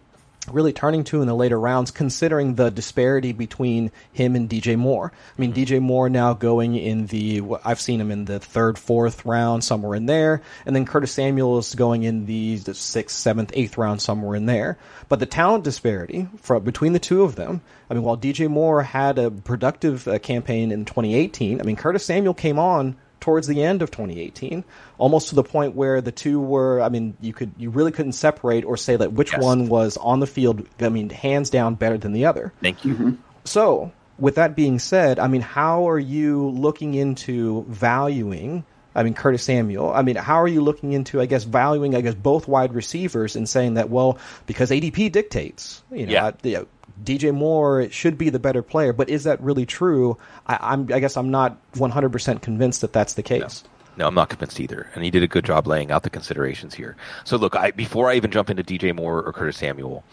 [0.53, 5.13] really turning to in the later rounds, considering the disparity between him and DJ Moore.
[5.15, 9.25] I mean, DJ Moore now going in the, I've seen him in the third, fourth
[9.25, 13.53] round, somewhere in there, and then Curtis Samuel is going in the, the sixth, seventh,
[13.55, 14.79] eighth round, somewhere in there.
[15.09, 17.61] But the talent disparity from between the two of them,
[17.91, 22.05] I mean, while DJ Moore had a productive uh, campaign in 2018, I mean, Curtis
[22.05, 24.65] Samuel came on towards the end of 2018,
[24.99, 26.81] almost to the point where the two were.
[26.81, 29.43] I mean, you could you really couldn't separate or say that which Yes.
[29.43, 30.67] one was on the field.
[30.81, 32.53] I mean, hands down better than the other.
[32.63, 32.95] Thank you.
[32.95, 33.11] Mm-hmm.
[33.45, 38.65] So, with that being said, I mean, how are you looking into valuing?
[38.95, 39.93] I mean, Curtis Samuel.
[39.93, 43.37] I mean, how are you looking into, I guess, valuing, I guess, both wide receivers
[43.37, 46.27] and saying that, well, because ADP dictates, you know, Yeah.
[46.27, 46.67] I- you know,
[47.05, 50.17] DJ Moore should be the better player, but is that really true?
[50.47, 53.65] I, I'm, I guess, I'm not 100% convinced that that's the case.
[53.97, 54.89] No, I'm not convinced either.
[54.95, 56.97] And he did a good job laying out the considerations here.
[57.25, 60.05] So look, I before I even jump into DJ Moore or Curtis Samuel,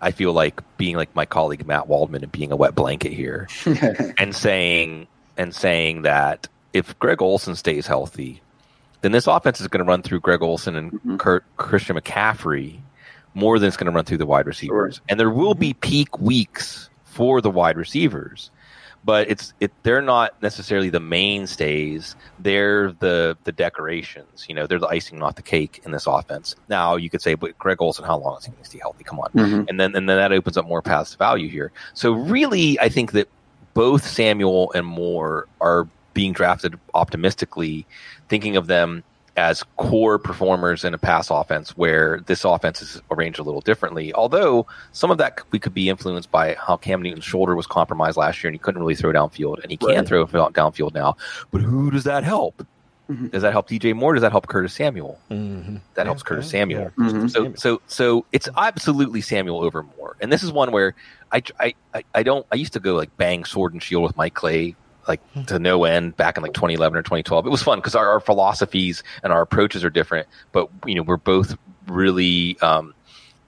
[0.00, 3.48] I feel like being like my colleague Matt Waldman and being a wet blanket here
[4.18, 8.40] and saying and saying that if Greg Olsen stays healthy,
[9.00, 11.16] then this offense is going to run through Greg Olsen and mm-hmm.
[11.16, 12.78] Kurt, Christian McCaffrey
[13.34, 15.00] more than it's going to run through the wide receivers.
[15.08, 18.50] And there will be peak weeks for the wide receivers,
[19.04, 22.14] but it's it they're not necessarily the mainstays.
[22.38, 24.46] They're the the decorations.
[24.48, 26.54] You know, they're the icing, not the cake in this offense.
[26.68, 29.04] Now you could say, but Greg Olsen, how long is he going to stay healthy?
[29.04, 29.68] Come on, Mhm.
[29.68, 31.72] and then and then that opens up more paths to value here.
[31.94, 33.28] So really, I think that
[33.74, 37.86] both Samuel and Moore are being drafted optimistically,
[38.28, 39.02] thinking of them
[39.36, 44.12] as core performers in a pass offense where this offense is arranged a little differently.
[44.12, 48.16] Although some of that we could be influenced by how Cam Newton's shoulder was compromised
[48.18, 50.06] last year and he couldn't really throw downfield and he can Right.
[50.06, 51.16] throw downfield now.
[51.50, 52.66] But who does that help?
[53.10, 53.30] Mhm.
[53.32, 54.14] Does that help DJ Moore?
[54.14, 55.18] Does that help Curtis Samuel?
[55.30, 55.76] Mm-hmm.
[55.94, 56.90] That helps Curtis Samuel.
[56.98, 57.28] Mhm.
[57.30, 60.94] So, so, so it's absolutely Samuel over Moore, and this is one where
[61.32, 62.46] I, I, I, I don't.
[62.52, 64.76] I used to go like bang sword and shield with Mike Clay,
[65.08, 67.46] like to no end back in like 2011 or 2012.
[67.46, 71.02] It was fun because our, our philosophies and our approaches are different, but you know
[71.02, 71.56] we're both
[71.88, 72.94] really um,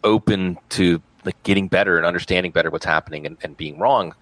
[0.03, 4.15] open to like getting better and understanding better what's happening and, and being wrong.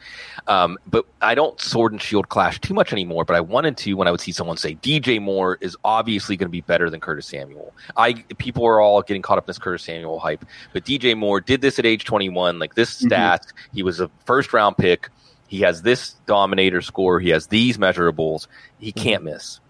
[0.46, 3.24] Um, but I don't sword and shield clash too much anymore.
[3.24, 6.46] But I wanted to when I would see someone say DJ Moore is obviously going
[6.46, 7.72] to be better than Curtis Samuel.
[7.96, 11.40] I people are all getting caught up in this Curtis Samuel hype, but DJ Moore
[11.40, 12.60] did this at age 21.
[12.60, 13.06] Like this Mhm.
[13.06, 15.08] stat, he was a first round pick.
[15.52, 17.20] He has this dominator score.
[17.20, 18.46] He has these measurables.
[18.78, 19.02] He mm-hmm.
[19.02, 19.60] can't miss.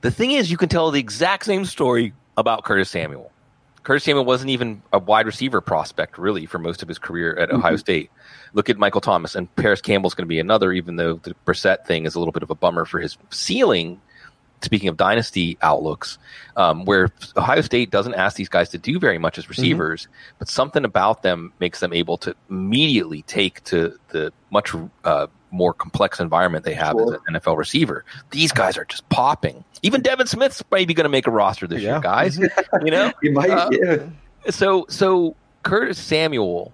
[0.00, 3.30] The thing is, you can tell the exact same story about Curtis Samuel.
[3.84, 7.52] Curtis Samuel wasn't even a wide receiver prospect, really, for most of his career at
[7.52, 7.78] Ohio mm-hmm.
[7.78, 8.10] State.
[8.52, 11.86] Look at Michael Thomas, and Parris Campbell's going to be another, even though the Brissett
[11.86, 14.00] thing is a little bit of a bummer for his ceiling.
[14.62, 16.18] Speaking of dynasty outlooks,
[16.56, 20.06] um, where Ohio State doesn't ask these guys to do very much as receivers,
[20.38, 24.74] but something about them makes them able to immediately take to the much
[25.04, 27.14] uh, more complex environment they have Sure.
[27.14, 28.04] as an NFL receiver.
[28.32, 29.64] These guys are just popping.
[29.82, 31.92] Even Devin Smith's maybe going to make a roster this Yeah.
[31.92, 32.38] year, guys.
[32.84, 33.96] you know, You might, Uh, yeah.
[34.50, 36.72] so so Curtis Samuel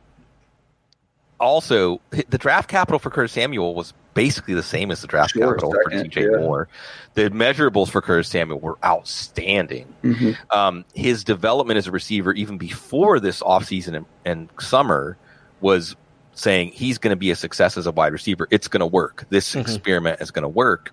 [1.38, 5.46] also the draft capital for Curtis Samuel was basically the same as the draft Sure,
[5.54, 6.38] capital for DJ yeah.
[6.38, 6.68] Moore.
[7.14, 9.86] The measurables for Curtis Samuel were outstanding.
[10.02, 10.36] Mhm.
[10.50, 15.16] Um, his development as a receiver, even before this offseason and, and summer,
[15.60, 15.94] was
[16.34, 18.46] saying he's going to be a success as a wide receiver.
[18.50, 19.24] It's going to work.
[19.30, 19.60] This Mhm.
[19.62, 20.92] experiment is going to work.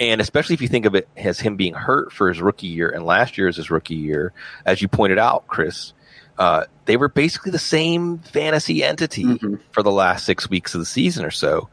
[0.00, 2.88] And especially if you think of it as him being hurt for his rookie year
[2.88, 4.32] and last year as his rookie year,
[4.64, 5.92] as you pointed out, Chris,
[6.38, 9.56] uh, they were basically the same fantasy entity Mm-hmm.
[9.72, 11.68] for the last six weeks of the season or so.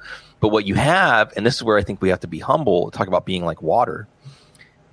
[0.45, 2.91] But what you have, and this is where I think we have to be humble,
[2.91, 4.07] talk about being like water.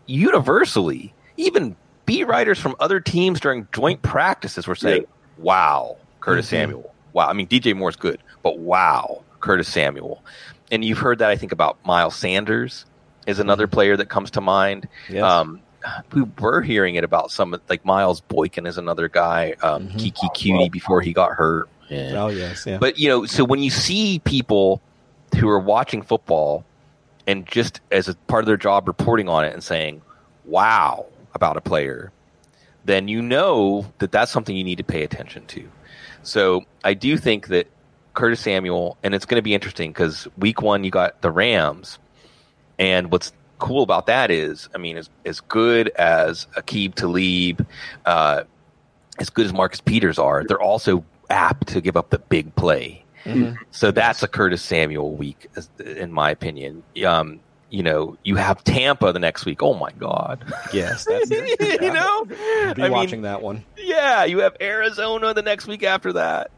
[0.06, 1.76] Universally, even
[2.06, 5.04] beat writers from other teams during joint practices were saying,
[5.36, 6.94] "Wow, Curtis Samuel.
[7.12, 7.28] Wow.
[7.28, 10.24] I mean, DJ Moore's good, but wow, Curtis Samuel."
[10.70, 12.86] And you've heard that I think about Miles Sanders
[13.26, 14.88] is another player that comes to mind.
[15.10, 15.22] Yes.
[15.22, 15.60] Um,
[16.14, 19.54] we were hearing it about some like Miles Boykin is another guy.
[19.62, 21.68] Um, Keke Coutee before he got hurt.
[21.90, 22.12] Yeah.
[22.14, 22.78] Oh yes, yeah.
[22.78, 24.80] But you know, so when you see people
[25.34, 26.64] who are watching football
[27.26, 30.02] and just as a part of their job reporting on it and saying,
[30.44, 32.12] "Wow," about a player,
[32.84, 35.68] then you know that that's something you need to pay attention to.
[36.22, 37.68] So I do think that
[38.14, 41.98] Curtis Samuel, and it's going to be interesting because week one you got the Rams,
[42.78, 47.66] and what's cool about that is, I mean, as as good as Aqib Talib,
[48.04, 48.42] uh,
[49.18, 53.01] as good as Marcus Peters are, they're also apt to give up the big play.
[53.70, 55.48] So that's a Curtis Samuel week,
[55.84, 56.82] in my opinion.
[57.06, 57.40] Um,
[57.70, 59.62] you know, you have Tampa the next week.
[59.62, 60.44] Oh my God!
[60.72, 63.64] yes, that's you know, Be I mean, watching that one.
[63.78, 66.50] yeah, you have Arizona the next week after that.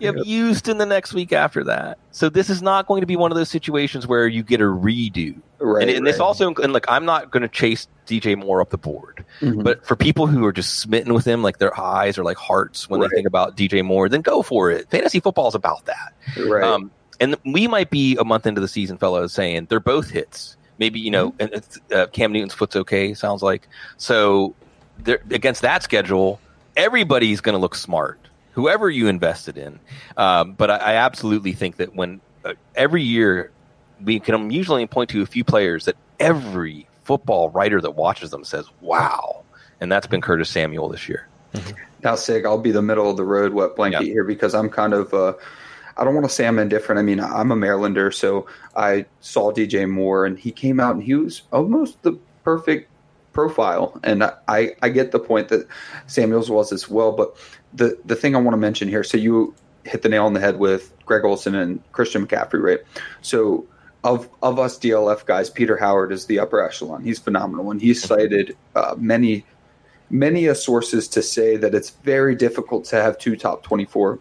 [0.00, 1.98] You have Houston the next week after that.
[2.10, 4.64] So this is not going to be one of those situations where you get a
[4.64, 5.36] redo.
[5.58, 8.70] Right, and, and this also, and like, I'm not going to chase DJ Moore up
[8.70, 9.62] the board, Mhm.
[9.62, 12.88] but for people who are just smitten with him, like their eyes are like hearts
[12.88, 13.10] when Right.
[13.10, 14.90] they think about DJ Moore, then go for it.
[14.90, 16.14] Fantasy football is about that.
[16.38, 16.64] right.
[16.64, 16.90] Um,
[17.20, 20.56] and we might be a month into the season, fellows, saying they're both hits.
[20.78, 23.12] Maybe you know, and it's, uh, Cam Newton's foot's okay.
[23.12, 23.68] Sounds like
[23.98, 24.54] so.
[25.30, 26.40] Against that schedule,
[26.76, 28.18] everybody's going to look smart.
[28.52, 29.78] Whoever you invested in,
[30.16, 33.50] um, but I, I absolutely think that when uh, every year
[34.02, 38.44] we can usually point to a few players that every football writer that watches them
[38.44, 39.44] says, "Wow,"
[39.80, 41.28] and that's been Curtis Samuel this year.
[42.02, 44.12] Now, Sig, I'll be the middle of the road wet blanket Yeah.
[44.12, 45.12] here because I'm kind of.
[45.14, 45.34] Uh,
[45.96, 46.98] I don't want to say I'm indifferent.
[46.98, 51.02] I mean, I'm a Marylander, so I saw DJ Moore, and he came out and
[51.04, 52.12] he was almost the
[52.42, 52.89] perfect
[53.40, 53.98] profile.
[54.04, 55.66] And I, I get the point that
[56.06, 57.12] Samuels was as well.
[57.12, 57.36] But
[57.72, 59.54] the the thing I want to mention here, so you
[59.84, 62.80] hit the nail on the head with Greg Olsen and Christian McCaffrey, right?
[63.22, 63.66] So
[64.04, 67.02] of of us DLF guys, Peter Howard is the upper echelon.
[67.02, 69.46] He's phenomenal, and he's cited uh, many
[70.10, 74.18] many a sources to say that it's very difficult to have two top 24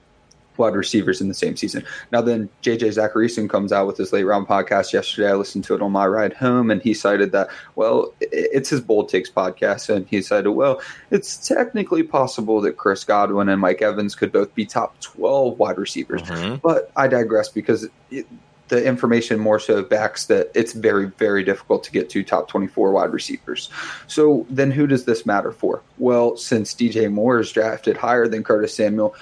[0.60, 1.84] wide receivers in the same season.
[2.12, 5.30] Now then JJ Zachariason comes out with his late round podcast yesterday.
[5.30, 8.82] I listened to it on my ride home and he cited that well it's his
[8.82, 10.82] bold takes podcast and he cited well
[11.12, 15.78] it's technically possible that Chris Godwin and Mike Evans could both be top 12 wide
[15.78, 16.22] receivers.
[16.24, 16.56] Mm-hmm.
[16.58, 18.28] But I digress because it,
[18.70, 22.92] the information more so backs that it's very, very difficult to get two top 24
[22.92, 23.70] wide receivers.
[24.08, 25.82] So then who does this matter for?
[25.98, 29.16] Well, since DJ Moore is drafted higher than Curtis Samuel,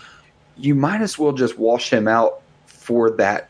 [0.60, 3.50] you might as well just wash him out for that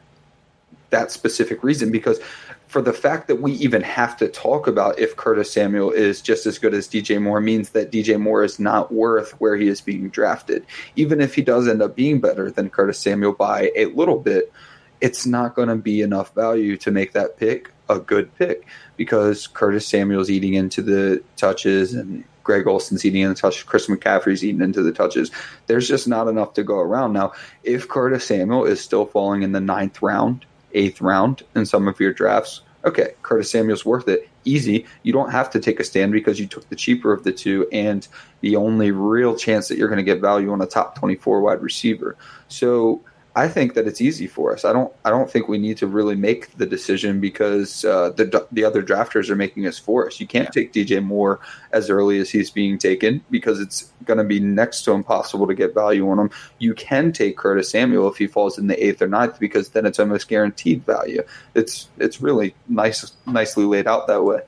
[0.90, 2.20] that specific reason because
[2.68, 6.46] for the fact that we even have to talk about if Curtis Samuel is just
[6.46, 9.80] as good as DJ Moore means that DJ Moore is not worth where he is
[9.80, 10.66] being drafted.
[10.96, 14.52] Even if he does end up being better than Curtis Samuel by a little bit,
[15.00, 18.66] it's not going to be enough value to make that pick a good pick
[18.98, 23.88] because Curtis Samuel's eating into the touches and Greg Olsen's eating into the touches, Chris
[23.88, 25.30] McCaffrey's eating into the touches.
[25.68, 27.12] There's just not enough to go around.
[27.12, 27.34] Now,
[27.64, 32.00] if Curtis Samuel is still falling in the ninth round, eighth round in some of
[32.00, 34.30] your drafts, okay, Curtis Samuel's worth it.
[34.46, 34.86] Easy.
[35.04, 37.68] You don't have to take a stand because you took the cheaper of the two
[37.74, 38.08] and
[38.40, 41.62] the only real chance that you're going to get value on a top 24 wide
[41.62, 42.16] receiver.
[42.48, 43.04] So
[43.38, 44.66] I think that it's easy for us.
[44.66, 44.92] I don't.
[45.06, 48.82] I don't think we need to really make the decision because uh, the the other
[48.82, 50.20] drafters are making us for us.
[50.20, 51.40] You can't take DJ Moore
[51.72, 55.54] as early as he's being taken because it's going to be next to impossible to
[55.54, 56.32] get value on him.
[56.58, 59.86] You can take Curtis Samuel if he falls in the eighth or ninth because then
[59.86, 61.22] it's almost guaranteed value.
[61.54, 64.42] It's it's really nice nicely laid out that way.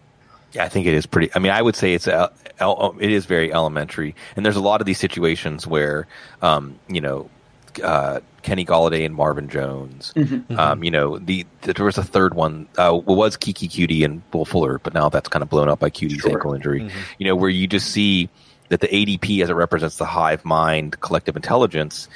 [0.54, 1.30] Yeah, I think it is pretty.
[1.36, 4.62] I mean, I would say it's el- el- it is very elementary, and there's a
[4.62, 6.08] lot of these situations where,
[6.42, 7.30] um, you know,
[7.84, 10.14] uh, Kenny Golladay and Marvin Jones.
[10.58, 12.68] Um, you know, the, there was a third one.
[12.78, 15.80] Uh, well, was Keke Coutee and Bull Fuller, but now that's kind of blown up
[15.80, 16.32] by Coutee's Sure.
[16.32, 16.90] ankle injury.
[17.18, 18.30] You know, where you just see
[18.70, 22.08] that the ADP as it represents the hive mind, collective intelligence.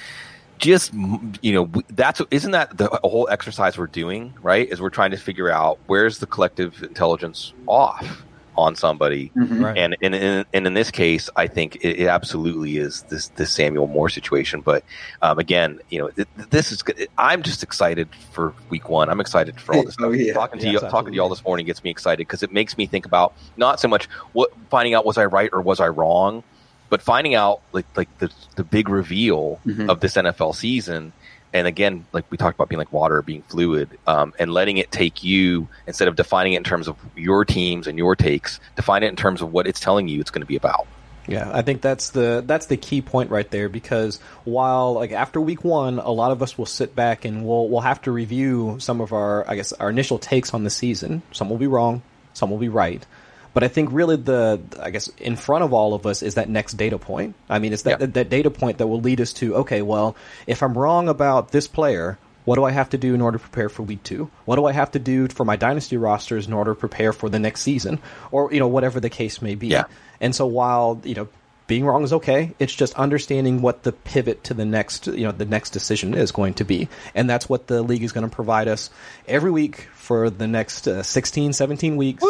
[0.60, 0.94] Just
[1.42, 4.70] you know, that's isn't that the whole exercise we're doing, right?
[4.70, 8.24] Is we're trying to figure out where's the collective intelligence off
[8.56, 9.32] on somebody.
[9.36, 9.64] Mhm.
[9.64, 9.78] Right.
[9.78, 13.52] And, and, and, and in this case, I think it, it absolutely is this, this
[13.52, 14.62] Samuel Moore situation.
[14.62, 14.84] But
[15.22, 17.08] um, again, you know, th- this is good.
[17.18, 19.10] I'm just excited for week one.
[19.10, 20.16] I'm excited for all this Oh, stuff.
[20.22, 20.34] yeah.
[20.34, 22.52] Talking to Yes, you, talking to you all this morning gets me excited because it
[22.52, 25.80] makes me think about not so much what finding out was I right or was
[25.80, 26.44] I wrong,
[26.90, 29.90] but finding out like like the the big reveal Mhm.
[29.90, 31.12] of this NFL season.
[31.54, 34.92] And again, like we talked about being like water, being fluid, um, and letting it
[34.92, 39.04] take you instead of defining it in terms of your teams and your takes, define
[39.04, 40.88] it in terms of what it's telling you it's going to be about.
[41.28, 45.40] Yeah, I think that's the that's the key point right there because while like after
[45.40, 48.78] week one, a lot of us will sit back and we'll we'll have to review
[48.80, 51.22] some of our I guess our initial takes on the season.
[51.32, 52.02] Some will be wrong,
[52.34, 53.06] some will be right.
[53.54, 56.50] But I think really the I guess in front of all of us is that
[56.50, 57.36] next data point.
[57.50, 58.08] I mean, it's that Yeah.
[58.08, 60.16] that data point that will lead us to okay, well,
[60.48, 63.42] if I'm wrong about this player, what do I have to do in order to
[63.42, 64.30] prepare for week two?
[64.46, 67.30] What do I have to do for my dynasty rosters in order to prepare for
[67.30, 68.00] the next season,
[68.32, 69.68] or you know whatever the case may be?
[69.68, 69.86] Yeah.
[70.20, 71.28] And so while you know
[71.74, 75.32] being wrong is okay, it's just understanding what the pivot to the next you know
[75.32, 78.36] the next decision is going to be, and that's what the league is going to
[78.36, 78.92] provide us
[79.28, 82.24] every week for the next uh, 16, 17 weeks.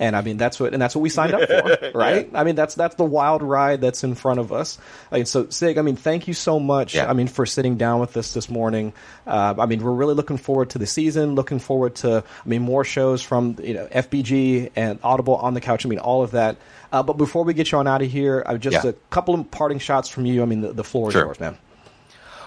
[0.00, 2.28] And I mean that's what and that's what we signed up for, right?
[2.34, 4.78] I mean that's that's the wild ride that's in front of us.
[5.12, 6.94] I mean, so Sig, I mean thank you so much.
[6.94, 7.08] Yeah.
[7.08, 8.94] I mean for sitting down with us this morning.
[9.26, 11.36] Uh, I mean we're really looking forward to the season.
[11.36, 15.60] Looking forward to I mean more shows from you know FBG and Audible on the
[15.60, 15.86] couch.
[15.86, 16.56] I mean all of that.
[16.92, 18.90] Uh, but before we get you on out of here, I just Yeah.
[18.90, 20.42] a couple of parting shots from you.
[20.42, 21.26] I mean the, the floor is Sure.
[21.26, 21.56] yours, man.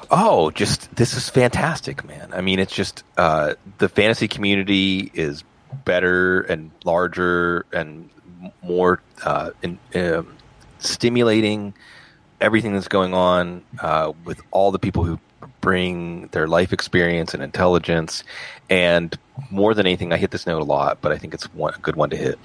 [0.09, 2.31] Oh, just this is fantastic, man.
[2.33, 5.43] I mean, it's just uh, the fantasy community is
[5.85, 8.09] better and larger and
[8.61, 10.35] more uh, in, um
[10.79, 11.73] stimulating.
[12.41, 15.19] Everything that's going on uh, with all the people who
[15.61, 18.23] bring their life experience and intelligence,
[18.67, 19.15] and
[19.51, 21.77] more than anything, I hit this note a lot, but I think it's one, a
[21.77, 22.39] good one to hit.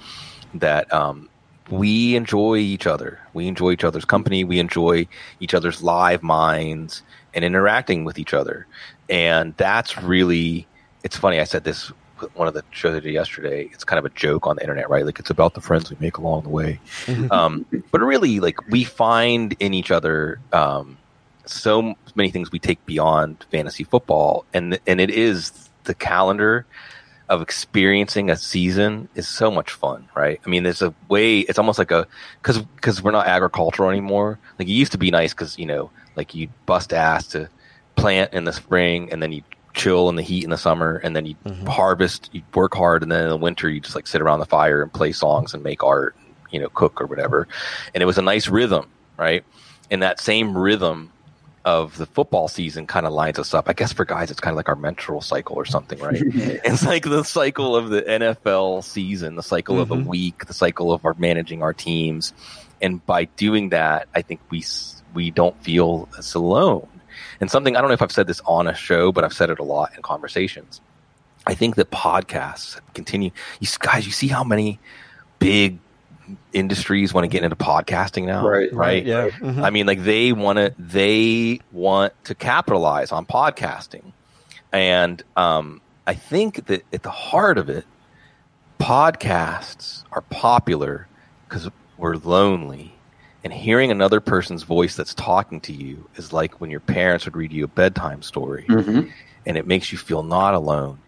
[0.53, 1.29] That um,
[1.69, 3.19] we enjoy each other.
[3.33, 4.43] We enjoy each other's company.
[4.43, 5.07] We enjoy
[5.39, 7.03] each other's live minds
[7.33, 8.67] and interacting with each other.
[9.09, 10.67] And that's really,
[11.03, 11.39] it's funny.
[11.39, 13.69] I said this with one of the shows I did yesterday.
[13.73, 15.05] It's kind of a joke on the internet, right?
[15.05, 16.79] Like it's about the friends we make along the way.
[17.31, 20.97] um, but really, like we find in each other um,
[21.45, 26.65] so many things we take beyond fantasy football, and and it is the calendar
[27.29, 30.39] of experiencing a season is so much fun, right?
[30.45, 31.39] I mean, there's a way.
[31.39, 32.07] It's almost like a
[32.41, 34.39] because because we're not agricultural anymore.
[34.57, 37.49] Like it used to be nice because you know, like you bust ass to
[37.95, 39.43] plant in the spring, and then you
[39.73, 41.67] chill in the heat in the summer, and then you mm-hmm.
[41.67, 42.29] harvest.
[42.31, 44.81] You work hard, and then in the winter you just like sit around the fire
[44.81, 46.15] and play songs and make art,
[46.51, 47.47] you know, cook or whatever.
[47.93, 49.43] And it was a nice rhythm, right?
[49.91, 51.11] And that same rhythm
[51.67, 53.67] of the football season kind of lines us up.
[53.67, 56.15] I guess for guys, it's kind of like our menstrual cycle or something, right?
[56.23, 60.07] it's like the cycle of the NFL season, the cycle of a mm-hmm.
[60.07, 62.31] week, the cycle of our managing our teams,
[62.81, 64.63] and by doing that, I think we
[65.13, 66.87] we don't feel as alone.
[67.41, 69.49] And something I don't know if I've said this on a show, but I've said
[69.49, 70.79] it a lot in conversations.
[71.45, 73.31] I think that podcasts continue.
[73.59, 74.79] You guys, you see how many
[75.39, 75.79] big
[76.53, 78.73] industries want to get into podcasting now, Right.
[78.73, 79.05] Right.
[79.05, 79.29] Yeah.
[79.29, 79.63] Mhm.
[79.63, 84.11] I mean, like they want to they want to capitalize on podcasting,
[84.71, 87.85] and um, I think that at the heart of it,
[88.79, 91.07] podcasts are popular
[91.47, 92.93] because we're lonely,
[93.43, 97.35] and hearing another person's voice that's talking to you is like when your parents would
[97.35, 99.11] read you a bedtime story, Mhm.
[99.45, 100.99] and it makes you feel not alone.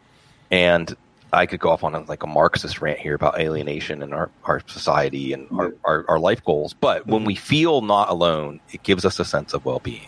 [0.51, 0.95] And
[1.31, 4.29] I could go off on a, like a Marxist rant here about alienation and our,
[4.45, 6.73] our society and our, our, our life goals.
[6.73, 10.07] But when we feel not alone, it gives us a sense of well being.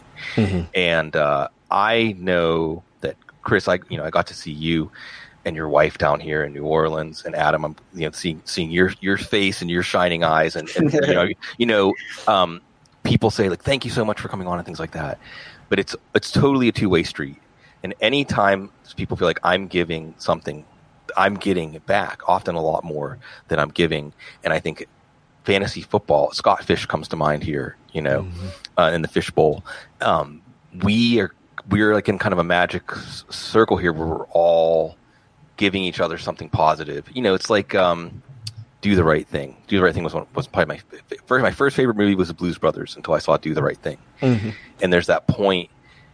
[0.74, 4.92] And uh, I know that Chris, I you know I got to see you
[5.44, 8.72] and your wife down here in New Orleans, and Adam, I'm you know seeing seeing
[8.72, 11.28] your your face and your shining eyes, and, and you know
[11.58, 11.94] you know
[12.28, 12.62] um,
[13.04, 15.20] people say like thank you so much for coming on and things like that.
[15.70, 17.38] But it's it's totally a two way street.
[17.84, 20.66] And anytime people feel like I'm giving something,
[21.18, 23.18] I'm getting back, often a lot more
[23.48, 24.14] than I'm giving.
[24.44, 24.88] And I think
[25.44, 28.28] fantasy football, Scott Fish comes to mind here, you know,
[28.78, 29.64] uh, in the Fishbowl.
[30.02, 30.42] Um,
[30.84, 31.34] we are
[31.70, 34.98] we're like in kind of a magic s- circle here where we're all
[35.58, 37.06] giving each other something positive.
[37.14, 38.24] You know, it's like um,
[38.82, 39.56] do the right thing.
[39.68, 40.82] Do the right thing was one, was probably my
[41.28, 43.78] first my first favorite movie was the Blues Brothers until I saw Do the Right
[43.78, 43.98] Thing.
[44.82, 45.70] And there's that point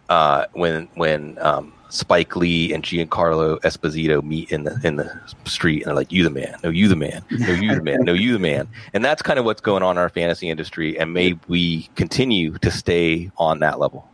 [0.10, 5.12] uh, when when um, Spike Lee and Giancarlo Esposito meet in the in the
[5.46, 6.56] street and they're like, "You the man?
[6.64, 7.24] No, you the man?
[7.32, 8.00] No, you the man?
[8.02, 11.00] No, you the man?" And that's kind of what's going on in our fantasy industry,
[11.00, 14.08] and may we continue to stay on that level.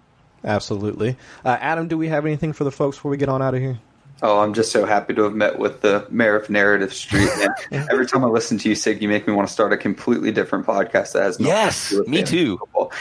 [0.46, 1.16] Absolutely.
[1.46, 3.62] Uh, Adam, do we have anything for the folks before we get on out of
[3.62, 3.80] here?
[4.22, 7.30] Oh, I'm just so happy to have met with the mayor of Narrative Street.
[7.72, 9.78] And every time I listen to you, Sig, you make me want to start a
[9.78, 12.58] completely different podcast that has nothing Yes, to do with me fantasy too.
[12.58, 12.92] football.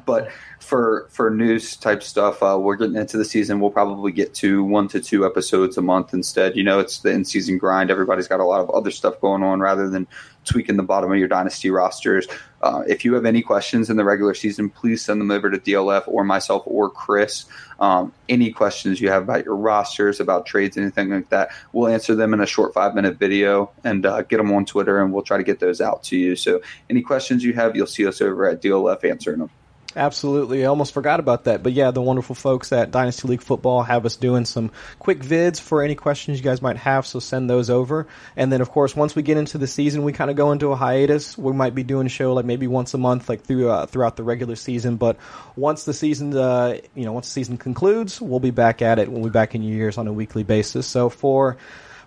[0.06, 0.30] but
[0.62, 3.60] for for news type stuff, uh, we're getting into the season.
[3.60, 6.56] We'll probably get to one to two episodes a month instead.
[6.56, 7.90] You know, it's the in season grind.
[7.90, 10.06] Everybody's got a lot of other stuff going on rather than
[10.44, 12.26] tweaking the bottom of your dynasty rosters.
[12.62, 15.58] Uh, if you have any questions in the regular season, please send them over to
[15.58, 17.44] DLF or myself or Chris.
[17.80, 22.14] Um, any questions you have about your rosters, about trades, anything like that, we'll answer
[22.14, 25.22] them in a short five minute video and uh, get them on Twitter, and we'll
[25.22, 26.36] try to get those out to you.
[26.36, 29.50] So, any questions you have, you'll see us over at DLF answering them.
[29.94, 30.64] Absolutely.
[30.64, 31.62] I almost forgot about that.
[31.62, 35.60] But yeah, the wonderful folks at Dynasty League Football have us doing some quick vids
[35.60, 38.06] for any questions you guys might have, so send those over.
[38.36, 40.72] And then, of course, once we get into the season, we kind of go into
[40.72, 41.36] a hiatus.
[41.36, 44.16] We might be doing a show like maybe once a month, like through, uh, throughout
[44.16, 44.96] the regular season.
[44.96, 45.18] But
[45.56, 49.10] once the season, uh, you know, once the season concludes, we'll be back at it.
[49.10, 50.86] We'll be back in your ears on a weekly basis.
[50.86, 51.58] So for,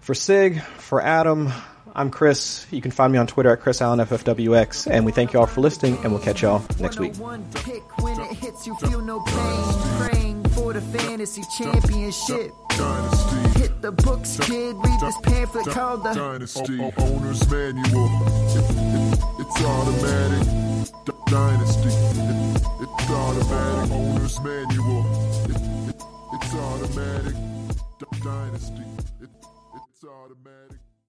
[0.02, 1.52] for Sig, for Adam,
[1.98, 2.68] I'm Chris.
[2.72, 4.92] You can find me on Twitter at Chris Allen FFWX.
[4.92, 7.16] And we thank you all for listening, and we'll catch y'all next week.
[7.16, 9.64] 101 pick when it hits you feel no pain
[10.10, 13.60] praying for the fantasy championship Dynasty.
[13.60, 16.80] hit the books kid read this pamphlet called the Dynasty.
[16.82, 18.10] O- o- owner's manual.
[18.50, 20.48] It- it- it's automatic.
[21.06, 21.90] D- Dynasty.
[21.90, 23.92] It- it's automatic.
[23.92, 25.06] Owner's manual.
[25.46, 26.04] It- it-
[26.34, 27.36] it's automatic.
[28.00, 28.84] D- Dynasty.
[29.22, 29.30] It-
[29.78, 30.80] it's automatic.